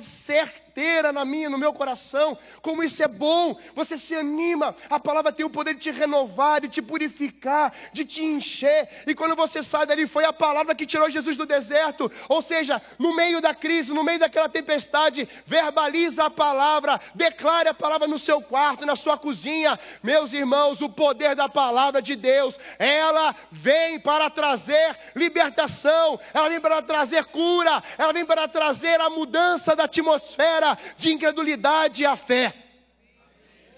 na 1.13 1.25
minha, 1.25 1.49
no 1.49 1.57
meu 1.57 1.73
coração. 1.73 2.37
Como 2.61 2.83
isso 2.83 3.01
é 3.01 3.07
bom, 3.07 3.57
você 3.73 3.97
se 3.97 4.13
anima. 4.13 4.75
A 4.89 4.99
palavra 4.99 5.31
tem 5.31 5.45
o 5.45 5.49
poder 5.49 5.73
de 5.73 5.79
te 5.79 5.91
renovar, 5.91 6.61
de 6.61 6.69
te 6.69 6.81
purificar, 6.81 7.73
de 7.91 8.05
te 8.05 8.23
encher. 8.23 8.87
E 9.07 9.15
quando 9.15 9.35
você 9.35 9.63
sai 9.63 9.87
dali, 9.87 10.07
foi 10.07 10.25
a 10.25 10.33
palavra 10.33 10.75
que 10.75 10.85
tirou 10.85 11.09
Jesus 11.09 11.35
do 11.35 11.45
deserto. 11.45 12.11
Ou 12.29 12.41
seja, 12.41 12.79
no 12.99 13.15
meio 13.15 13.41
da 13.41 13.55
crise, 13.55 13.91
no 13.91 14.03
meio 14.03 14.19
daquela 14.19 14.47
tempestade, 14.47 15.27
verbaliza 15.45 16.25
a 16.25 16.29
palavra, 16.29 16.99
declare 17.15 17.69
a 17.69 17.73
palavra 17.73 18.07
no 18.07 18.19
seu 18.19 18.39
quarto, 18.39 18.85
na 18.85 18.95
sua 18.95 19.17
cozinha. 19.17 19.79
Meus 20.03 20.31
irmãos, 20.31 20.81
o 20.81 20.89
poder 20.89 21.35
da 21.35 21.49
palavra 21.49 22.01
de 22.01 22.15
Deus, 22.15 22.59
ela 22.77 23.35
vem 23.49 23.99
para 23.99 24.29
trazer 24.29 24.95
libertação, 25.15 26.19
ela 26.33 26.49
vem 26.49 26.59
para 26.59 26.83
trazer 26.83 27.25
cura, 27.25 27.83
ela 27.97 28.13
vem 28.13 28.25
para 28.25 28.47
trazer 28.47 29.01
a 29.01 29.09
mudança 29.09 29.75
da 29.75 29.85
atmosfera 29.85 30.66
de 30.75 31.11
incredulidade 31.11 32.05
à 32.05 32.15
fé. 32.15 32.53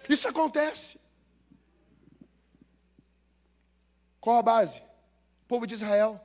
Isso 0.07 0.27
acontece. 0.27 0.99
Qual 4.19 4.37
a 4.37 4.41
base? 4.41 4.79
O 5.43 5.47
povo 5.47 5.65
de 5.65 5.75
Israel. 5.75 6.19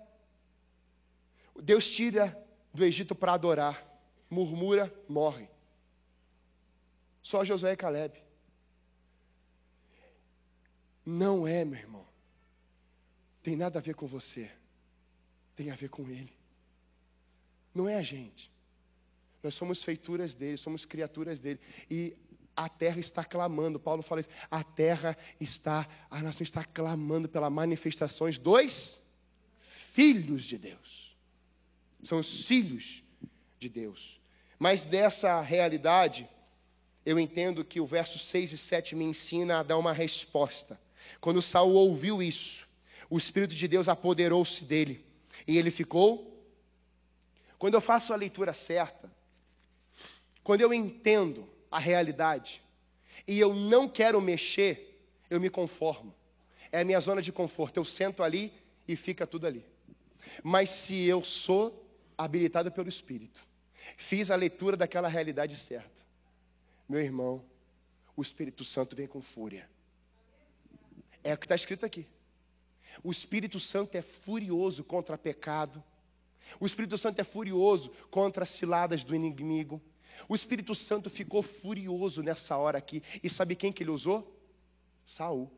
Deus 1.63 1.89
tira 1.89 2.37
do 2.73 2.85
Egito 2.85 3.15
para 3.15 3.35
adorar, 3.35 3.83
murmura, 4.29 4.93
morre. 5.09 5.49
Só 7.23 7.45
Josué 7.45 7.73
e 7.73 7.77
Caleb. 7.77 8.23
Não 11.07 11.47
é, 11.47 11.65
meu 11.65 11.79
irmão. 11.79 12.07
Tem 13.43 13.57
nada 13.57 13.79
a 13.79 13.83
ver 13.83 13.95
com 13.95 14.07
você. 14.07 14.51
Tem 15.55 15.71
a 15.71 15.75
ver 15.75 15.89
com 15.89 16.09
ele. 16.09 16.35
Não 17.75 17.89
é 17.89 17.97
a 17.97 18.03
gente. 18.03 18.51
Nós 19.45 19.55
somos 19.55 19.85
feituras 19.85 20.33
dele, 20.33 20.57
somos 20.57 20.87
criaturas 20.87 21.39
dele. 21.39 21.61
E 21.91 22.17
a 22.57 22.67
terra 22.67 22.99
está 22.99 23.23
clamando. 23.23 23.79
Paulo 23.79 24.03
fala 24.03 24.23
isso. 24.23 24.31
A 24.51 24.65
terra 24.65 25.17
está, 25.39 25.87
a 26.11 26.23
nação 26.23 26.43
está 26.43 26.65
clamando 26.65 27.29
pelas 27.29 27.53
manifestações 27.53 28.39
dos 28.39 29.03
filhos 29.61 30.45
de 30.45 30.57
Deus. 30.57 31.15
São 32.03 32.19
os 32.19 32.47
filhos 32.47 33.03
de 33.59 33.69
Deus. 33.69 34.19
Mas 34.59 34.83
dessa 34.83 35.41
realidade, 35.43 36.27
eu 37.05 37.19
entendo 37.19 37.65
que 37.65 37.81
o 37.81 37.87
verso 37.87 38.19
6 38.19 38.53
e 38.53 38.59
7 38.59 38.97
me 38.97 39.05
ensina 39.05 39.59
a 39.59 39.63
dar 39.63 39.77
uma 39.77 39.93
resposta. 39.93 40.81
Quando 41.21 41.43
Saul 41.43 41.75
ouviu 41.75 42.23
isso, 42.23 42.67
o 43.11 43.19
Espírito 43.19 43.55
de 43.55 43.69
Deus 43.69 43.89
apoderou-se 43.89 44.65
dele. 44.65 45.05
E 45.47 45.59
ele 45.59 45.71
ficou 45.71 46.35
quando 47.65 47.75
eu 47.75 47.81
faço 47.81 48.13
a 48.13 48.17
leitura 48.17 48.53
certa, 48.53 49.11
quando 50.45 50.61
eu 50.61 50.73
entendo 50.73 51.49
a 51.71 51.79
realidade 51.79 52.63
e 53.27 53.41
eu 53.41 53.55
não 53.55 53.89
quero 53.89 54.21
mexer, 54.21 55.03
eu 55.31 55.41
me 55.41 55.49
conformo. 55.49 56.15
É 56.71 56.83
a 56.83 56.85
minha 56.85 57.01
zona 57.01 57.23
de 57.23 57.33
conforto. 57.33 57.79
Eu 57.79 57.85
sento 57.85 58.23
ali 58.23 58.53
e 58.87 58.95
fica 58.95 59.27
tudo 59.27 59.47
ali. 59.47 59.65
Mas 60.43 60.69
se 60.69 61.05
eu 61.07 61.25
sou 61.25 61.89
habilitado 62.17 62.71
pelo 62.71 62.89
Espírito, 62.89 63.41
fiz 63.97 64.31
a 64.31 64.37
leitura 64.37 64.77
daquela 64.77 65.09
realidade 65.09 65.57
certa, 65.57 66.05
meu 66.89 67.01
irmão, 67.01 67.43
o 68.15 68.23
Espírito 68.23 68.65
Santo 68.65 68.95
vem 68.95 69.07
com 69.07 69.23
fúria. 69.23 69.69
É 71.23 71.33
o 71.33 71.39
que 71.39 71.47
está 71.47 71.55
escrito 71.55 71.87
aqui. 71.87 72.07
O 73.03 73.11
Espírito 73.11 73.59
Santo 73.59 73.97
é 73.97 74.03
furioso 74.03 74.85
contra 74.85 75.17
pecado, 75.17 75.83
o 76.61 76.67
Espírito 76.67 76.99
Santo 76.99 77.19
é 77.19 77.25
furioso 77.25 77.91
contra 78.11 78.43
as 78.43 78.51
ciladas 78.51 79.03
do 79.03 79.15
inimigo. 79.15 79.81
O 80.29 80.35
Espírito 80.35 80.75
Santo 80.75 81.11
ficou 81.11 81.43
furioso 81.43 82.23
nessa 82.23 82.57
hora 82.57 82.79
aqui. 82.79 83.03
E 83.23 83.29
sabe 83.29 83.57
quem 83.57 83.73
que 83.73 83.83
ele 83.83 83.91
usou? 83.91 84.41
Saul. 85.05 85.51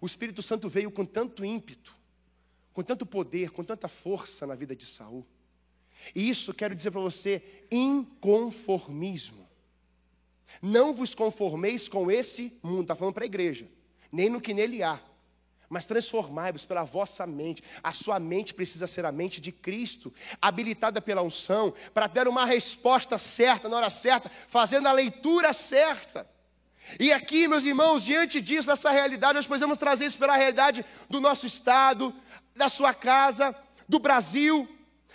O 0.00 0.06
Espírito 0.06 0.42
Santo 0.42 0.68
veio 0.68 0.90
com 0.90 1.04
tanto 1.04 1.44
ímpeto, 1.44 1.96
com 2.72 2.82
tanto 2.82 3.06
poder, 3.06 3.50
com 3.50 3.64
tanta 3.64 3.88
força 3.88 4.46
na 4.46 4.54
vida 4.54 4.76
de 4.76 4.86
Saul. 4.86 5.26
E 6.14 6.28
isso 6.28 6.52
quero 6.52 6.74
dizer 6.74 6.90
para 6.90 7.00
você, 7.00 7.42
inconformismo. 7.70 9.48
Não 10.62 10.94
vos 10.94 11.14
conformeis 11.14 11.88
com 11.88 12.10
esse 12.10 12.56
mundo, 12.62 12.82
está 12.82 12.94
falando 12.94 13.14
para 13.14 13.24
a 13.24 13.26
igreja, 13.26 13.68
nem 14.12 14.28
no 14.30 14.40
que 14.40 14.54
nele 14.54 14.82
há 14.82 15.02
mas 15.68 15.86
transformai-vos 15.86 16.64
pela 16.64 16.84
vossa 16.84 17.26
mente. 17.26 17.62
A 17.82 17.92
sua 17.92 18.18
mente 18.18 18.54
precisa 18.54 18.86
ser 18.86 19.04
a 19.04 19.12
mente 19.12 19.40
de 19.40 19.52
Cristo, 19.52 20.12
habilitada 20.40 21.00
pela 21.00 21.22
unção, 21.22 21.74
para 21.92 22.06
dar 22.06 22.28
uma 22.28 22.44
resposta 22.44 23.18
certa, 23.18 23.68
na 23.68 23.76
hora 23.76 23.90
certa, 23.90 24.30
fazendo 24.48 24.86
a 24.86 24.92
leitura 24.92 25.52
certa. 25.52 26.28
E 27.00 27.12
aqui, 27.12 27.48
meus 27.48 27.64
irmãos, 27.64 28.04
diante 28.04 28.40
disso, 28.40 28.68
dessa 28.68 28.90
realidade, 28.90 29.34
nós 29.34 29.46
podemos 29.46 29.76
trazer 29.76 30.06
isso 30.06 30.18
pela 30.18 30.36
realidade 30.36 30.84
do 31.10 31.20
nosso 31.20 31.46
estado, 31.46 32.14
da 32.54 32.68
sua 32.68 32.94
casa, 32.94 33.54
do 33.88 33.98
Brasil, 33.98 34.68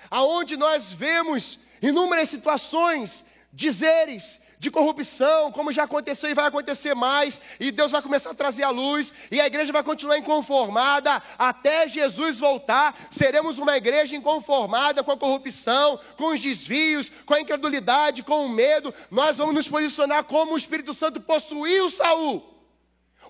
aonde 0.10 0.58
nós 0.58 0.92
vemos 0.92 1.60
inúmeras 1.82 2.30
situações, 2.30 3.24
dizeres, 3.54 4.40
de 4.62 4.70
corrupção, 4.70 5.52
como 5.52 5.72
já 5.72 5.86
aconteceu 5.86 6.30
e 6.30 6.36
vai 6.36 6.46
acontecer 6.46 6.94
mais, 6.94 7.42
e 7.60 7.72
Deus 7.72 7.92
vai 7.92 8.00
começar 8.00 8.30
a 8.30 8.36
trazer 8.36 8.62
a 8.62 8.70
luz, 8.70 9.12
e 9.32 9.42
a 9.42 9.48
igreja 9.48 9.74
vai 9.74 9.82
continuar 9.82 10.20
inconformada 10.20 11.20
até 11.36 11.88
Jesus 11.88 12.38
voltar. 12.38 12.96
Seremos 13.10 13.58
uma 13.58 13.76
igreja 13.76 14.16
inconformada 14.16 15.04
com 15.04 15.12
a 15.12 15.18
corrupção, 15.18 16.00
com 16.16 16.28
os 16.28 16.40
desvios, 16.40 17.12
com 17.26 17.34
a 17.34 17.42
incredulidade, 17.42 18.22
com 18.22 18.46
o 18.46 18.50
medo. 18.50 18.94
Nós 19.10 19.40
vamos 19.40 19.56
nos 19.56 19.68
posicionar 19.68 20.26
como 20.26 20.54
o 20.54 20.58
Espírito 20.58 20.94
Santo 20.94 21.20
possuiu 21.20 21.90
Saul. 21.90 22.48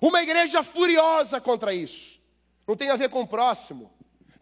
Uma 0.02 0.22
igreja 0.22 0.62
furiosa 0.62 1.40
contra 1.40 1.72
isso. 1.72 2.20
Não 2.68 2.76
tem 2.76 2.90
a 2.90 2.96
ver 2.96 3.08
com 3.08 3.22
o 3.22 3.26
próximo, 3.26 3.90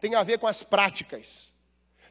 tem 0.00 0.16
a 0.16 0.24
ver 0.24 0.40
com 0.40 0.48
as 0.48 0.64
práticas, 0.64 1.54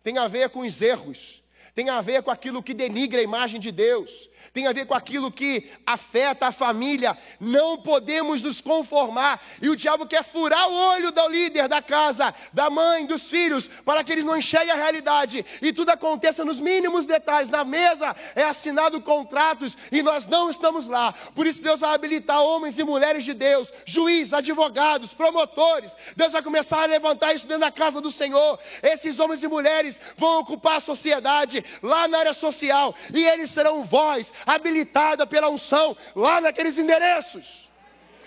tem 0.01 0.17
a 0.17 0.29
ver 0.29 0.49
com 0.51 0.61
os 0.61 0.81
erros, 0.81 1.43
tem 1.79 1.89
a 1.89 2.01
ver 2.01 2.21
com 2.23 2.29
aquilo 2.29 2.61
que 2.61 2.73
denigra 2.73 3.21
a 3.21 3.23
imagem 3.23 3.57
de 3.57 3.71
Deus, 3.71 4.29
tem 4.51 4.67
a 4.67 4.73
ver 4.73 4.85
com 4.85 4.93
aquilo 4.93 5.31
que 5.31 5.71
afeta 5.85 6.47
a 6.47 6.51
família. 6.51 7.17
Não 7.39 7.77
podemos 7.77 8.43
nos 8.43 8.59
conformar. 8.59 9.41
E 9.61 9.69
o 9.69 9.77
diabo 9.77 10.05
quer 10.05 10.21
furar 10.21 10.67
o 10.67 10.73
olho 10.73 11.09
do 11.09 11.27
líder 11.29 11.69
da 11.69 11.81
casa, 11.81 12.35
da 12.51 12.69
mãe, 12.69 13.05
dos 13.05 13.29
filhos, 13.29 13.69
para 13.85 14.03
que 14.03 14.11
eles 14.11 14.25
não 14.25 14.35
enxerguem 14.35 14.71
a 14.71 14.75
realidade 14.75 15.45
e 15.61 15.71
tudo 15.71 15.91
aconteça 15.91 16.43
nos 16.43 16.59
mínimos 16.59 17.05
detalhes. 17.05 17.49
Na 17.49 17.63
mesa 17.63 18.13
é 18.35 18.43
assinado 18.43 18.99
contratos 18.99 19.77
e 19.89 20.03
nós 20.03 20.27
não 20.27 20.49
estamos 20.49 20.85
lá. 20.85 21.13
Por 21.33 21.47
isso 21.47 21.61
Deus 21.61 21.79
vai 21.79 21.95
habilitar 21.95 22.41
homens 22.41 22.77
e 22.77 22.83
mulheres 22.83 23.23
de 23.23 23.33
Deus, 23.33 23.71
juízes, 23.85 24.33
advogados, 24.33 25.13
promotores. 25.13 25.95
Deus 26.13 26.33
vai 26.33 26.43
começar 26.43 26.83
a 26.83 26.87
levantar 26.87 27.33
isso 27.33 27.47
dentro 27.47 27.61
da 27.61 27.71
casa 27.71 28.01
do 28.01 28.11
Senhor. 28.11 28.59
Esses 28.83 29.17
homens 29.17 29.43
e 29.43 29.47
mulheres 29.47 30.01
vão 30.17 30.41
ocupar 30.41 30.75
a 30.75 30.81
sociedade 30.81 31.63
lá 31.81 32.07
na 32.07 32.19
área 32.19 32.33
social 32.33 32.95
e 33.13 33.25
eles 33.25 33.49
serão 33.49 33.83
voz 33.83 34.33
habilitada 34.45 35.25
pela 35.25 35.49
unção 35.49 35.95
lá 36.15 36.41
naqueles 36.41 36.77
endereços. 36.77 37.69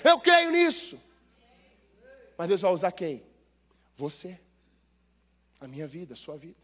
Eu 0.04 0.18
creio 0.18 0.50
nisso. 0.50 1.00
Mas 2.36 2.48
Deus 2.48 2.60
vai 2.60 2.72
usar 2.72 2.92
quem? 2.92 3.22
Você. 3.96 4.38
A 5.60 5.68
minha 5.68 5.86
vida, 5.86 6.14
a 6.14 6.16
sua 6.16 6.36
vida. 6.36 6.60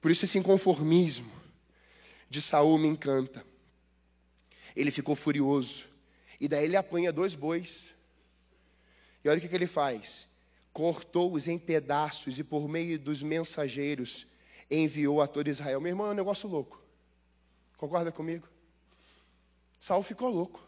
Por 0.00 0.10
isso 0.10 0.24
esse 0.24 0.38
inconformismo 0.38 1.32
de 2.28 2.42
Saul 2.42 2.78
me 2.78 2.86
encanta. 2.86 3.44
Ele 4.74 4.90
ficou 4.90 5.16
furioso. 5.16 5.86
E 6.38 6.46
daí 6.46 6.64
ele 6.64 6.76
apanha 6.76 7.12
dois 7.12 7.34
bois. 7.34 7.94
E 9.24 9.28
olha 9.28 9.38
o 9.38 9.40
que, 9.40 9.48
que 9.48 9.54
ele 9.54 9.66
faz. 9.66 10.28
cortou-os 10.72 11.48
em 11.48 11.58
pedaços 11.58 12.38
e 12.38 12.44
por 12.44 12.68
meio 12.68 12.98
dos 12.98 13.22
mensageiros 13.22 14.26
enviou 14.70 15.20
a 15.20 15.26
todo 15.26 15.48
Israel. 15.48 15.80
Meu 15.80 15.90
irmão, 15.90 16.06
é 16.06 16.10
um 16.10 16.14
negócio 16.14 16.48
louco. 16.48 16.82
Concorda 17.76 18.10
comigo? 18.10 18.48
Saul 19.78 20.02
ficou 20.02 20.30
louco. 20.30 20.66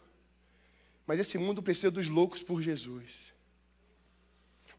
Mas 1.05 1.19
esse 1.19 1.37
mundo 1.37 1.61
precisa 1.61 1.89
dos 1.89 2.07
loucos 2.07 2.43
por 2.43 2.61
Jesus. 2.61 3.33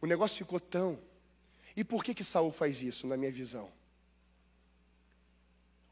O 0.00 0.06
negócio 0.06 0.38
ficou 0.38 0.60
tão. 0.60 0.98
E 1.76 1.84
por 1.84 2.04
que 2.04 2.14
que 2.14 2.24
Saul 2.24 2.50
faz 2.50 2.82
isso, 2.82 3.06
na 3.06 3.16
minha 3.16 3.32
visão? 3.32 3.70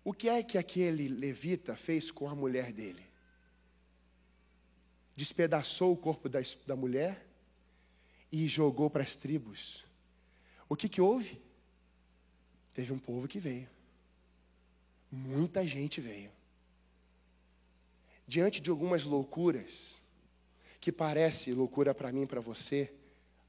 O 0.04 0.12
que 0.12 0.28
é 0.28 0.42
que 0.42 0.56
aquele 0.56 1.08
levita 1.08 1.76
fez 1.76 2.10
com 2.10 2.28
a 2.28 2.34
mulher 2.34 2.72
dele? 2.72 3.04
Despedaçou 5.14 5.92
o 5.92 5.96
corpo 5.96 6.28
da, 6.28 6.38
da 6.66 6.76
mulher 6.76 7.26
e 8.30 8.46
jogou 8.46 8.88
para 8.88 9.02
as 9.02 9.16
tribos. 9.16 9.84
O 10.68 10.76
que, 10.76 10.88
que 10.88 11.00
houve? 11.00 11.40
Teve 12.78 12.92
um 12.92 12.98
povo 12.98 13.26
que 13.26 13.40
veio. 13.40 13.68
Muita 15.10 15.66
gente 15.66 16.00
veio. 16.00 16.30
Diante 18.24 18.60
de 18.60 18.70
algumas 18.70 19.04
loucuras, 19.04 19.98
que 20.80 20.92
parece 20.92 21.52
loucura 21.52 21.92
para 21.92 22.12
mim 22.12 22.22
e 22.22 22.26
para 22.26 22.40
você, 22.40 22.92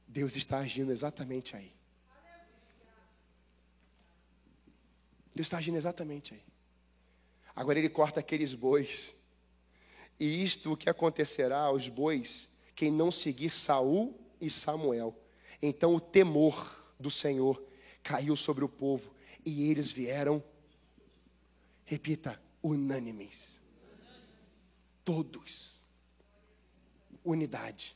Deus 0.07 0.35
está 0.35 0.57
agindo 0.57 0.91
exatamente 0.91 1.55
aí. 1.55 1.71
Deus 5.35 5.45
está 5.45 5.59
agindo 5.59 5.77
exatamente 5.77 6.33
aí. 6.33 6.43
Agora 7.55 7.77
ele 7.77 7.87
corta 7.87 8.21
aqueles 8.21 8.55
bois. 8.55 9.13
E 10.19 10.43
isto 10.43 10.73
o 10.73 10.77
que 10.77 10.89
acontecerá 10.89 11.59
aos 11.59 11.87
bois, 11.87 12.49
quem 12.75 12.91
não 12.91 13.11
seguir 13.11 13.51
Saul 13.51 14.19
e 14.41 14.49
Samuel. 14.49 15.15
Então 15.61 15.93
o 15.93 16.01
temor 16.01 16.83
do 16.99 17.11
Senhor 17.11 17.63
caiu 18.01 18.35
sobre 18.35 18.63
o 18.63 18.69
povo 18.69 19.18
e 19.45 19.69
eles 19.69 19.91
vieram, 19.91 20.43
repita, 21.85 22.39
unânimes. 22.61 23.59
Todos. 25.03 25.83
Unidade. 27.23 27.95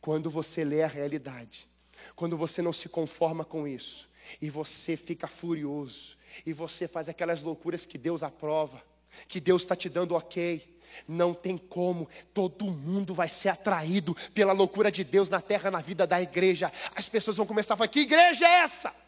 Quando 0.00 0.28
você 0.30 0.64
lê 0.64 0.82
a 0.82 0.88
realidade, 0.88 1.66
quando 2.14 2.36
você 2.36 2.60
não 2.60 2.72
se 2.72 2.88
conforma 2.88 3.44
com 3.44 3.66
isso, 3.66 4.08
e 4.40 4.50
você 4.50 4.96
fica 4.96 5.26
furioso, 5.26 6.16
e 6.44 6.52
você 6.52 6.86
faz 6.86 7.08
aquelas 7.08 7.42
loucuras 7.42 7.86
que 7.86 7.96
Deus 7.96 8.22
aprova, 8.22 8.82
que 9.28 9.40
Deus 9.40 9.62
está 9.62 9.76
te 9.76 9.88
dando 9.88 10.14
ok, 10.14 10.74
não 11.08 11.34
tem 11.34 11.56
como, 11.56 12.08
todo 12.32 12.66
mundo 12.66 13.14
vai 13.14 13.28
ser 13.28 13.48
atraído 13.48 14.16
pela 14.32 14.52
loucura 14.52 14.92
de 14.92 15.02
Deus 15.02 15.28
na 15.28 15.40
terra, 15.40 15.70
na 15.70 15.80
vida 15.80 16.06
da 16.06 16.20
igreja. 16.20 16.72
As 16.94 17.08
pessoas 17.08 17.36
vão 17.36 17.46
começar 17.46 17.74
a 17.74 17.76
falar: 17.76 17.88
que 17.88 18.00
igreja 18.00 18.46
é 18.46 18.60
essa? 18.60 19.03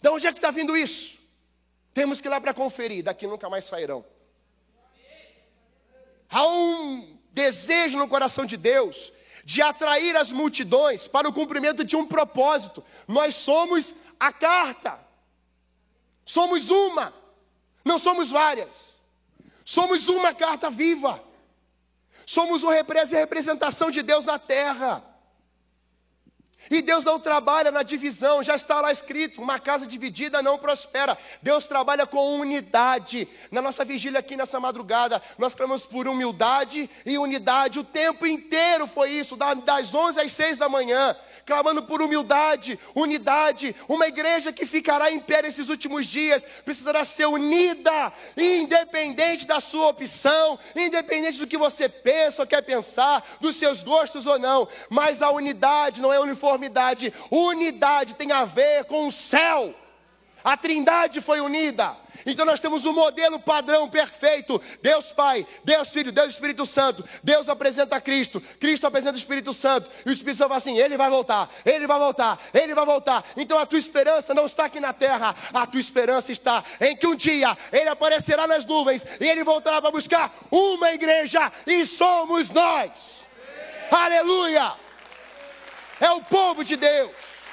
De 0.00 0.08
onde 0.08 0.26
é 0.26 0.32
que 0.32 0.38
está 0.38 0.50
vindo 0.50 0.76
isso? 0.76 1.18
Temos 1.92 2.20
que 2.20 2.28
ir 2.28 2.30
lá 2.30 2.40
para 2.40 2.54
conferir, 2.54 3.02
daqui 3.02 3.26
nunca 3.26 3.48
mais 3.48 3.64
sairão. 3.64 4.04
Há 6.30 6.46
um 6.46 7.18
desejo 7.32 7.98
no 7.98 8.08
coração 8.08 8.44
de 8.44 8.56
Deus 8.56 9.12
de 9.44 9.62
atrair 9.62 10.14
as 10.14 10.30
multidões 10.30 11.08
para 11.08 11.28
o 11.28 11.32
cumprimento 11.32 11.82
de 11.82 11.96
um 11.96 12.06
propósito. 12.06 12.84
Nós 13.06 13.34
somos 13.34 13.94
a 14.20 14.30
carta, 14.30 15.00
somos 16.24 16.68
uma, 16.68 17.14
não 17.84 17.98
somos 17.98 18.30
várias. 18.30 18.98
Somos 19.64 20.08
uma 20.08 20.34
carta 20.34 20.70
viva. 20.70 21.22
Somos 22.24 22.62
uma 22.62 22.72
representação 22.72 23.90
de 23.90 24.02
Deus 24.02 24.24
na 24.24 24.38
terra. 24.38 25.04
E 26.70 26.82
Deus 26.82 27.04
não 27.04 27.20
trabalha 27.20 27.70
na 27.70 27.82
divisão, 27.82 28.42
já 28.42 28.54
está 28.54 28.80
lá 28.80 28.90
escrito: 28.90 29.40
uma 29.40 29.58
casa 29.58 29.86
dividida 29.86 30.42
não 30.42 30.58
prospera. 30.58 31.16
Deus 31.40 31.66
trabalha 31.66 32.06
com 32.06 32.38
unidade. 32.40 33.28
Na 33.50 33.62
nossa 33.62 33.84
vigília 33.84 34.18
aqui 34.18 34.36
nessa 34.36 34.58
madrugada, 34.58 35.22
nós 35.38 35.54
clamamos 35.54 35.86
por 35.86 36.06
humildade 36.08 36.90
e 37.06 37.16
unidade. 37.16 37.78
O 37.78 37.84
tempo 37.84 38.26
inteiro 38.26 38.86
foi 38.86 39.12
isso, 39.12 39.36
das 39.36 39.94
11 39.94 40.20
às 40.20 40.32
6 40.32 40.56
da 40.56 40.68
manhã, 40.68 41.16
clamando 41.46 41.84
por 41.84 42.02
humildade, 42.02 42.78
unidade. 42.94 43.74
Uma 43.88 44.08
igreja 44.08 44.52
que 44.52 44.66
ficará 44.66 45.10
em 45.10 45.20
pé 45.20 45.42
nesses 45.42 45.68
últimos 45.68 46.06
dias 46.06 46.46
precisará 46.64 47.04
ser 47.04 47.26
unida, 47.26 48.12
independente 48.36 49.46
da 49.46 49.60
sua 49.60 49.86
opção, 49.86 50.58
independente 50.74 51.38
do 51.38 51.46
que 51.46 51.56
você 51.56 51.88
pensa 51.88 52.42
ou 52.42 52.46
quer 52.46 52.62
pensar, 52.62 53.24
dos 53.40 53.56
seus 53.56 53.82
gostos 53.82 54.26
ou 54.26 54.38
não. 54.38 54.68
Mas 54.90 55.22
a 55.22 55.30
unidade 55.30 56.02
não 56.02 56.12
é 56.12 56.20
uniforme 56.20 56.47
Unidade 57.30 58.14
tem 58.14 58.32
a 58.32 58.44
ver 58.44 58.84
com 58.84 59.06
o 59.06 59.12
céu. 59.12 59.74
A 60.44 60.56
trindade 60.56 61.20
foi 61.20 61.40
unida. 61.40 61.96
Então 62.24 62.44
nós 62.46 62.60
temos 62.60 62.84
um 62.84 62.92
modelo 62.92 63.38
padrão 63.38 63.88
perfeito: 63.88 64.60
Deus 64.80 65.12
Pai, 65.12 65.46
Deus 65.64 65.90
Filho, 65.90 66.12
Deus 66.12 66.32
Espírito 66.32 66.64
Santo. 66.64 67.04
Deus 67.22 67.48
apresenta 67.48 68.00
Cristo, 68.00 68.40
Cristo 68.58 68.86
apresenta 68.86 69.14
o 69.14 69.18
Espírito 69.18 69.52
Santo. 69.52 69.90
E 70.06 70.08
o 70.08 70.12
Espírito 70.12 70.38
Santo 70.38 70.48
fala 70.48 70.58
assim: 70.58 70.78
Ele 70.78 70.96
vai 70.96 71.10
voltar, 71.10 71.50
Ele 71.64 71.86
vai 71.86 71.98
voltar, 71.98 72.38
Ele 72.54 72.74
vai 72.74 72.86
voltar. 72.86 73.24
Então 73.36 73.58
a 73.58 73.66
tua 73.66 73.78
esperança 73.78 74.32
não 74.32 74.46
está 74.46 74.66
aqui 74.66 74.80
na 74.80 74.92
terra, 74.92 75.34
a 75.52 75.66
tua 75.66 75.80
esperança 75.80 76.30
está 76.32 76.64
em 76.80 76.96
que 76.96 77.06
um 77.06 77.14
dia 77.14 77.56
Ele 77.72 77.88
aparecerá 77.88 78.46
nas 78.46 78.64
nuvens 78.64 79.04
e 79.20 79.26
Ele 79.26 79.44
voltará 79.44 79.82
para 79.82 79.90
buscar 79.90 80.32
uma 80.50 80.92
igreja 80.92 81.52
e 81.66 81.84
somos 81.84 82.50
nós. 82.50 83.26
Aleluia! 83.90 84.87
É 86.00 86.10
o 86.12 86.24
povo 86.24 86.64
de 86.64 86.76
Deus. 86.76 87.48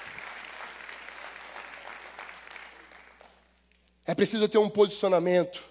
É 4.06 4.14
preciso 4.14 4.48
ter 4.48 4.58
um 4.58 4.70
posicionamento. 4.70 5.64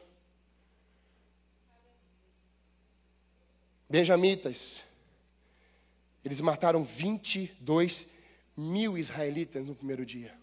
Benjamitas, 3.89 4.83
eles 6.25 6.41
mataram 6.41 6.83
22 6.83 8.11
mil 8.57 8.99
israelitas 8.99 9.65
no 9.65 9.75
primeiro 9.75 10.05
dia. 10.05 10.37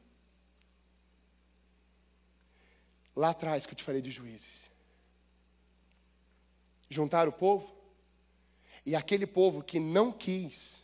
Lá 3.14 3.32
atrás 3.32 3.66
que 3.66 3.74
eu 3.74 3.78
te 3.78 3.84
falei 3.84 4.02
de 4.02 4.10
juízes. 4.10 4.70
Juntaram 6.90 7.30
o 7.30 7.34
povo, 7.34 7.76
e 8.86 8.96
aquele 8.96 9.28
povo 9.28 9.64
que 9.64 9.80
não 9.80 10.12
quis 10.12 10.84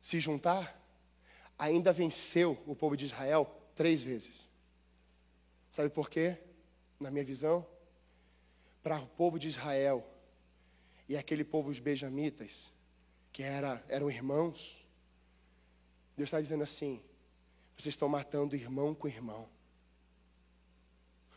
se 0.00 0.18
juntar, 0.18 0.78
ainda 1.58 1.92
venceu 1.92 2.58
o 2.66 2.74
povo 2.74 2.96
de 2.96 3.04
Israel 3.04 3.50
três 3.74 4.02
vezes. 4.02 4.48
Sabe 5.70 5.90
por 5.90 6.08
quê? 6.08 6.38
Na 6.98 7.10
minha 7.10 7.24
visão, 7.24 7.66
para 8.82 8.98
o 8.98 9.06
povo 9.06 9.38
de 9.38 9.48
Israel 9.48 10.06
e 11.08 11.16
aquele 11.16 11.44
povo, 11.44 11.70
os 11.70 11.78
benjamitas, 11.78 12.72
que 13.32 13.42
era, 13.42 13.84
eram 13.88 14.10
irmãos, 14.10 14.86
Deus 16.16 16.28
está 16.28 16.40
dizendo 16.40 16.62
assim: 16.62 17.02
vocês 17.76 17.94
estão 17.94 18.08
matando 18.08 18.56
irmão 18.56 18.94
com 18.94 19.08
irmão. 19.08 19.48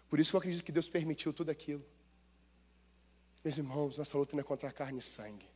Por 0.09 0.19
isso 0.19 0.31
que 0.31 0.35
eu 0.35 0.39
acredito 0.39 0.63
que 0.63 0.71
Deus 0.71 0.89
permitiu 0.89 1.33
tudo 1.33 1.49
aquilo. 1.49 1.83
Meus 3.43 3.57
irmãos, 3.57 3.97
nossa 3.97 4.17
luta 4.17 4.35
não 4.35 4.41
é 4.41 4.43
contra 4.43 4.69
a 4.69 4.71
carne 4.71 4.99
e 4.99 5.01
sangue. 5.01 5.47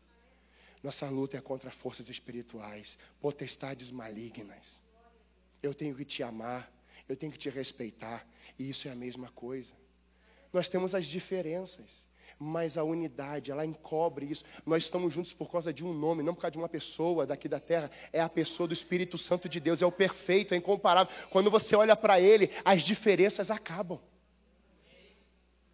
Nossa 0.88 1.10
luta 1.10 1.36
é 1.36 1.42
contra 1.42 1.70
forças 1.70 2.08
espirituais, 2.08 2.98
potestades 3.20 3.92
malignas. 3.92 4.82
Eu 5.62 5.74
tenho 5.74 5.94
que 5.94 6.06
te 6.06 6.24
amar, 6.24 6.72
eu 7.10 7.16
tenho 7.18 7.30
que 7.30 7.38
te 7.38 7.50
respeitar, 7.50 8.26
e 8.58 8.70
isso 8.70 8.88
é 8.88 8.92
a 8.92 8.96
mesma 8.96 9.30
coisa. 9.32 9.74
Nós 10.54 10.70
temos 10.70 10.96
as 10.96 11.06
diferenças, 11.06 12.08
mas 12.40 12.78
a 12.78 12.86
unidade, 12.86 13.52
ela 13.52 13.66
encobre 13.66 14.28
isso. 14.28 14.46
Nós 14.66 14.84
estamos 14.84 15.14
juntos 15.14 15.34
por 15.34 15.52
causa 15.52 15.74
de 15.74 15.84
um 15.84 15.94
nome, 15.94 16.24
não 16.24 16.34
por 16.34 16.40
causa 16.40 16.54
de 16.54 16.58
uma 16.58 16.70
pessoa 16.70 17.26
daqui 17.26 17.50
da 17.50 17.60
terra. 17.60 17.92
É 18.14 18.22
a 18.22 18.30
pessoa 18.30 18.66
do 18.66 18.72
Espírito 18.72 19.18
Santo 19.18 19.50
de 19.50 19.60
Deus, 19.60 19.82
é 19.82 19.86
o 19.86 19.92
perfeito, 19.92 20.54
é 20.54 20.58
incomparável. 20.58 21.14
Quando 21.30 21.52
você 21.52 21.76
olha 21.76 21.98
para 21.98 22.22
ele, 22.22 22.50
as 22.64 22.82
diferenças 22.82 23.52
acabam. 23.52 24.00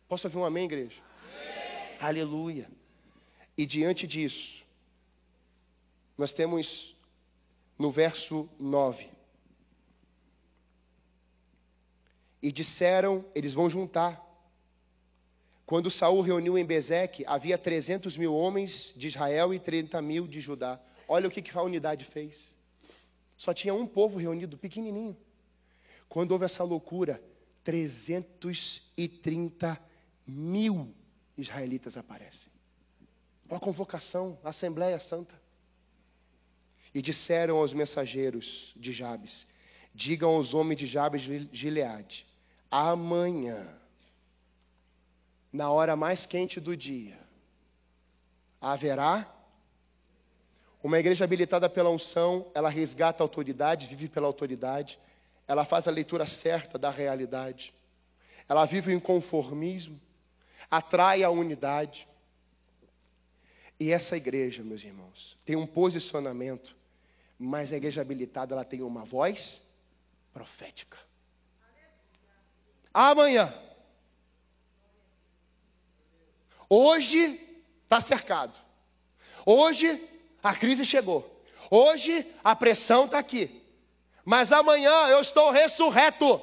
Posso 0.08 0.26
ouvir 0.26 0.40
um 0.40 0.44
amém, 0.44 0.66
igreja? 0.66 1.04
Amém. 1.22 1.98
Aleluia. 2.00 2.68
E 3.56 3.64
diante 3.64 4.08
disso, 4.08 4.63
nós 6.24 6.32
temos 6.32 6.96
no 7.78 7.92
verso 7.92 8.50
9. 8.58 9.10
E 12.42 12.50
disseram, 12.50 13.26
eles 13.36 13.54
vão 13.54 13.70
juntar. 13.70 14.26
Quando 15.66 15.92
Saul 15.92 16.22
reuniu 16.22 16.58
em 16.58 16.64
Bezeque, 16.64 17.26
havia 17.28 17.58
300 17.58 18.16
mil 18.16 18.34
homens 18.34 18.94
de 18.96 19.08
Israel 19.08 19.54
e 19.54 19.60
30 19.60 20.02
mil 20.02 20.26
de 20.26 20.40
Judá. 20.40 20.80
Olha 21.10 21.28
o 21.28 21.32
que, 21.32 21.42
que 21.42 21.58
a 21.58 21.62
unidade 21.62 22.06
fez. 22.06 22.56
Só 23.36 23.54
tinha 23.54 23.74
um 23.74 23.86
povo 23.86 24.18
reunido, 24.18 24.58
pequenininho. 24.58 25.18
Quando 26.08 26.32
houve 26.32 26.46
essa 26.46 26.64
loucura, 26.64 27.22
330 27.66 29.78
mil 30.26 30.96
israelitas 31.38 31.98
aparecem. 31.98 32.54
Uma 33.50 33.60
convocação, 33.60 34.40
Assembleia 34.42 34.98
Santa. 35.00 35.43
E 36.94 37.02
disseram 37.02 37.58
aos 37.58 37.74
mensageiros 37.74 38.74
de 38.76 38.92
Jabes: 38.92 39.48
Digam 39.94 40.36
aos 40.36 40.54
homens 40.54 40.78
de 40.78 40.88
Jabes 40.88 41.24
de 41.24 41.50
Gileade: 41.52 42.26
Amanhã, 42.70 43.68
na 45.52 45.72
hora 45.72 45.96
mais 45.96 46.26
quente 46.26 46.60
do 46.60 46.78
dia, 46.78 47.20
haverá 48.62 49.30
uma 50.84 51.00
igreja 51.00 51.24
habilitada 51.24 51.70
pela 51.70 51.90
unção, 51.90 52.46
ela 52.54 52.70
resgata 52.70 53.24
a 53.24 53.26
autoridade, 53.26 53.88
vive 53.88 54.10
pela 54.10 54.28
autoridade, 54.28 55.00
ela 55.48 55.64
faz 55.64 55.88
a 55.88 55.92
leitura 55.92 56.26
certa 56.26 56.78
da 56.78 56.90
realidade, 56.90 57.74
ela 58.50 58.66
vive 58.66 58.92
o 58.92 58.94
inconformismo, 58.94 60.00
atrai 60.70 61.24
a 61.24 61.30
unidade. 61.30 62.08
E 63.80 63.92
essa 63.92 64.18
igreja, 64.18 64.62
meus 64.62 64.84
irmãos, 64.84 65.38
tem 65.46 65.56
um 65.56 65.66
posicionamento, 65.66 66.76
mas 67.38 67.74
a 67.74 67.78
igreja 67.78 68.02
habilitada 68.02 68.54
ela 68.54 68.66
tem 68.66 68.82
uma 68.82 69.04
voz 69.04 69.62
profética. 70.34 70.98
Amanhã. 72.94 73.54
Hoje 76.70 77.40
está 77.84 78.00
cercado. 78.00 78.58
Hoje 79.46 80.10
a 80.42 80.56
crise 80.56 80.86
chegou. 80.86 81.44
Hoje 81.70 82.26
a 82.44 82.56
pressão 82.56 83.06
está 83.06 83.20
aqui. 83.20 83.62
Mas 84.24 84.52
amanhã 84.52 85.08
eu 85.08 85.20
estou 85.20 85.52
ressurreto. 85.52 86.40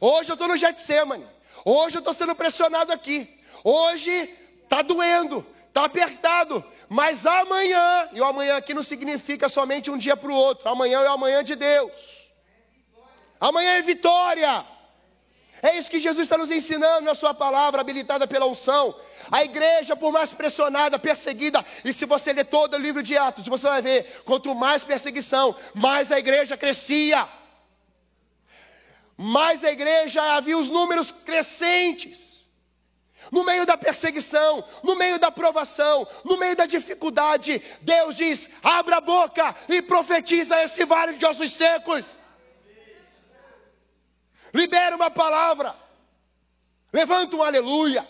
Hoje 0.00 0.30
eu 0.30 0.34
estou 0.34 0.48
no 0.48 0.56
Getsemane. 0.56 1.26
Hoje 1.64 1.96
eu 1.96 2.00
estou 2.00 2.12
sendo 2.12 2.34
pressionado 2.34 2.92
aqui. 2.92 3.42
Hoje 3.64 4.10
está 4.62 4.82
doendo, 4.82 5.46
está 5.74 5.86
apertado. 5.86 6.64
Mas 6.88 7.26
amanhã, 7.26 8.08
e 8.12 8.20
o 8.20 8.24
amanhã 8.24 8.56
aqui 8.56 8.72
não 8.72 8.82
significa 8.82 9.48
somente 9.48 9.90
um 9.90 9.98
dia 9.98 10.16
para 10.16 10.30
o 10.30 10.34
outro. 10.34 10.68
Amanhã 10.68 11.00
é 11.00 11.08
o 11.08 11.12
amanhã 11.12 11.42
de 11.42 11.56
Deus. 11.56 12.30
Amanhã 13.40 13.72
é 13.72 13.82
vitória. 13.82 14.64
É 15.60 15.76
isso 15.76 15.90
que 15.90 15.98
Jesus 15.98 16.26
está 16.26 16.38
nos 16.38 16.52
ensinando 16.52 17.02
na 17.02 17.14
Sua 17.14 17.34
palavra, 17.34 17.80
habilitada 17.80 18.26
pela 18.26 18.46
unção. 18.46 18.94
A 19.30 19.42
igreja, 19.42 19.96
por 19.96 20.12
mais 20.12 20.32
pressionada, 20.32 20.98
perseguida, 20.98 21.64
e 21.84 21.92
se 21.92 22.04
você 22.06 22.32
ler 22.32 22.44
todo 22.44 22.74
o 22.74 22.78
livro 22.78 23.02
de 23.02 23.16
Atos, 23.16 23.48
você 23.48 23.66
vai 23.66 23.82
ver, 23.82 24.22
quanto 24.24 24.54
mais 24.54 24.84
perseguição, 24.84 25.56
mais 25.74 26.12
a 26.12 26.18
igreja 26.18 26.56
crescia. 26.56 27.26
Mais 29.16 29.64
a 29.64 29.72
igreja 29.72 30.22
havia 30.34 30.56
os 30.56 30.70
números 30.70 31.10
crescentes. 31.10 32.43
No 33.30 33.44
meio 33.44 33.66
da 33.66 33.76
perseguição, 33.76 34.64
no 34.82 34.96
meio 34.96 35.18
da 35.18 35.30
provação, 35.30 36.06
no 36.24 36.36
meio 36.36 36.56
da 36.56 36.66
dificuldade, 36.66 37.62
Deus 37.80 38.16
diz: 38.16 38.48
abra 38.62 38.96
a 38.96 39.00
boca 39.00 39.54
e 39.68 39.82
profetiza 39.82 40.62
esse 40.62 40.84
vale 40.84 41.14
de 41.14 41.26
ossos 41.26 41.52
secos. 41.52 42.18
Libera 44.52 44.94
uma 44.94 45.10
palavra. 45.10 45.74
Levanta 46.92 47.34
um 47.34 47.42
aleluia. 47.42 48.06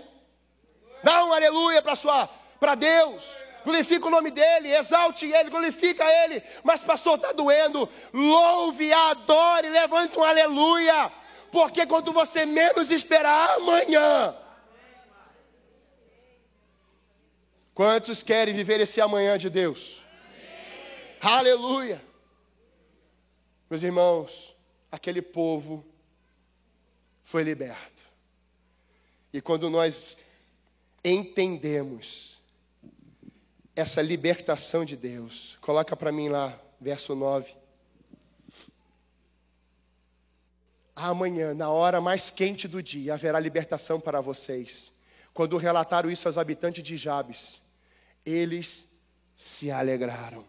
Dá 1.03 1.25
um 1.25 1.33
aleluia 1.33 1.81
para 1.81 1.95
sua 1.95 2.29
para 2.61 2.75
Deus. 2.75 3.25
Glorifica 3.65 4.07
o 4.07 4.11
nome 4.11 4.31
dele, 4.31 4.75
exalte 4.75 5.27
ele, 5.27 5.49
glorifica 5.49 6.05
ele. 6.25 6.43
Mas 6.63 6.85
pastor 6.85 7.17
está 7.17 7.33
doendo. 7.33 7.89
Louve, 8.13 8.93
adore, 8.93 9.71
levante 9.71 10.19
um 10.19 10.25
aleluia. 10.25 11.11
Porque 11.51 11.87
quando 11.87 12.13
você 12.13 12.45
menos 12.45 12.91
esperar 12.91 13.57
amanhã, 13.57 14.35
Quantos 17.75 18.23
querem 18.23 18.55
viver 18.55 18.81
esse 18.81 19.01
amanhã 19.01 19.37
de 19.37 19.51
Deus? 19.51 20.05
Amém. 21.21 21.39
Aleluia! 21.39 22.03
Meus 23.69 23.83
irmãos, 23.83 24.55
aquele 24.93 25.21
povo 25.21 25.85
foi 27.23 27.43
liberto. 27.43 28.03
E 29.33 29.41
quando 29.41 29.69
nós 29.69 30.17
entendemos 31.05 32.35
essa 33.77 34.01
libertação 34.01 34.85
de 34.85 34.97
Deus. 34.97 35.59
Coloca 35.61 35.97
para 35.97 36.13
mim 36.13 36.29
lá, 36.29 36.59
verso 36.81 37.15
9. 37.15 37.55
Amanhã, 40.95 41.53
na 41.53 41.71
hora 41.71 42.01
mais 42.01 42.31
quente 42.31 42.69
do 42.69 42.83
dia, 42.83 43.15
haverá 43.15 43.41
libertação 43.41 43.99
para 43.99 44.21
vocês. 44.21 44.95
Quando 45.33 45.57
relataram 45.57 46.09
isso 46.09 46.29
aos 46.29 46.39
habitantes 46.39 46.85
de 46.85 46.97
Jabes, 46.97 47.61
eles 48.25 48.87
se 49.37 49.71
alegraram. 49.71 50.47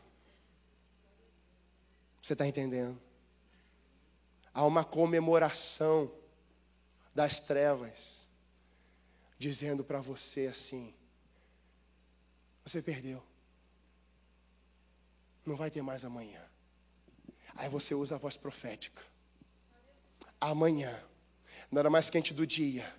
Você 2.21 2.33
está 2.33 2.47
entendendo? 2.47 2.99
Há 4.53 4.63
uma 4.65 4.83
comemoração 4.83 6.11
das 7.13 7.39
trevas 7.39 8.27
dizendo 9.37 9.83
para 9.83 9.99
você 9.99 10.47
assim: 10.47 10.93
você 12.63 12.81
perdeu. 12.81 13.21
Não 15.45 15.55
vai 15.55 15.69
ter 15.69 15.81
mais 15.81 16.03
amanhã. 16.03 16.41
Aí 17.55 17.69
você 17.69 17.93
usa 17.93 18.15
a 18.15 18.17
voz 18.17 18.35
profética. 18.35 19.01
Amanhã, 20.41 21.03
na 21.71 21.81
hora 21.81 21.89
mais 21.89 22.09
quente 22.09 22.33
do 22.33 22.45
dia, 22.45 22.91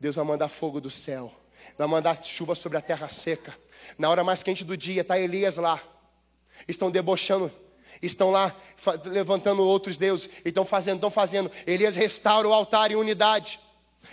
Deus 0.00 0.16
vai 0.16 0.24
mandar 0.24 0.48
fogo 0.48 0.80
do 0.80 0.90
céu, 0.90 1.32
vai 1.76 1.86
mandar 1.86 2.22
chuva 2.22 2.54
sobre 2.54 2.78
a 2.78 2.80
terra 2.80 3.08
seca. 3.08 3.56
Na 3.98 4.08
hora 4.10 4.24
mais 4.24 4.42
quente 4.42 4.64
do 4.64 4.76
dia, 4.76 5.02
está 5.02 5.18
Elias 5.18 5.56
lá. 5.56 5.80
Estão 6.68 6.90
debochando, 6.90 7.50
estão 8.00 8.30
lá 8.30 8.54
levantando 9.06 9.62
outros 9.62 9.96
deuses, 9.96 10.28
estão 10.44 10.64
fazendo, 10.64 10.96
estão 10.96 11.10
fazendo. 11.10 11.50
Elias 11.66 11.96
restaura 11.96 12.48
o 12.48 12.52
altar 12.52 12.90
em 12.90 12.96
unidade. 12.96 13.58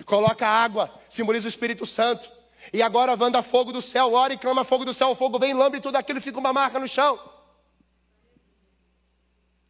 Coloca 0.06 0.47
água, 0.47 0.93
simboliza 1.08 1.47
o 1.47 1.50
Espírito 1.50 1.86
Santo. 1.86 2.32
E 2.74 2.82
agora 2.82 3.16
manda 3.16 3.41
fogo 3.41 3.72
do 3.72 3.82
céu, 3.82 4.14
ora 4.14 4.34
e 4.34 4.38
clama 4.38 4.64
fogo 4.64 4.84
do 4.86 4.93
céu, 4.93 5.10
o 5.10 5.16
fogo 5.16 5.39
vem, 5.39 5.54
lambe 5.54 5.80
tudo 5.80 5.95
aquilo, 5.95 6.22
fica 6.22 6.38
uma 6.38 6.52
marca 6.52 6.80
no 6.80 6.88
chão. 6.88 7.18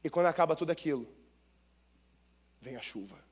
E 0.03 0.09
quando 0.09 0.25
acaba 0.25 0.55
tudo 0.55 0.71
aquilo, 0.71 1.07
vem 2.61 2.75
a 2.75 2.81
chuva. 2.81 3.28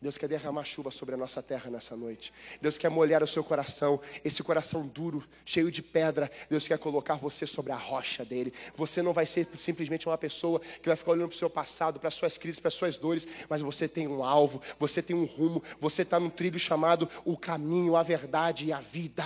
Deus 0.00 0.18
quer 0.18 0.28
derramar 0.28 0.64
chuva 0.64 0.90
sobre 0.90 1.14
a 1.14 1.18
nossa 1.18 1.42
terra 1.42 1.70
nessa 1.70 1.96
noite. 1.96 2.32
Deus 2.60 2.76
quer 2.76 2.90
molhar 2.90 3.22
o 3.22 3.26
seu 3.26 3.42
coração, 3.42 4.00
esse 4.24 4.42
coração 4.42 4.86
duro, 4.86 5.24
cheio 5.44 5.70
de 5.70 5.82
pedra. 5.82 6.30
Deus 6.50 6.68
quer 6.68 6.78
colocar 6.78 7.14
você 7.14 7.46
sobre 7.46 7.72
a 7.72 7.76
rocha 7.76 8.24
dele. 8.24 8.52
Você 8.76 9.00
não 9.00 9.14
vai 9.14 9.24
ser 9.24 9.48
simplesmente 9.56 10.06
uma 10.06 10.18
pessoa 10.18 10.60
que 10.60 10.88
vai 10.88 10.96
ficar 10.96 11.12
olhando 11.12 11.28
para 11.28 11.34
o 11.34 11.38
seu 11.38 11.48
passado, 11.48 11.98
para 11.98 12.08
as 12.08 12.14
suas 12.14 12.36
crises, 12.36 12.60
para 12.60 12.68
as 12.68 12.74
suas 12.74 12.98
dores, 12.98 13.26
mas 13.48 13.62
você 13.62 13.88
tem 13.88 14.06
um 14.06 14.22
alvo, 14.22 14.60
você 14.78 15.02
tem 15.02 15.16
um 15.16 15.24
rumo, 15.24 15.62
você 15.80 16.02
está 16.02 16.20
num 16.20 16.30
trilho 16.30 16.58
chamado 16.58 17.08
o 17.24 17.36
caminho, 17.36 17.96
a 17.96 18.02
verdade 18.02 18.66
e 18.66 18.72
a 18.72 18.80
vida. 18.80 19.24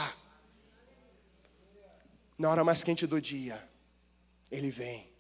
Na 2.39 2.49
hora 2.49 2.62
mais 2.62 2.85
quente 2.85 3.07
do 3.07 3.21
dia, 3.21 3.62
ele 4.51 4.71
vem. 4.71 5.11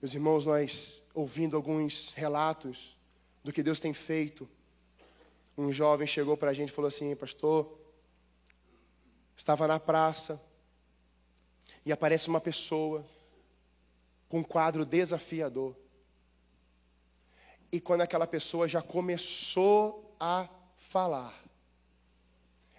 Meus 0.00 0.14
irmãos, 0.14 0.46
nós 0.46 1.02
ouvindo 1.12 1.56
alguns 1.56 2.12
relatos 2.14 2.96
do 3.42 3.52
que 3.52 3.62
Deus 3.62 3.80
tem 3.80 3.92
feito. 3.92 4.48
Um 5.56 5.72
jovem 5.72 6.06
chegou 6.06 6.36
para 6.36 6.50
a 6.50 6.54
gente 6.54 6.70
e 6.70 6.72
falou 6.72 6.88
assim: 6.88 7.14
Pastor, 7.14 7.78
estava 9.36 9.66
na 9.66 9.80
praça 9.80 10.42
e 11.84 11.92
aparece 11.92 12.28
uma 12.28 12.40
pessoa 12.40 13.06
com 14.28 14.38
um 14.38 14.44
quadro 14.44 14.84
desafiador. 14.84 15.76
E 17.72 17.80
quando 17.80 18.02
aquela 18.02 18.26
pessoa 18.26 18.66
já 18.66 18.82
começou 18.82 20.14
a 20.18 20.48
falar, 20.76 21.38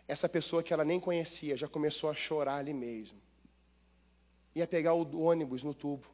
essa 0.07 0.28
pessoa 0.28 0.62
que 0.62 0.74
ela 0.74 0.84
nem 0.84 0.99
conhecia 0.99 1.55
já 1.55 1.68
começou 1.68 2.09
a 2.09 2.14
chorar 2.14 2.55
ali 2.55 2.74
mesmo. 2.74 3.20
Ia 4.53 4.68
pegar 4.68 4.93
o 4.93 5.22
ônibus 5.22 5.64
no 5.64 5.74
tubo. 5.74 6.07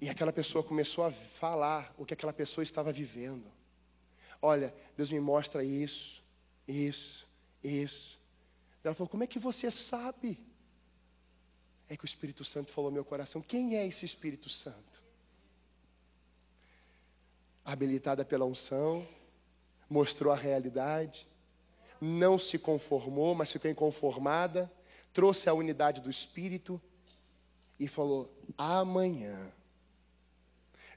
E 0.00 0.08
aquela 0.08 0.32
pessoa 0.32 0.64
começou 0.64 1.04
a 1.04 1.10
falar 1.10 1.94
o 1.98 2.06
que 2.06 2.14
aquela 2.14 2.32
pessoa 2.32 2.62
estava 2.62 2.90
vivendo. 2.90 3.44
Olha, 4.40 4.74
Deus 4.96 5.12
me 5.12 5.20
mostra 5.20 5.62
isso, 5.62 6.24
isso, 6.66 7.28
isso. 7.62 8.18
Ela 8.82 8.94
falou: 8.94 9.10
Como 9.10 9.24
é 9.24 9.26
que 9.26 9.38
você 9.38 9.70
sabe? 9.70 10.42
É 11.86 11.96
que 11.96 12.04
o 12.04 12.06
Espírito 12.06 12.44
Santo 12.44 12.70
falou 12.70 12.90
no 12.90 12.94
meu 12.94 13.04
coração: 13.04 13.42
Quem 13.42 13.76
é 13.76 13.86
esse 13.86 14.06
Espírito 14.06 14.48
Santo? 14.48 15.02
Habilitada 17.62 18.24
pela 18.24 18.46
unção, 18.46 19.06
mostrou 19.88 20.32
a 20.32 20.36
realidade, 20.36 21.28
não 22.00 22.38
se 22.38 22.58
conformou, 22.58 23.34
mas 23.34 23.52
ficou 23.52 23.70
inconformada, 23.70 24.72
trouxe 25.12 25.50
a 25.50 25.52
unidade 25.52 26.00
do 26.00 26.08
Espírito 26.08 26.80
e 27.78 27.86
falou: 27.86 28.34
Amanhã 28.56 29.52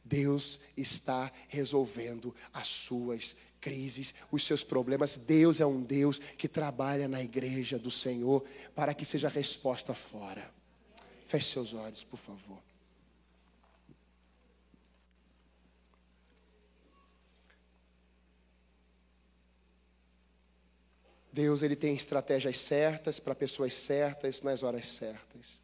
Deus 0.03 0.59
está 0.75 1.31
resolvendo 1.47 2.35
as 2.51 2.67
suas 2.67 3.35
crises, 3.61 4.13
os 4.29 4.43
seus 4.43 4.63
problemas. 4.63 5.15
Deus 5.15 5.61
é 5.61 5.65
um 5.65 5.81
Deus 5.81 6.19
que 6.19 6.49
trabalha 6.49 7.07
na 7.07 7.21
igreja 7.23 7.79
do 7.79 7.89
Senhor 7.89 8.43
para 8.75 8.93
que 8.93 9.05
seja 9.05 9.29
resposta 9.29 9.93
fora. 9.93 10.51
Feche 11.25 11.53
seus 11.53 11.73
olhos, 11.73 12.03
por 12.03 12.17
favor. 12.17 12.61
Deus 21.31 21.63
ele 21.63 21.75
tem 21.75 21.95
estratégias 21.95 22.59
certas 22.59 23.19
para 23.19 23.33
pessoas 23.33 23.73
certas 23.73 24.41
nas 24.43 24.61
horas 24.61 24.87
certas. 24.87 25.62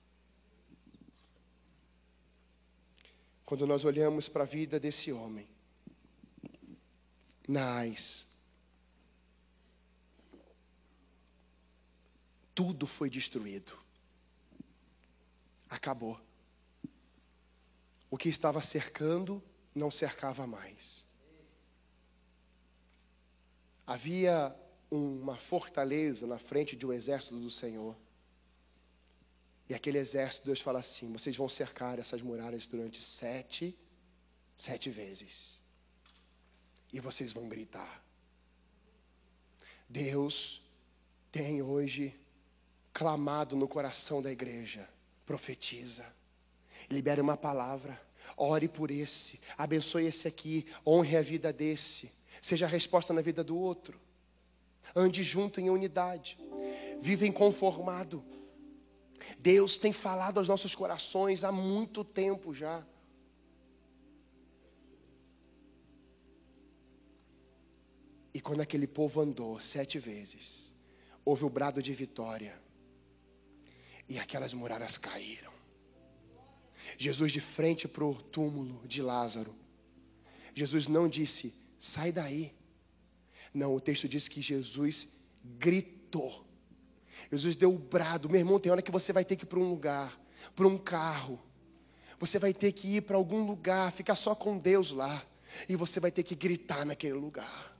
Quando 3.49 3.65
nós 3.65 3.83
olhamos 3.83 4.29
para 4.29 4.43
a 4.43 4.45
vida 4.45 4.79
desse 4.79 5.11
homem, 5.11 5.49
Nais, 7.47 8.27
tudo 12.53 12.85
foi 12.85 13.09
destruído. 13.09 13.75
Acabou. 15.67 16.21
O 18.11 18.19
que 18.19 18.29
estava 18.29 18.61
cercando 18.61 19.41
não 19.73 19.89
cercava 19.89 20.45
mais. 20.45 21.03
Havia 23.87 24.55
uma 24.91 25.35
fortaleza 25.35 26.27
na 26.27 26.37
frente 26.37 26.75
de 26.75 26.85
um 26.85 26.93
exército 26.93 27.39
do 27.39 27.49
Senhor. 27.49 27.97
E 29.69 29.75
aquele 29.75 29.99
exército, 29.99 30.47
Deus 30.47 30.59
fala 30.59 30.79
assim: 30.79 31.13
vocês 31.13 31.37
vão 31.37 31.47
cercar 31.47 31.99
essas 31.99 32.23
muralhas 32.23 32.65
durante 32.65 32.99
sete, 32.99 33.77
sete 34.57 34.89
vezes. 34.89 35.61
E 36.91 36.99
vocês 36.99 37.31
vão 37.31 37.47
gritar. 37.47 38.03
Deus 39.87 40.61
tem 41.31 41.61
hoje 41.61 42.19
clamado 42.91 43.55
no 43.55 43.67
coração 43.67 44.23
da 44.23 44.31
igreja: 44.31 44.89
profetiza, 45.23 46.05
libere 46.89 47.21
uma 47.21 47.37
palavra, 47.37 48.01
ore 48.35 48.67
por 48.67 48.89
esse, 48.89 49.39
abençoe 49.55 50.07
esse 50.07 50.27
aqui, 50.27 50.65
honre 50.85 51.15
a 51.15 51.21
vida 51.21 51.53
desse, 51.53 52.11
seja 52.41 52.65
a 52.65 52.69
resposta 52.69 53.13
na 53.13 53.21
vida 53.21 53.43
do 53.43 53.55
outro. 53.55 54.01
Ande 54.95 55.21
junto 55.21 55.61
em 55.61 55.69
unidade. 55.69 56.39
Viva 56.99 57.27
inconformado. 57.27 58.25
Deus 59.37 59.77
tem 59.77 59.93
falado 59.93 60.37
aos 60.37 60.47
nossos 60.47 60.73
corações 60.73 61.43
há 61.43 61.51
muito 61.51 62.03
tempo 62.03 62.53
já. 62.53 62.85
E 68.33 68.41
quando 68.41 68.61
aquele 68.61 68.87
povo 68.87 69.21
andou 69.21 69.59
sete 69.59 69.99
vezes, 69.99 70.73
houve 71.25 71.45
o 71.45 71.49
brado 71.49 71.81
de 71.81 71.93
vitória. 71.93 72.59
E 74.07 74.17
aquelas 74.17 74.53
muralhas 74.53 74.97
caíram. 74.97 75.51
Jesus 76.97 77.31
de 77.31 77.41
frente 77.41 77.87
para 77.87 78.05
o 78.05 78.15
túmulo 78.15 78.81
de 78.87 79.01
Lázaro. 79.01 79.55
Jesus 80.55 80.87
não 80.87 81.07
disse, 81.07 81.53
sai 81.77 82.11
daí. 82.11 82.55
Não, 83.53 83.75
o 83.75 83.79
texto 83.79 84.07
diz 84.07 84.27
que 84.27 84.41
Jesus 84.41 85.19
gritou. 85.43 86.48
Jesus 87.31 87.55
deu 87.55 87.73
o 87.73 87.77
brado. 87.77 88.29
Meu 88.29 88.39
irmão, 88.39 88.59
tem 88.59 88.71
hora 88.71 88.81
que 88.81 88.91
você 88.91 89.13
vai 89.13 89.25
ter 89.25 89.35
que 89.35 89.43
ir 89.43 89.47
para 89.47 89.59
um 89.59 89.69
lugar, 89.69 90.19
para 90.55 90.67
um 90.67 90.77
carro. 90.77 91.39
Você 92.19 92.37
vai 92.37 92.53
ter 92.53 92.71
que 92.71 92.95
ir 92.97 93.01
para 93.01 93.15
algum 93.15 93.45
lugar, 93.45 93.91
ficar 93.91 94.15
só 94.15 94.35
com 94.35 94.57
Deus 94.57 94.91
lá. 94.91 95.23
E 95.67 95.75
você 95.75 95.99
vai 95.99 96.11
ter 96.11 96.23
que 96.23 96.35
gritar 96.35 96.85
naquele 96.85 97.13
lugar. 97.13 97.75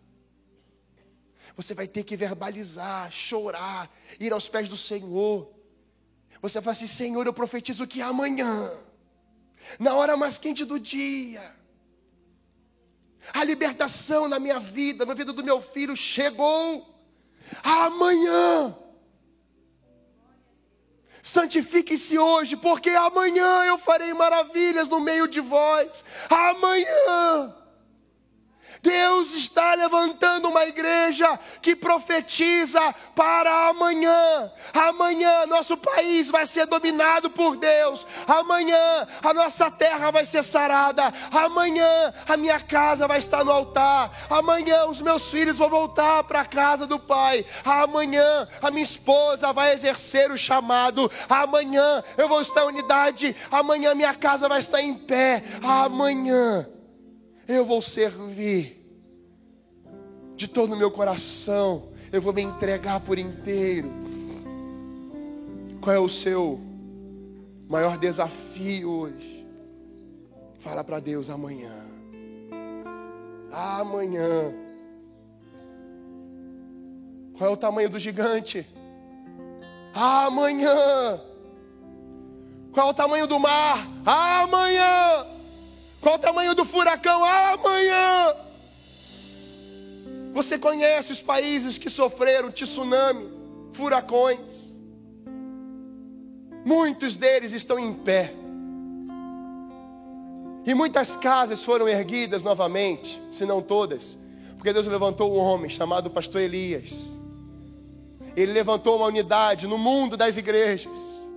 Você 1.55 1.73
vai 1.73 1.87
ter 1.87 2.03
que 2.03 2.15
verbalizar, 2.15 3.11
chorar, 3.11 3.93
ir 4.19 4.31
aos 4.31 4.47
pés 4.47 4.69
do 4.69 4.77
Senhor. 4.77 5.51
Você 6.41 6.61
vai 6.61 6.71
assim: 6.71 6.87
Senhor, 6.87 7.25
eu 7.25 7.33
profetizo 7.33 7.85
que 7.85 8.01
amanhã, 8.01 8.71
na 9.77 9.93
hora 9.93 10.15
mais 10.15 10.37
quente 10.37 10.63
do 10.63 10.79
dia, 10.79 11.53
a 13.33 13.43
libertação 13.43 14.27
na 14.27 14.39
minha 14.39 14.59
vida, 14.59 15.05
na 15.05 15.13
vida 15.13 15.33
do 15.33 15.43
meu 15.43 15.61
filho 15.61 15.95
chegou. 15.95 16.95
Amanhã. 17.63 18.75
Santifique-se 21.21 22.17
hoje, 22.17 22.55
porque 22.55 22.89
amanhã 22.89 23.63
eu 23.65 23.77
farei 23.77 24.13
maravilhas 24.13 24.87
no 24.87 24.99
meio 24.99 25.27
de 25.27 25.39
vós. 25.39 26.05
Amanhã. 26.29 27.53
Deus 28.81 29.33
está 29.33 29.73
levantando 29.73 30.47
uma 30.47 30.65
igreja 30.65 31.37
que 31.61 31.75
profetiza 31.75 32.79
para 33.13 33.69
amanhã. 33.69 34.51
Amanhã 34.73 35.45
nosso 35.47 35.75
país 35.75 36.31
vai 36.31 36.45
ser 36.45 36.65
dominado 36.65 37.29
por 37.29 37.57
Deus. 37.57 38.07
Amanhã 38.25 39.07
a 39.21 39.33
nossa 39.33 39.69
terra 39.69 40.11
vai 40.11 40.23
ser 40.23 40.43
sarada. 40.43 41.13
Amanhã 41.31 42.13
a 42.27 42.37
minha 42.37 42.59
casa 42.59 43.07
vai 43.07 43.17
estar 43.17 43.43
no 43.43 43.51
altar. 43.51 44.11
Amanhã 44.29 44.85
os 44.85 45.01
meus 45.01 45.29
filhos 45.29 45.57
vão 45.57 45.69
voltar 45.69 46.23
para 46.23 46.41
a 46.41 46.45
casa 46.45 46.87
do 46.87 46.97
Pai. 46.97 47.45
Amanhã 47.65 48.47
a 48.61 48.71
minha 48.71 48.83
esposa 48.83 49.51
vai 49.51 49.73
exercer 49.73 50.31
o 50.31 50.37
chamado. 50.37 51.11
Amanhã 51.29 52.01
eu 52.17 52.29
vou 52.29 52.39
estar 52.39 52.63
em 52.63 52.67
unidade. 52.67 53.35
Amanhã 53.51 53.93
minha 53.93 54.13
casa 54.13 54.47
vai 54.47 54.59
estar 54.59 54.81
em 54.81 54.93
pé. 54.93 55.43
Amanhã 55.61 56.78
eu 57.49 57.65
vou 57.65 57.81
servir 57.81 58.77
de 60.35 60.47
todo 60.47 60.73
o 60.73 60.77
meu 60.77 60.91
coração, 60.91 61.89
eu 62.11 62.21
vou 62.21 62.31
me 62.31 62.43
entregar 62.43 62.99
por 62.99 63.17
inteiro. 63.17 63.89
Qual 65.81 65.95
é 65.95 65.99
o 65.99 66.07
seu 66.07 66.59
maior 67.67 67.97
desafio 67.97 68.89
hoje? 68.89 69.47
Fala 70.59 70.83
para 70.83 70.99
Deus 70.99 71.27
amanhã. 71.27 71.73
Amanhã. 73.51 74.53
Qual 77.35 77.49
é 77.49 77.53
o 77.53 77.57
tamanho 77.57 77.89
do 77.89 77.97
gigante? 77.97 78.63
Amanhã. 79.93 81.19
Qual 82.71 82.87
é 82.87 82.91
o 82.91 82.93
tamanho 82.93 83.25
do 83.25 83.39
mar? 83.39 83.89
Amanhã. 84.05 85.38
Qual 86.01 86.15
o 86.15 86.19
tamanho 86.19 86.55
do 86.55 86.63
furacão? 86.63 87.23
Amanhã. 87.23 88.33
Você 90.31 90.57
conhece 90.57 91.11
os 91.11 91.21
países 91.21 91.77
que 91.77 91.89
sofreram 91.89 92.51
tsunami, 92.51 93.27
furacões. 93.73 94.77
Muitos 96.63 97.15
deles 97.15 97.51
estão 97.51 97.77
em 97.77 97.93
pé. 97.93 98.33
E 100.65 100.73
muitas 100.73 101.17
casas 101.17 101.63
foram 101.63 101.87
erguidas 101.87 102.43
novamente, 102.43 103.19
se 103.31 103.45
não 103.45 103.61
todas, 103.61 104.17
porque 104.55 104.71
Deus 104.71 104.85
levantou 104.85 105.35
um 105.35 105.39
homem 105.39 105.69
chamado 105.69 106.09
Pastor 106.09 106.41
Elias. 106.41 107.17
Ele 108.35 108.53
levantou 108.53 108.97
uma 108.97 109.07
unidade 109.07 109.67
no 109.67 109.77
mundo 109.77 110.15
das 110.15 110.37
igrejas. 110.37 111.27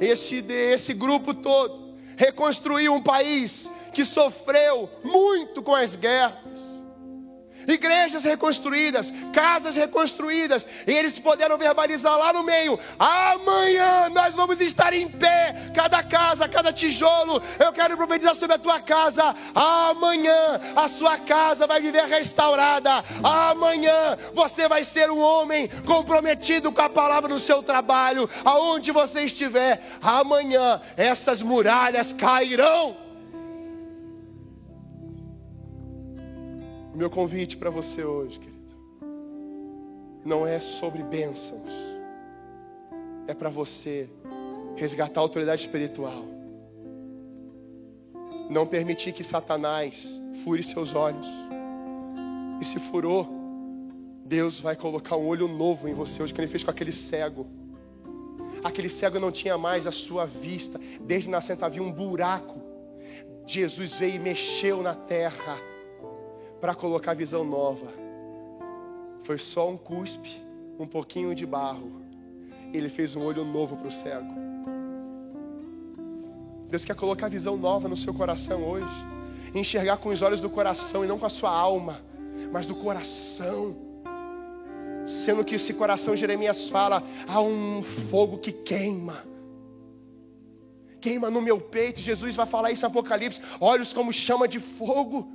Esse, 0.00 0.36
esse 0.48 0.94
grupo 0.94 1.34
todo 1.34 1.83
reconstruiu 2.16 2.94
um 2.94 3.02
país 3.02 3.70
que 3.92 4.04
sofreu 4.04 4.88
muito 5.02 5.62
com 5.62 5.74
as 5.74 5.96
guerras, 5.96 6.83
igrejas 7.66 8.24
reconstruídas, 8.24 9.12
casas 9.32 9.76
reconstruídas, 9.76 10.66
e 10.86 10.92
eles 10.92 11.18
puderam 11.18 11.58
verbalizar 11.58 12.16
lá 12.18 12.32
no 12.32 12.42
meio: 12.42 12.78
amanhã 12.98 14.08
nós 14.10 14.34
vamos 14.34 14.60
estar 14.60 14.92
em 14.92 15.08
pé, 15.08 15.54
cada 15.74 16.02
casa, 16.02 16.48
cada 16.48 16.72
tijolo. 16.72 17.42
Eu 17.58 17.72
quero 17.72 17.96
profetizar 17.96 18.34
sobre 18.34 18.56
a 18.56 18.58
tua 18.58 18.80
casa. 18.80 19.34
Amanhã 19.54 20.60
a 20.76 20.88
sua 20.88 21.18
casa 21.18 21.66
vai 21.66 21.80
viver 21.80 22.04
restaurada. 22.06 23.04
Amanhã 23.22 24.16
você 24.34 24.68
vai 24.68 24.84
ser 24.84 25.10
um 25.10 25.18
homem 25.18 25.68
comprometido 25.86 26.72
com 26.72 26.82
a 26.82 26.88
palavra 26.88 27.28
no 27.28 27.38
seu 27.38 27.62
trabalho, 27.62 28.28
aonde 28.44 28.92
você 28.92 29.22
estiver. 29.22 29.82
Amanhã 30.02 30.80
essas 30.96 31.42
muralhas 31.42 32.12
cairão. 32.12 33.03
O 36.94 36.96
meu 36.96 37.10
convite 37.10 37.56
para 37.56 37.70
você 37.70 38.04
hoje, 38.04 38.38
querido, 38.38 38.72
não 40.24 40.46
é 40.46 40.60
sobre 40.60 41.02
bênçãos, 41.02 41.68
é 43.26 43.34
para 43.34 43.50
você 43.50 44.08
resgatar 44.76 45.18
a 45.18 45.24
autoridade 45.24 45.60
espiritual. 45.62 46.24
Não 48.48 48.64
permitir 48.64 49.12
que 49.12 49.24
Satanás 49.24 50.20
fure 50.44 50.62
seus 50.62 50.94
olhos. 50.94 51.26
E 52.60 52.64
se 52.64 52.78
furou, 52.78 53.26
Deus 54.24 54.60
vai 54.60 54.76
colocar 54.76 55.16
um 55.16 55.26
olho 55.26 55.48
novo 55.48 55.88
em 55.88 55.92
você, 55.92 56.22
hoje 56.22 56.32
que 56.32 56.40
ele 56.40 56.46
fez 56.46 56.62
com 56.62 56.70
aquele 56.70 56.92
cego. 56.92 57.44
Aquele 58.62 58.88
cego 58.88 59.18
não 59.18 59.32
tinha 59.32 59.58
mais 59.58 59.84
a 59.88 59.90
sua 59.90 60.26
vista, 60.26 60.78
desde 61.00 61.28
nascente 61.28 61.64
havia 61.64 61.82
um 61.82 61.90
buraco. 61.90 62.62
Jesus 63.44 63.94
veio 63.94 64.14
e 64.14 64.18
mexeu 64.20 64.80
na 64.80 64.94
terra 64.94 65.73
para 66.60 66.74
colocar 66.74 67.14
visão 67.14 67.44
nova. 67.44 67.86
Foi 69.22 69.38
só 69.38 69.68
um 69.68 69.76
cuspe, 69.76 70.42
um 70.78 70.86
pouquinho 70.86 71.34
de 71.34 71.46
barro. 71.46 72.02
Ele 72.72 72.88
fez 72.88 73.16
um 73.16 73.24
olho 73.24 73.44
novo 73.44 73.76
para 73.76 73.88
o 73.88 73.92
cego. 73.92 74.34
Deus 76.68 76.84
quer 76.84 76.96
colocar 76.96 77.28
visão 77.28 77.56
nova 77.56 77.88
no 77.88 77.96
seu 77.96 78.12
coração 78.12 78.62
hoje. 78.64 78.88
Enxergar 79.54 79.98
com 79.98 80.08
os 80.08 80.22
olhos 80.22 80.40
do 80.40 80.50
coração 80.50 81.04
e 81.04 81.06
não 81.06 81.18
com 81.18 81.26
a 81.26 81.30
sua 81.30 81.50
alma, 81.50 82.00
mas 82.50 82.66
do 82.66 82.74
coração. 82.74 83.76
Sendo 85.06 85.44
que 85.44 85.54
esse 85.54 85.74
coração, 85.74 86.16
Jeremias 86.16 86.68
fala, 86.68 87.02
há 87.28 87.40
um 87.40 87.82
fogo 87.82 88.38
que 88.38 88.50
queima. 88.50 89.24
Queima 91.00 91.30
no 91.30 91.42
meu 91.42 91.60
peito. 91.60 92.00
Jesus 92.00 92.34
vai 92.34 92.46
falar 92.46 92.72
isso 92.72 92.84
em 92.84 92.88
Apocalipse. 92.88 93.40
Olhos 93.60 93.92
como 93.92 94.12
chama 94.12 94.48
de 94.48 94.58
fogo. 94.58 95.28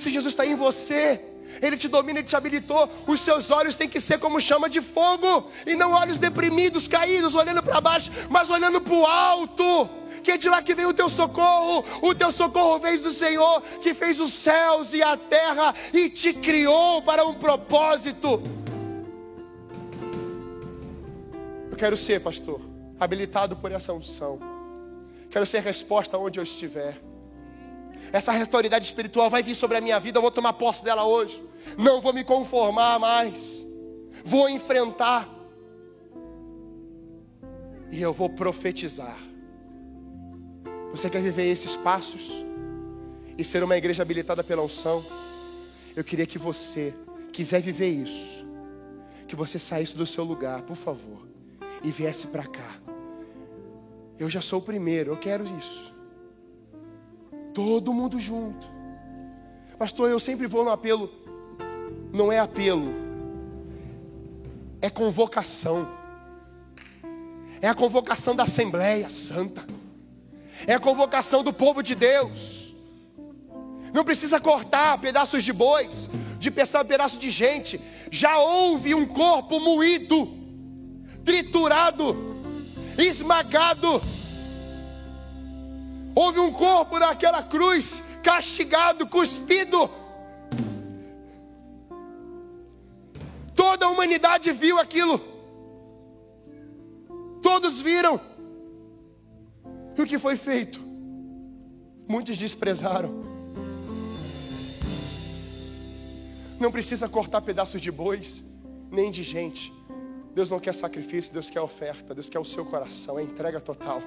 Se 0.00 0.10
Jesus 0.10 0.32
está 0.32 0.46
em 0.46 0.54
você, 0.54 1.20
Ele 1.60 1.76
te 1.76 1.86
domina, 1.86 2.20
Ele 2.20 2.26
te 2.26 2.34
habilitou. 2.34 2.88
Os 3.06 3.20
seus 3.20 3.50
olhos 3.50 3.76
têm 3.76 3.86
que 3.86 4.00
ser 4.00 4.18
como 4.18 4.40
chama 4.40 4.66
de 4.66 4.80
fogo, 4.80 5.50
e 5.66 5.74
não 5.74 5.92
olhos 5.92 6.16
deprimidos, 6.16 6.88
caídos, 6.88 7.34
olhando 7.34 7.62
para 7.62 7.82
baixo, 7.82 8.10
mas 8.30 8.48
olhando 8.48 8.80
para 8.80 8.94
o 8.94 9.04
alto. 9.04 9.90
Que 10.22 10.32
é 10.32 10.36
de 10.38 10.48
lá 10.48 10.62
que 10.62 10.74
vem 10.74 10.86
o 10.86 10.94
teu 10.94 11.10
socorro. 11.10 11.84
O 12.00 12.14
teu 12.14 12.32
socorro 12.32 12.78
vem 12.78 12.96
do 12.98 13.12
Senhor, 13.12 13.60
que 13.82 13.92
fez 13.92 14.18
os 14.20 14.32
céus 14.32 14.94
e 14.94 15.02
a 15.02 15.18
terra 15.18 15.74
e 15.92 16.08
te 16.08 16.32
criou 16.32 17.02
para 17.02 17.26
um 17.26 17.34
propósito. 17.34 18.42
Eu 21.70 21.76
quero 21.76 21.96
ser, 21.96 22.20
pastor, 22.20 22.58
habilitado 22.98 23.54
por 23.54 23.70
essa 23.70 23.92
unção. 23.92 24.40
Quero 25.28 25.44
ser 25.44 25.60
resposta 25.60 26.16
onde 26.16 26.40
eu 26.40 26.42
estiver. 26.42 27.09
Essa 28.12 28.36
autoridade 28.36 28.84
espiritual 28.84 29.30
vai 29.30 29.42
vir 29.42 29.54
sobre 29.54 29.76
a 29.76 29.80
minha 29.80 29.98
vida, 30.00 30.18
eu 30.18 30.22
vou 30.22 30.30
tomar 30.30 30.52
posse 30.54 30.84
dela 30.84 31.04
hoje. 31.04 31.42
Não 31.78 32.00
vou 32.00 32.12
me 32.12 32.24
conformar 32.24 32.98
mais. 32.98 33.66
Vou 34.24 34.48
enfrentar. 34.48 35.28
E 37.90 38.00
eu 38.00 38.12
vou 38.12 38.30
profetizar. 38.30 39.18
Você 40.90 41.08
quer 41.08 41.22
viver 41.22 41.50
esses 41.50 41.76
passos 41.76 42.44
e 43.38 43.44
ser 43.44 43.62
uma 43.62 43.76
igreja 43.76 44.02
habilitada 44.02 44.42
pela 44.42 44.62
unção? 44.62 45.04
Eu 45.94 46.02
queria 46.02 46.26
que 46.26 46.38
você 46.38 46.94
quiser 47.32 47.60
viver 47.60 47.90
isso, 47.90 48.46
que 49.26 49.36
você 49.36 49.58
saísse 49.58 49.96
do 49.96 50.06
seu 50.06 50.24
lugar, 50.24 50.62
por 50.62 50.76
favor, 50.76 51.26
e 51.82 51.90
viesse 51.90 52.26
para 52.28 52.44
cá. 52.46 52.76
Eu 54.18 54.28
já 54.28 54.40
sou 54.40 54.58
o 54.58 54.62
primeiro, 54.62 55.12
eu 55.12 55.16
quero 55.16 55.44
isso. 55.56 55.94
Todo 57.52 57.92
mundo 57.92 58.18
junto. 58.18 58.66
Pastor, 59.78 60.10
eu 60.10 60.20
sempre 60.20 60.46
vou 60.46 60.64
no 60.64 60.70
apelo. 60.70 61.10
Não 62.12 62.30
é 62.30 62.38
apelo, 62.38 62.92
é 64.82 64.90
convocação. 64.90 65.88
É 67.62 67.68
a 67.68 67.74
convocação 67.74 68.34
da 68.34 68.44
Assembleia 68.44 69.08
Santa. 69.08 69.64
É 70.66 70.74
a 70.74 70.80
convocação 70.80 71.42
do 71.42 71.52
povo 71.52 71.82
de 71.82 71.94
Deus. 71.94 72.74
Não 73.92 74.04
precisa 74.04 74.38
cortar 74.40 74.98
pedaços 74.98 75.44
de 75.44 75.52
bois, 75.52 76.10
de 76.38 76.50
pensar 76.50 76.84
pedaço 76.84 77.18
de 77.18 77.30
gente. 77.30 77.80
Já 78.10 78.38
houve 78.38 78.94
um 78.94 79.06
corpo 79.06 79.60
moído, 79.60 80.32
triturado, 81.24 82.16
esmagado 82.96 84.02
Houve 86.14 86.40
um 86.40 86.52
corpo 86.52 86.98
naquela 86.98 87.42
cruz, 87.42 88.02
castigado, 88.22 89.06
cuspido. 89.06 89.90
Toda 93.54 93.86
a 93.86 93.90
humanidade 93.90 94.50
viu 94.52 94.78
aquilo. 94.78 95.20
Todos 97.42 97.80
viram. 97.80 98.20
E 99.96 100.02
o 100.02 100.06
que 100.06 100.18
foi 100.18 100.36
feito? 100.36 100.80
Muitos 102.08 102.36
desprezaram. 102.36 103.22
Não 106.58 106.70
precisa 106.70 107.08
cortar 107.08 107.40
pedaços 107.40 107.80
de 107.80 107.90
bois, 107.90 108.44
nem 108.90 109.10
de 109.10 109.22
gente. 109.22 109.72
Deus 110.34 110.50
não 110.50 110.60
quer 110.60 110.74
sacrifício, 110.74 111.32
Deus 111.32 111.48
quer 111.48 111.60
oferta, 111.60 112.14
Deus 112.14 112.28
quer 112.28 112.38
o 112.38 112.44
seu 112.44 112.64
coração, 112.64 113.18
é 113.18 113.22
entrega 113.22 113.60
total 113.60 114.02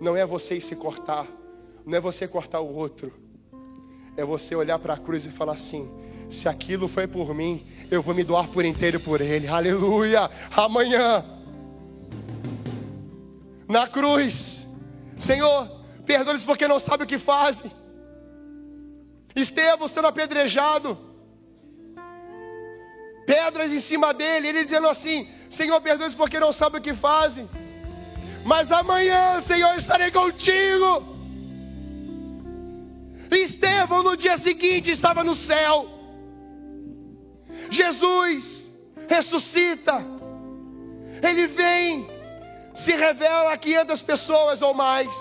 não 0.00 0.16
é 0.16 0.24
você 0.24 0.60
se 0.60 0.74
cortar, 0.74 1.26
não 1.84 1.98
é 1.98 2.00
você 2.00 2.26
cortar 2.26 2.60
o 2.60 2.74
outro, 2.74 3.12
é 4.16 4.24
você 4.24 4.56
olhar 4.56 4.78
para 4.78 4.94
a 4.94 4.98
cruz 4.98 5.26
e 5.26 5.30
falar 5.30 5.52
assim: 5.52 5.90
se 6.30 6.48
aquilo 6.48 6.88
foi 6.88 7.06
por 7.06 7.34
mim, 7.34 7.66
eu 7.90 8.02
vou 8.02 8.14
me 8.14 8.24
doar 8.24 8.48
por 8.48 8.64
inteiro 8.64 8.98
por 8.98 9.20
Ele, 9.20 9.46
aleluia. 9.46 10.30
Amanhã, 10.56 11.24
na 13.68 13.86
cruz, 13.86 14.66
Senhor, 15.18 15.68
perdoa-lhes 16.06 16.44
porque 16.44 16.66
não 16.66 16.80
sabem 16.80 17.04
o 17.04 17.08
que 17.08 17.18
fazem. 17.18 17.70
Estevão 19.36 19.86
sendo 19.86 20.08
apedrejado, 20.08 20.98
pedras 23.26 23.70
em 23.70 23.78
cima 23.78 24.14
dele, 24.14 24.48
ele 24.48 24.64
dizendo 24.64 24.88
assim: 24.88 25.28
Senhor, 25.50 25.78
perdoa-lhes 25.80 26.14
porque 26.14 26.40
não 26.40 26.52
sabem 26.52 26.80
o 26.80 26.82
que 26.82 26.94
fazem. 26.94 27.48
Mas 28.44 28.72
amanhã, 28.72 29.40
Senhor, 29.40 29.74
estarei 29.74 30.10
contigo. 30.10 31.04
Estevão 33.30 34.02
no 34.02 34.16
dia 34.16 34.36
seguinte 34.36 34.90
estava 34.90 35.22
no 35.22 35.34
céu. 35.34 35.88
Jesus 37.70 38.72
ressuscita. 39.08 40.04
Ele 41.22 41.46
vem, 41.46 42.08
se 42.74 42.92
revela 42.92 43.52
a 43.52 43.56
500 43.56 44.02
pessoas 44.02 44.62
ou 44.62 44.74
mais. 44.74 45.14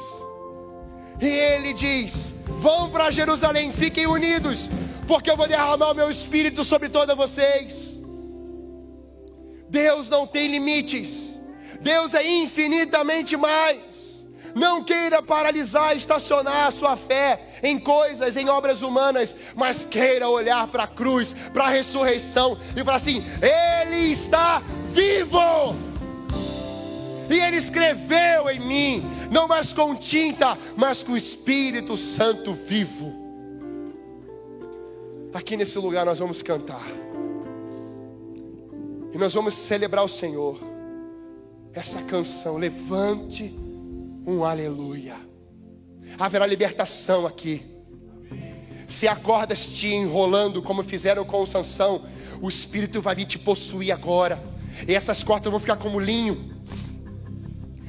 E 1.22 1.28
ele 1.28 1.74
diz: 1.74 2.34
Vão 2.48 2.90
para 2.90 3.12
Jerusalém, 3.12 3.72
fiquem 3.72 4.08
unidos, 4.08 4.70
porque 5.08 5.30
eu 5.30 5.38
vou 5.38 5.48
derramar 5.48 5.92
o 5.92 5.96
meu 5.96 6.10
espírito 6.10 6.64
sobre 6.64 6.90
todos 6.90 7.16
vocês. 7.16 8.00
Deus 9.70 10.10
não 10.10 10.26
tem 10.26 10.48
limites. 10.48 11.39
Deus 11.82 12.14
é 12.14 12.28
infinitamente 12.28 13.38
mais. 13.38 14.28
Não 14.56 14.84
queira 14.84 15.22
paralisar, 15.22 15.96
estacionar 15.96 16.68
a 16.68 16.72
sua 16.72 16.96
fé 16.96 17.60
em 17.62 17.80
coisas, 17.80 18.36
em 18.36 18.50
obras 18.50 18.82
humanas, 18.82 19.36
mas 19.56 19.86
queira 19.86 20.28
olhar 20.28 20.68
para 20.68 20.84
a 20.84 20.88
cruz, 20.88 21.34
para 21.54 21.66
a 21.66 21.70
ressurreição 21.70 22.58
e 22.76 22.84
falar 22.84 22.98
assim: 22.98 23.24
Ele 23.42 24.12
está 24.12 24.62
vivo. 24.92 25.76
E 27.30 27.40
Ele 27.40 27.58
escreveu 27.58 28.50
em 28.50 28.60
mim, 28.60 29.06
não 29.32 29.48
mais 29.48 29.72
com 29.72 29.96
tinta, 29.96 30.58
mas 30.76 31.04
com 31.04 31.12
o 31.12 31.18
Espírito 31.18 31.96
Santo 31.96 32.54
vivo. 32.54 33.14
Aqui 35.32 35.56
nesse 35.56 35.78
lugar 35.78 36.08
nós 36.08 36.18
vamos 36.18 36.42
cantar, 36.42 36.88
e 39.14 39.18
nós 39.18 39.32
vamos 39.32 39.54
celebrar 39.54 40.04
o 40.04 40.10
Senhor 40.10 40.69
essa 41.74 42.02
canção. 42.02 42.58
Levante 42.58 43.54
um 44.26 44.44
aleluia. 44.44 45.16
Haverá 46.18 46.46
libertação 46.46 47.26
aqui. 47.26 47.64
Se 48.88 49.08
a 49.08 49.16
cordas 49.16 49.78
te 49.78 49.88
enrolando, 49.88 50.62
como 50.62 50.82
fizeram 50.82 51.24
com 51.24 51.46
Sansão, 51.46 52.04
o 52.42 52.48
Espírito 52.48 53.02
vai 53.02 53.16
vir 53.16 53.26
te 53.26 53.38
possuir 53.38 53.92
agora. 53.92 54.42
E 54.88 54.94
essas 54.94 55.24
cordas 55.24 55.52
vão 55.52 55.60
ficar 55.60 55.76
como 55.76 56.00
linho. 56.00 56.58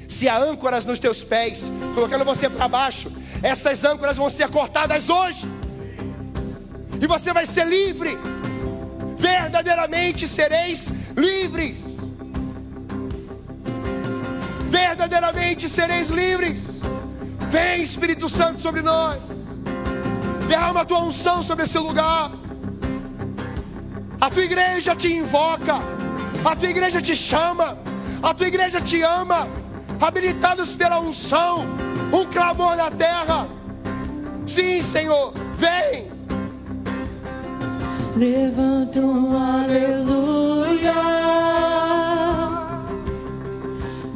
Se 0.06 0.28
há 0.28 0.36
âncoras 0.36 0.84
nos 0.84 0.98
teus 0.98 1.22
pés, 1.22 1.72
colocando 1.94 2.24
você 2.24 2.50
para 2.50 2.68
baixo, 2.68 3.10
essas 3.42 3.84
âncoras 3.84 4.16
vão 4.16 4.28
ser 4.28 4.50
cortadas 4.50 5.08
hoje. 5.08 5.48
E 7.00 7.06
você 7.06 7.32
vai 7.32 7.46
ser 7.46 7.66
livre. 7.66 8.18
Verdadeiramente 9.16 10.26
sereis 10.26 10.92
livres 11.16 11.99
verdadeiramente 14.70 15.68
sereis 15.68 16.08
livres. 16.08 16.80
Vem, 17.50 17.82
Espírito 17.82 18.28
Santo, 18.28 18.62
sobre 18.62 18.80
nós. 18.80 19.18
Derrama 20.48 20.82
a 20.82 20.84
tua 20.84 21.00
unção 21.00 21.42
sobre 21.42 21.64
esse 21.64 21.78
lugar. 21.78 22.30
A 24.20 24.30
tua 24.30 24.44
igreja 24.44 24.94
te 24.94 25.12
invoca. 25.12 25.76
A 26.44 26.56
tua 26.56 26.70
igreja 26.70 27.02
te 27.02 27.16
chama. 27.16 27.76
A 28.22 28.32
tua 28.32 28.46
igreja 28.46 28.80
te 28.80 29.02
ama. 29.02 29.48
Habilitados 30.00 30.74
pela 30.76 31.00
unção. 31.00 31.66
Um 32.12 32.24
clamor 32.26 32.76
na 32.76 32.90
terra. 32.90 33.48
Sim, 34.46 34.80
Senhor. 34.80 35.32
Vem. 35.56 36.10
Levanta 38.16 39.00
um 39.00 39.36
aleluia 39.36 41.19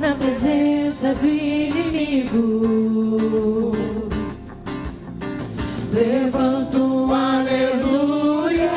na 0.04 0.14
presença 0.16 1.14
do 1.14 1.26
inimigo. 1.26 2.52
Levanto 5.90 6.76
um 6.76 7.14
aleluia, 7.14 8.70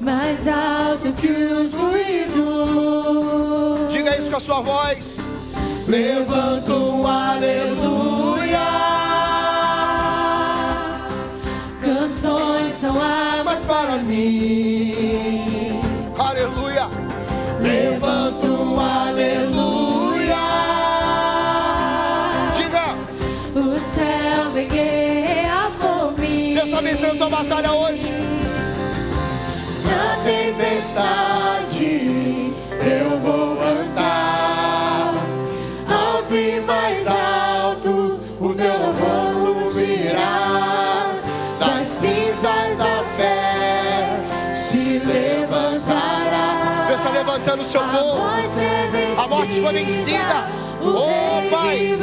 mais 0.00 0.48
alto 0.48 1.12
que 1.12 1.28
os 1.28 1.74
ruídos. 1.74 2.32
Diga 3.92 4.16
isso 4.16 4.30
com 4.30 4.36
a 4.36 4.40
sua 4.40 4.62
voz. 4.62 5.20
Levanto 5.86 6.72
um 6.72 7.06
aleluia. 7.06 8.66
Canções 11.82 12.72
são 12.80 12.98
armas 12.98 13.60
para 13.66 13.98
mim. 13.98 14.95
tempestade, 30.96 32.54
eu 32.70 33.20
vou 33.20 33.62
andar. 33.62 35.14
Alto 35.88 36.34
e 36.34 36.60
mais 36.60 37.06
alto, 37.06 38.18
o 38.40 38.54
teu 38.54 38.78
louvor 38.78 39.70
virar 39.74 41.14
das 41.58 41.86
cinzas 41.86 42.80
a 42.80 43.04
fé, 43.16 44.54
se 44.54 44.98
levantará. 44.98 46.86
Deus 46.88 47.00
está 47.00 47.10
levantando 47.10 47.62
o 47.62 47.64
seu 47.64 47.82
povo, 47.82 48.22
é 48.60 49.22
a 49.22 49.28
morte 49.28 49.60
foi 49.60 49.72
vencida, 49.72 50.48
oh 50.82 51.50
Pai. 51.50 51.96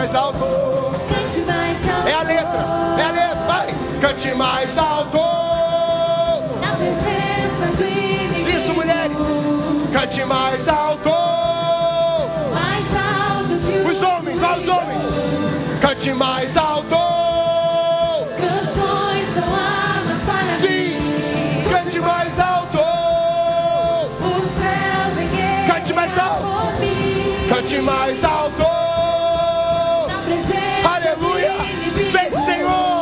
mais 0.00 0.14
alto. 0.14 0.38
Cante 0.38 1.40
mais 1.42 1.88
alto. 1.90 2.08
É 2.08 2.14
a 2.14 2.22
letra, 2.22 2.66
é 2.98 3.02
a 3.02 3.10
letra, 3.10 3.46
vai. 3.46 3.74
Cante 4.00 4.34
mais 4.34 4.78
alto. 4.78 5.18
Na 6.62 6.72
presença 6.74 7.66
do 7.76 7.84
inimigo. 7.84 8.48
Isso, 8.48 8.72
mulheres. 8.72 9.42
Cante 9.92 10.24
mais 10.24 10.68
alto. 10.68 11.10
Mais 12.54 12.86
alto 12.96 13.58
que 13.66 13.90
os, 13.90 14.02
homens, 14.02 14.42
olha 14.42 14.58
os 14.58 14.68
homens. 14.68 15.04
Cante 15.82 16.12
mais 16.14 16.56
alto. 16.56 16.96
Canções 18.38 19.26
são 19.34 19.54
armas 19.54 20.18
para 20.24 20.54
Sim. 20.54 20.96
Cante 21.70 22.00
mais 22.00 22.40
alto. 22.40 22.78
É 25.58 27.50
Cante 27.50 27.78
mais 27.82 28.24
alto. 28.24 28.69
Ven, 32.12 32.34
Señor. 32.34 32.99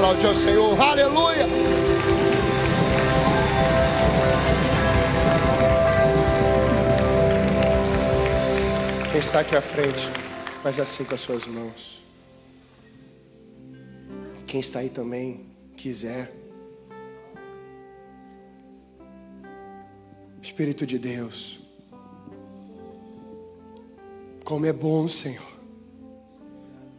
Aplaudir 0.00 0.26
ao 0.26 0.34
Senhor? 0.34 0.80
Aleluia! 0.80 1.46
Quem 9.10 9.20
está 9.20 9.40
aqui 9.40 9.54
à 9.54 9.60
frente, 9.60 10.08
faz 10.62 10.80
assim 10.80 11.04
com 11.04 11.14
as 11.14 11.20
suas 11.20 11.46
mãos. 11.46 12.02
Quem 14.46 14.60
está 14.60 14.78
aí 14.78 14.88
também, 14.88 15.46
quiser. 15.76 16.32
Espírito 20.40 20.86
de 20.86 20.98
Deus, 20.98 21.60
como 24.42 24.64
é 24.64 24.72
bom, 24.72 25.06
Senhor, 25.06 25.46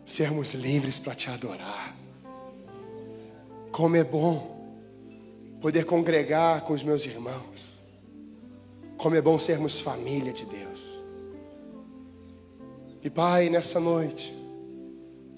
sermos 0.06 0.54
livres 0.54 1.00
para 1.00 1.16
te 1.16 1.30
adorar. 1.30 1.81
Como 3.72 3.96
é 3.96 4.04
bom 4.04 4.52
poder 5.62 5.86
congregar 5.86 6.62
com 6.62 6.74
os 6.74 6.84
meus 6.84 7.06
irmãos. 7.06 7.62
Como 8.98 9.16
é 9.16 9.22
bom 9.22 9.38
sermos 9.40 9.80
família 9.80 10.34
de 10.34 10.46
Deus. 10.46 10.82
E 13.04 13.10
Pai, 13.10 13.50
nessa 13.50 13.80
noite, 13.80 14.34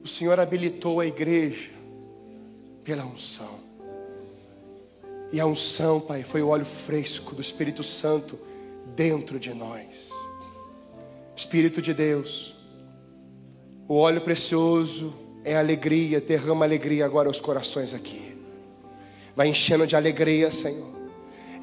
o 0.04 0.08
Senhor 0.08 0.40
habilitou 0.40 1.00
a 1.00 1.06
igreja 1.06 1.72
pela 2.84 3.06
unção. 3.06 3.60
E 5.32 5.40
a 5.40 5.46
unção, 5.46 6.00
Pai, 6.00 6.24
foi 6.24 6.42
o 6.42 6.50
óleo 6.50 6.66
fresco 6.66 7.36
do 7.36 7.42
Espírito 7.42 7.84
Santo 7.84 8.38
dentro 8.96 9.40
de 9.40 9.54
nós. 9.54 10.10
Espírito 11.36 11.82
de 11.82 11.94
Deus, 11.94 12.54
o 13.88 13.96
óleo 13.96 14.22
precioso 14.22 15.14
é 15.44 15.56
alegria, 15.56 16.22
derrama 16.22 16.66
alegria 16.66 17.06
agora 17.06 17.28
aos 17.28 17.40
corações 17.40 17.94
aqui. 17.94 18.36
Vai 19.36 19.48
enchendo 19.48 19.88
de 19.88 19.96
alegria, 19.96 20.52
Senhor. 20.52 20.94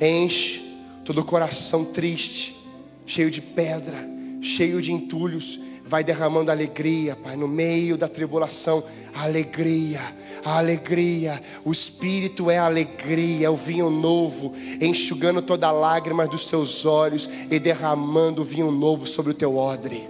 Enche 0.01 0.79
todo 1.05 1.21
o 1.21 1.25
coração 1.25 1.85
triste, 1.85 2.61
cheio 3.07 3.31
de 3.31 3.41
pedra, 3.41 3.97
cheio 4.43 4.81
de 4.81 4.93
entulhos 4.93 5.61
vai 5.91 6.05
derramando 6.05 6.53
alegria, 6.53 7.17
Pai, 7.17 7.35
no 7.35 7.49
meio 7.49 7.99
da 7.99 8.07
tribulação, 8.07 8.85
alegria, 9.13 10.01
a 10.45 10.59
alegria, 10.59 11.43
o 11.65 11.73
Espírito 11.73 12.49
é 12.49 12.59
alegria, 12.59 13.49
é 13.49 13.51
o 13.51 13.57
vinho 13.57 13.91
novo, 13.91 14.55
enxugando 14.81 15.43
toda 15.43 15.73
lágrima 15.73 16.29
dos 16.29 16.47
teus 16.47 16.87
olhos 16.87 17.29
e 17.51 17.59
derramando 17.59 18.43
o 18.43 18.45
vinho 18.45 18.71
novo 18.71 19.05
sobre 19.05 19.33
o 19.33 19.35
teu 19.35 19.57
odre. 19.57 20.09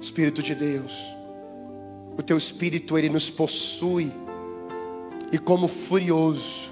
Espírito 0.00 0.42
de 0.42 0.54
Deus, 0.54 0.92
o 2.16 2.22
teu 2.22 2.36
Espírito 2.36 2.96
ele 2.96 3.08
nos 3.08 3.28
possui, 3.28 4.12
e 5.32 5.38
como 5.38 5.66
furioso, 5.68 6.70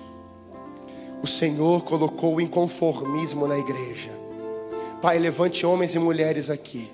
o 1.22 1.26
Senhor 1.26 1.82
colocou 1.84 2.36
o 2.36 2.40
inconformismo 2.40 3.46
na 3.46 3.58
igreja. 3.58 4.10
Pai, 5.00 5.18
levante 5.18 5.66
homens 5.66 5.94
e 5.94 5.98
mulheres 5.98 6.50
aqui, 6.50 6.90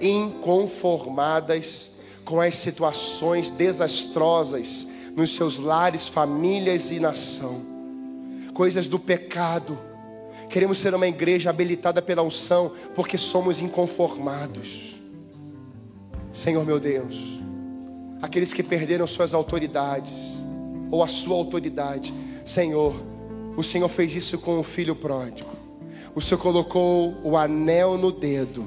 inconformadas 0.00 1.92
com 2.24 2.40
as 2.40 2.56
situações 2.56 3.50
desastrosas 3.50 4.86
nos 5.14 5.34
seus 5.34 5.58
lares, 5.58 6.08
famílias 6.08 6.90
e 6.90 6.98
nação, 6.98 7.60
coisas 8.54 8.88
do 8.88 8.98
pecado. 8.98 9.78
Queremos 10.48 10.78
ser 10.78 10.94
uma 10.94 11.06
igreja 11.06 11.50
habilitada 11.50 12.02
pela 12.02 12.22
unção, 12.22 12.72
porque 12.94 13.16
somos 13.16 13.60
inconformados. 13.60 15.01
Senhor 16.32 16.64
meu 16.64 16.80
Deus, 16.80 17.40
aqueles 18.20 18.52
que 18.52 18.62
perderam 18.62 19.06
suas 19.06 19.34
autoridades, 19.34 20.42
ou 20.90 21.02
a 21.02 21.08
sua 21.08 21.36
autoridade, 21.36 22.12
Senhor, 22.44 22.94
o 23.56 23.62
Senhor 23.62 23.88
fez 23.88 24.14
isso 24.14 24.38
com 24.38 24.58
o 24.58 24.62
filho 24.62 24.94
pródigo 24.96 25.62
o 26.14 26.20
Senhor 26.20 26.40
colocou 26.40 27.14
o 27.22 27.36
anel 27.36 27.96
no 27.96 28.12
dedo, 28.12 28.66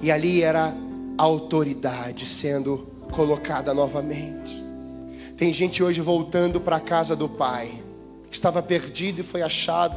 e 0.00 0.10
ali 0.10 0.42
era 0.42 0.74
a 1.18 1.22
autoridade 1.22 2.26
sendo 2.26 2.86
colocada 3.10 3.74
novamente. 3.74 4.64
Tem 5.36 5.52
gente 5.52 5.82
hoje 5.82 6.00
voltando 6.00 6.60
para 6.60 6.76
a 6.76 6.80
casa 6.80 7.16
do 7.16 7.28
Pai, 7.28 7.82
estava 8.30 8.62
perdido 8.62 9.20
e 9.20 9.24
foi 9.24 9.42
achado, 9.42 9.96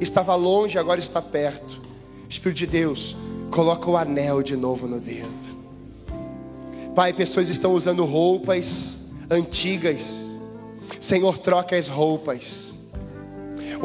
estava 0.00 0.34
longe, 0.34 0.78
agora 0.78 0.98
está 0.98 1.20
perto. 1.20 1.80
Espírito 2.28 2.58
de 2.58 2.66
Deus, 2.66 3.16
coloca 3.50 3.88
o 3.90 3.96
anel 3.96 4.42
de 4.42 4.56
novo 4.56 4.86
no 4.88 4.98
dedo. 4.98 5.53
Pai, 6.94 7.12
pessoas 7.12 7.50
estão 7.50 7.74
usando 7.74 8.04
roupas 8.04 9.00
antigas. 9.30 10.38
Senhor, 11.00 11.38
troca 11.38 11.76
as 11.76 11.88
roupas 11.88 12.74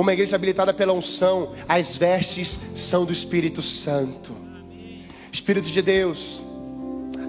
uma 0.01 0.14
igreja 0.14 0.38
habilitada 0.38 0.74
pela 0.74 0.93
unção, 0.93 1.51
as 1.68 1.97
vestes 1.97 2.60
são 2.76 3.05
do 3.05 3.12
Espírito 3.12 3.62
Santo. 3.62 4.32
Espírito 5.32 5.68
de 5.70 5.82
Deus, 5.82 6.41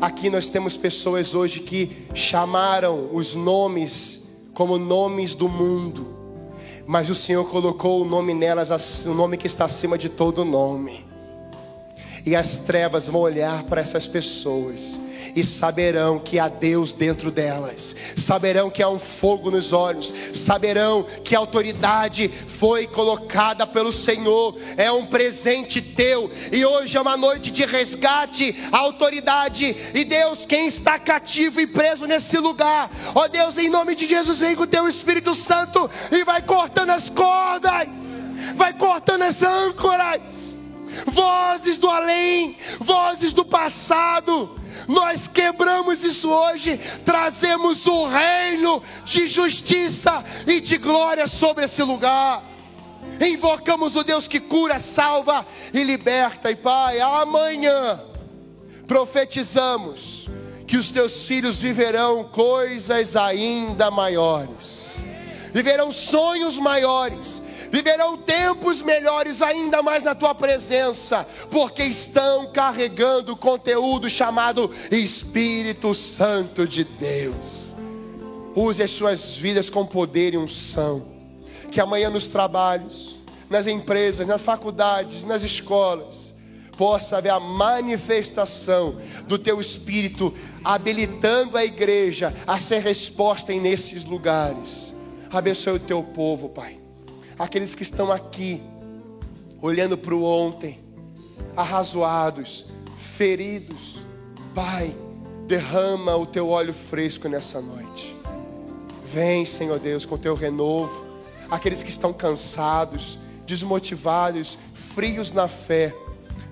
aqui 0.01 0.31
nós 0.31 0.49
temos 0.49 0.77
pessoas 0.77 1.35
hoje 1.35 1.61
que 1.61 2.07
chamaram 2.15 3.11
os 3.13 3.35
nomes 3.35 4.31
como 4.55 4.79
nomes 4.79 5.35
do 5.35 5.49
mundo, 5.49 6.17
mas 6.87 7.11
o 7.11 7.15
Senhor 7.15 7.45
colocou 7.49 8.03
o 8.03 8.05
nome 8.05 8.35
nelas, 8.35 9.05
o 9.07 9.15
nome 9.15 9.37
que 9.37 9.49
está 9.49 9.65
acima 9.65 9.99
de 9.99 10.09
todo 10.09 10.45
nome. 10.45 11.05
E 12.25 12.37
as 12.37 12.59
trevas 12.59 13.09
vão 13.09 13.23
olhar 13.23 13.65
para 13.65 13.81
essas 13.81 14.07
pessoas 14.07 15.01
e 15.35 15.45
saberão 15.45 16.19
que 16.19 16.39
há 16.39 16.49
Deus 16.49 16.93
dentro 16.93 17.31
delas, 17.31 17.97
saberão 18.17 18.71
que 18.71 18.83
há 18.83 18.89
um 18.89 18.99
fogo 18.99 19.51
nos 19.51 19.73
olhos, 19.73 20.13
saberão 20.33 21.05
que 21.25 21.35
a 21.35 21.39
autoridade 21.39 22.29
foi 22.29 22.87
colocada 22.87 23.67
pelo 23.67 23.93
Senhor, 23.93 24.57
é 24.77 24.91
um 24.91 25.07
presente 25.07 25.81
teu, 25.81 26.31
e 26.53 26.65
hoje 26.65 26.97
é 26.97 27.01
uma 27.01 27.17
noite 27.17 27.51
de 27.51 27.65
resgate, 27.65 28.55
a 28.73 28.79
autoridade, 28.79 29.77
e 29.95 30.05
Deus, 30.05 30.47
quem 30.47 30.67
está 30.67 30.99
cativo 30.99 31.61
e 31.61 31.67
preso 31.67 32.07
nesse 32.07 32.39
lugar, 32.39 32.91
ó 33.15 33.29
Deus, 33.29 33.59
em 33.59 33.69
nome 33.69 33.95
de 33.95 34.09
Jesus, 34.09 34.41
vem 34.41 34.57
com 34.57 34.65
o 34.65 34.67
teu 34.67 34.89
Espírito 34.89 35.35
Santo 35.35 35.91
e 36.11 36.25
vai 36.25 36.43
cortando 36.43 36.91
as 36.91 37.09
cordas, 37.09 38.23
vai 38.57 38.73
cortando 38.73 39.23
as 39.23 39.43
âncoras. 39.43 40.61
Vozes 41.07 41.79
do 41.79 41.89
além, 41.89 42.57
vozes 42.81 43.33
do 43.33 43.45
passado. 43.45 44.60
Nós 44.89 45.27
quebramos 45.27 46.03
isso 46.03 46.31
hoje, 46.31 46.79
trazemos 47.05 47.87
o 47.87 48.07
reino 48.07 48.83
de 49.05 49.27
justiça 49.27 50.25
e 50.47 50.61
de 50.61 50.77
glória 50.77 51.27
sobre 51.27 51.65
esse 51.65 51.83
lugar. 51.83 52.43
Invocamos 53.21 53.97
o 53.97 54.03
Deus 54.03 54.27
que 54.27 54.41
cura, 54.41 54.79
salva 54.79 55.47
e 55.73 55.83
liberta. 55.83 56.51
E 56.51 56.57
Pai, 56.57 57.01
amanhã 57.01 58.01
profetizamos 58.87 60.29
que 60.67 60.77
os 60.77 60.91
teus 60.91 61.27
filhos 61.27 61.61
viverão 61.61 62.25
coisas 62.25 63.17
ainda 63.17 63.91
maiores, 63.91 65.05
viverão 65.53 65.91
sonhos 65.91 66.59
maiores, 66.59 67.43
viverão 67.71 68.17
tempos 68.17 68.83
melhores 68.83 69.41
ainda 69.41 69.83
mais 69.83 70.03
na 70.03 70.15
tua 70.15 70.35
presença, 70.35 71.27
porque 71.51 71.85
estão 71.85 72.51
carregando 72.53 73.37
conteúdo 73.37 74.11
chamado 74.11 74.71
Espírito 74.91 75.95
Santo 75.95 76.67
de 76.67 76.85
Deus. 76.85 77.71
Use 78.55 78.83
as 78.83 78.91
suas 78.91 79.37
vidas 79.37 79.71
com 79.71 79.87
poder 79.87 80.35
e 80.35 80.39
unção, 80.39 81.07
que 81.71 81.81
amanhã 81.81 82.11
nos 82.11 82.27
trabalhos, 82.27 83.23
nas 83.49 83.67
empresas, 83.67 84.27
nas 84.27 84.43
faculdades, 84.43 85.25
nas 85.25 85.43
escolas, 85.43 86.35
possa 86.77 87.19
haver 87.19 87.31
a 87.31 87.39
manifestação 87.39 88.97
do 89.29 89.39
teu 89.39 89.61
Espírito, 89.61 90.35
habilitando 90.65 91.57
a 91.57 91.65
igreja 91.65 92.35
a 92.47 92.59
ser 92.59 92.81
resposta 92.81 93.53
nesses 93.53 94.05
lugares. 94.05 94.95
Abençoe 95.31 95.75
o 95.75 95.79
teu 95.79 96.03
povo, 96.03 96.49
Pai 96.49 96.80
aqueles 97.41 97.75
que 97.75 97.83
estão 97.83 98.13
aqui, 98.13 98.61
olhando 99.63 99.97
para 99.97 100.15
o 100.15 100.23
ontem, 100.23 100.79
arrazoados, 101.57 102.67
feridos. 102.99 103.99
Pai, 104.55 104.95
derrama 105.47 106.15
o 106.17 106.27
teu 106.27 106.51
óleo 106.51 106.75
fresco 106.75 107.31
nessa 107.31 107.59
noite. 107.63 108.15
Vem, 109.07 109.47
Senhor 109.47 109.79
Deus, 109.79 110.05
com 110.05 110.17
o 110.17 110.19
teu 110.19 110.35
renovo. 110.35 111.03
Aqueles 111.51 111.83
que 111.83 111.89
estão 111.89 112.13
cansados, 112.13 113.19
desmotivados, 113.47 114.59
frios 114.75 115.33
na 115.33 115.49
fé. 115.49 115.95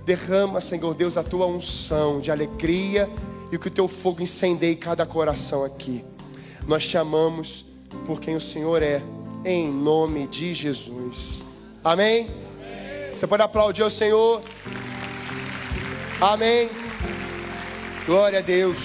Derrama, 0.06 0.59
Senhor 0.59 0.94
Deus, 0.94 1.19
a 1.19 1.23
tua 1.23 1.44
unção 1.44 2.19
de 2.19 2.31
alegria 2.31 3.10
e 3.52 3.59
que 3.59 3.69
o 3.69 3.70
teu 3.70 3.86
fogo 3.89 4.23
incendeie 4.23 4.74
cada 4.74 5.05
coração 5.05 5.65
aqui. 5.65 6.02
Nós 6.66 6.89
te 6.89 6.97
amamos 6.97 7.66
por 8.06 8.19
quem 8.19 8.35
o 8.35 8.40
Senhor 8.40 8.82
é 8.82 9.02
em 9.48 9.72
nome 9.72 10.26
de 10.26 10.52
Jesus. 10.52 11.44
Amém? 11.82 12.28
Você 13.10 13.26
pode 13.26 13.42
aplaudir 13.42 13.82
ao 13.82 13.88
Senhor. 13.88 14.42
Amém. 16.20 16.68
Glória 18.04 18.40
a 18.40 18.42
Deus. 18.42 18.78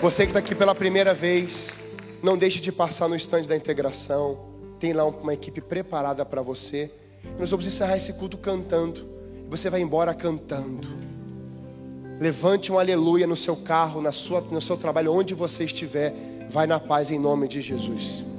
Você 0.00 0.24
que 0.24 0.30
está 0.30 0.38
aqui 0.38 0.54
pela 0.54 0.74
primeira 0.74 1.12
vez, 1.12 1.74
não 2.22 2.36
deixe 2.36 2.60
de 2.60 2.72
passar 2.72 3.08
no 3.08 3.14
estande 3.14 3.46
da 3.46 3.54
integração. 3.54 4.38
Tem 4.80 4.94
lá 4.94 5.04
uma 5.04 5.34
equipe 5.34 5.60
preparada 5.60 6.24
para 6.24 6.40
você. 6.40 6.90
Nós 7.38 7.50
vamos 7.50 7.66
encerrar 7.66 7.98
esse 7.98 8.14
culto 8.14 8.38
cantando. 8.38 9.06
Você 9.50 9.68
vai 9.68 9.82
embora 9.82 10.14
cantando. 10.14 10.88
Levante 12.18 12.72
um 12.72 12.78
aleluia 12.78 13.26
no 13.26 13.36
seu 13.36 13.56
carro, 13.56 14.00
na 14.00 14.12
sua, 14.12 14.40
no 14.40 14.60
seu 14.62 14.76
trabalho, 14.76 15.12
onde 15.12 15.34
você 15.34 15.64
estiver. 15.64 16.31
Vai 16.52 16.66
na 16.66 16.78
paz 16.78 17.10
em 17.10 17.18
nome 17.18 17.48
de 17.48 17.62
Jesus. 17.62 18.31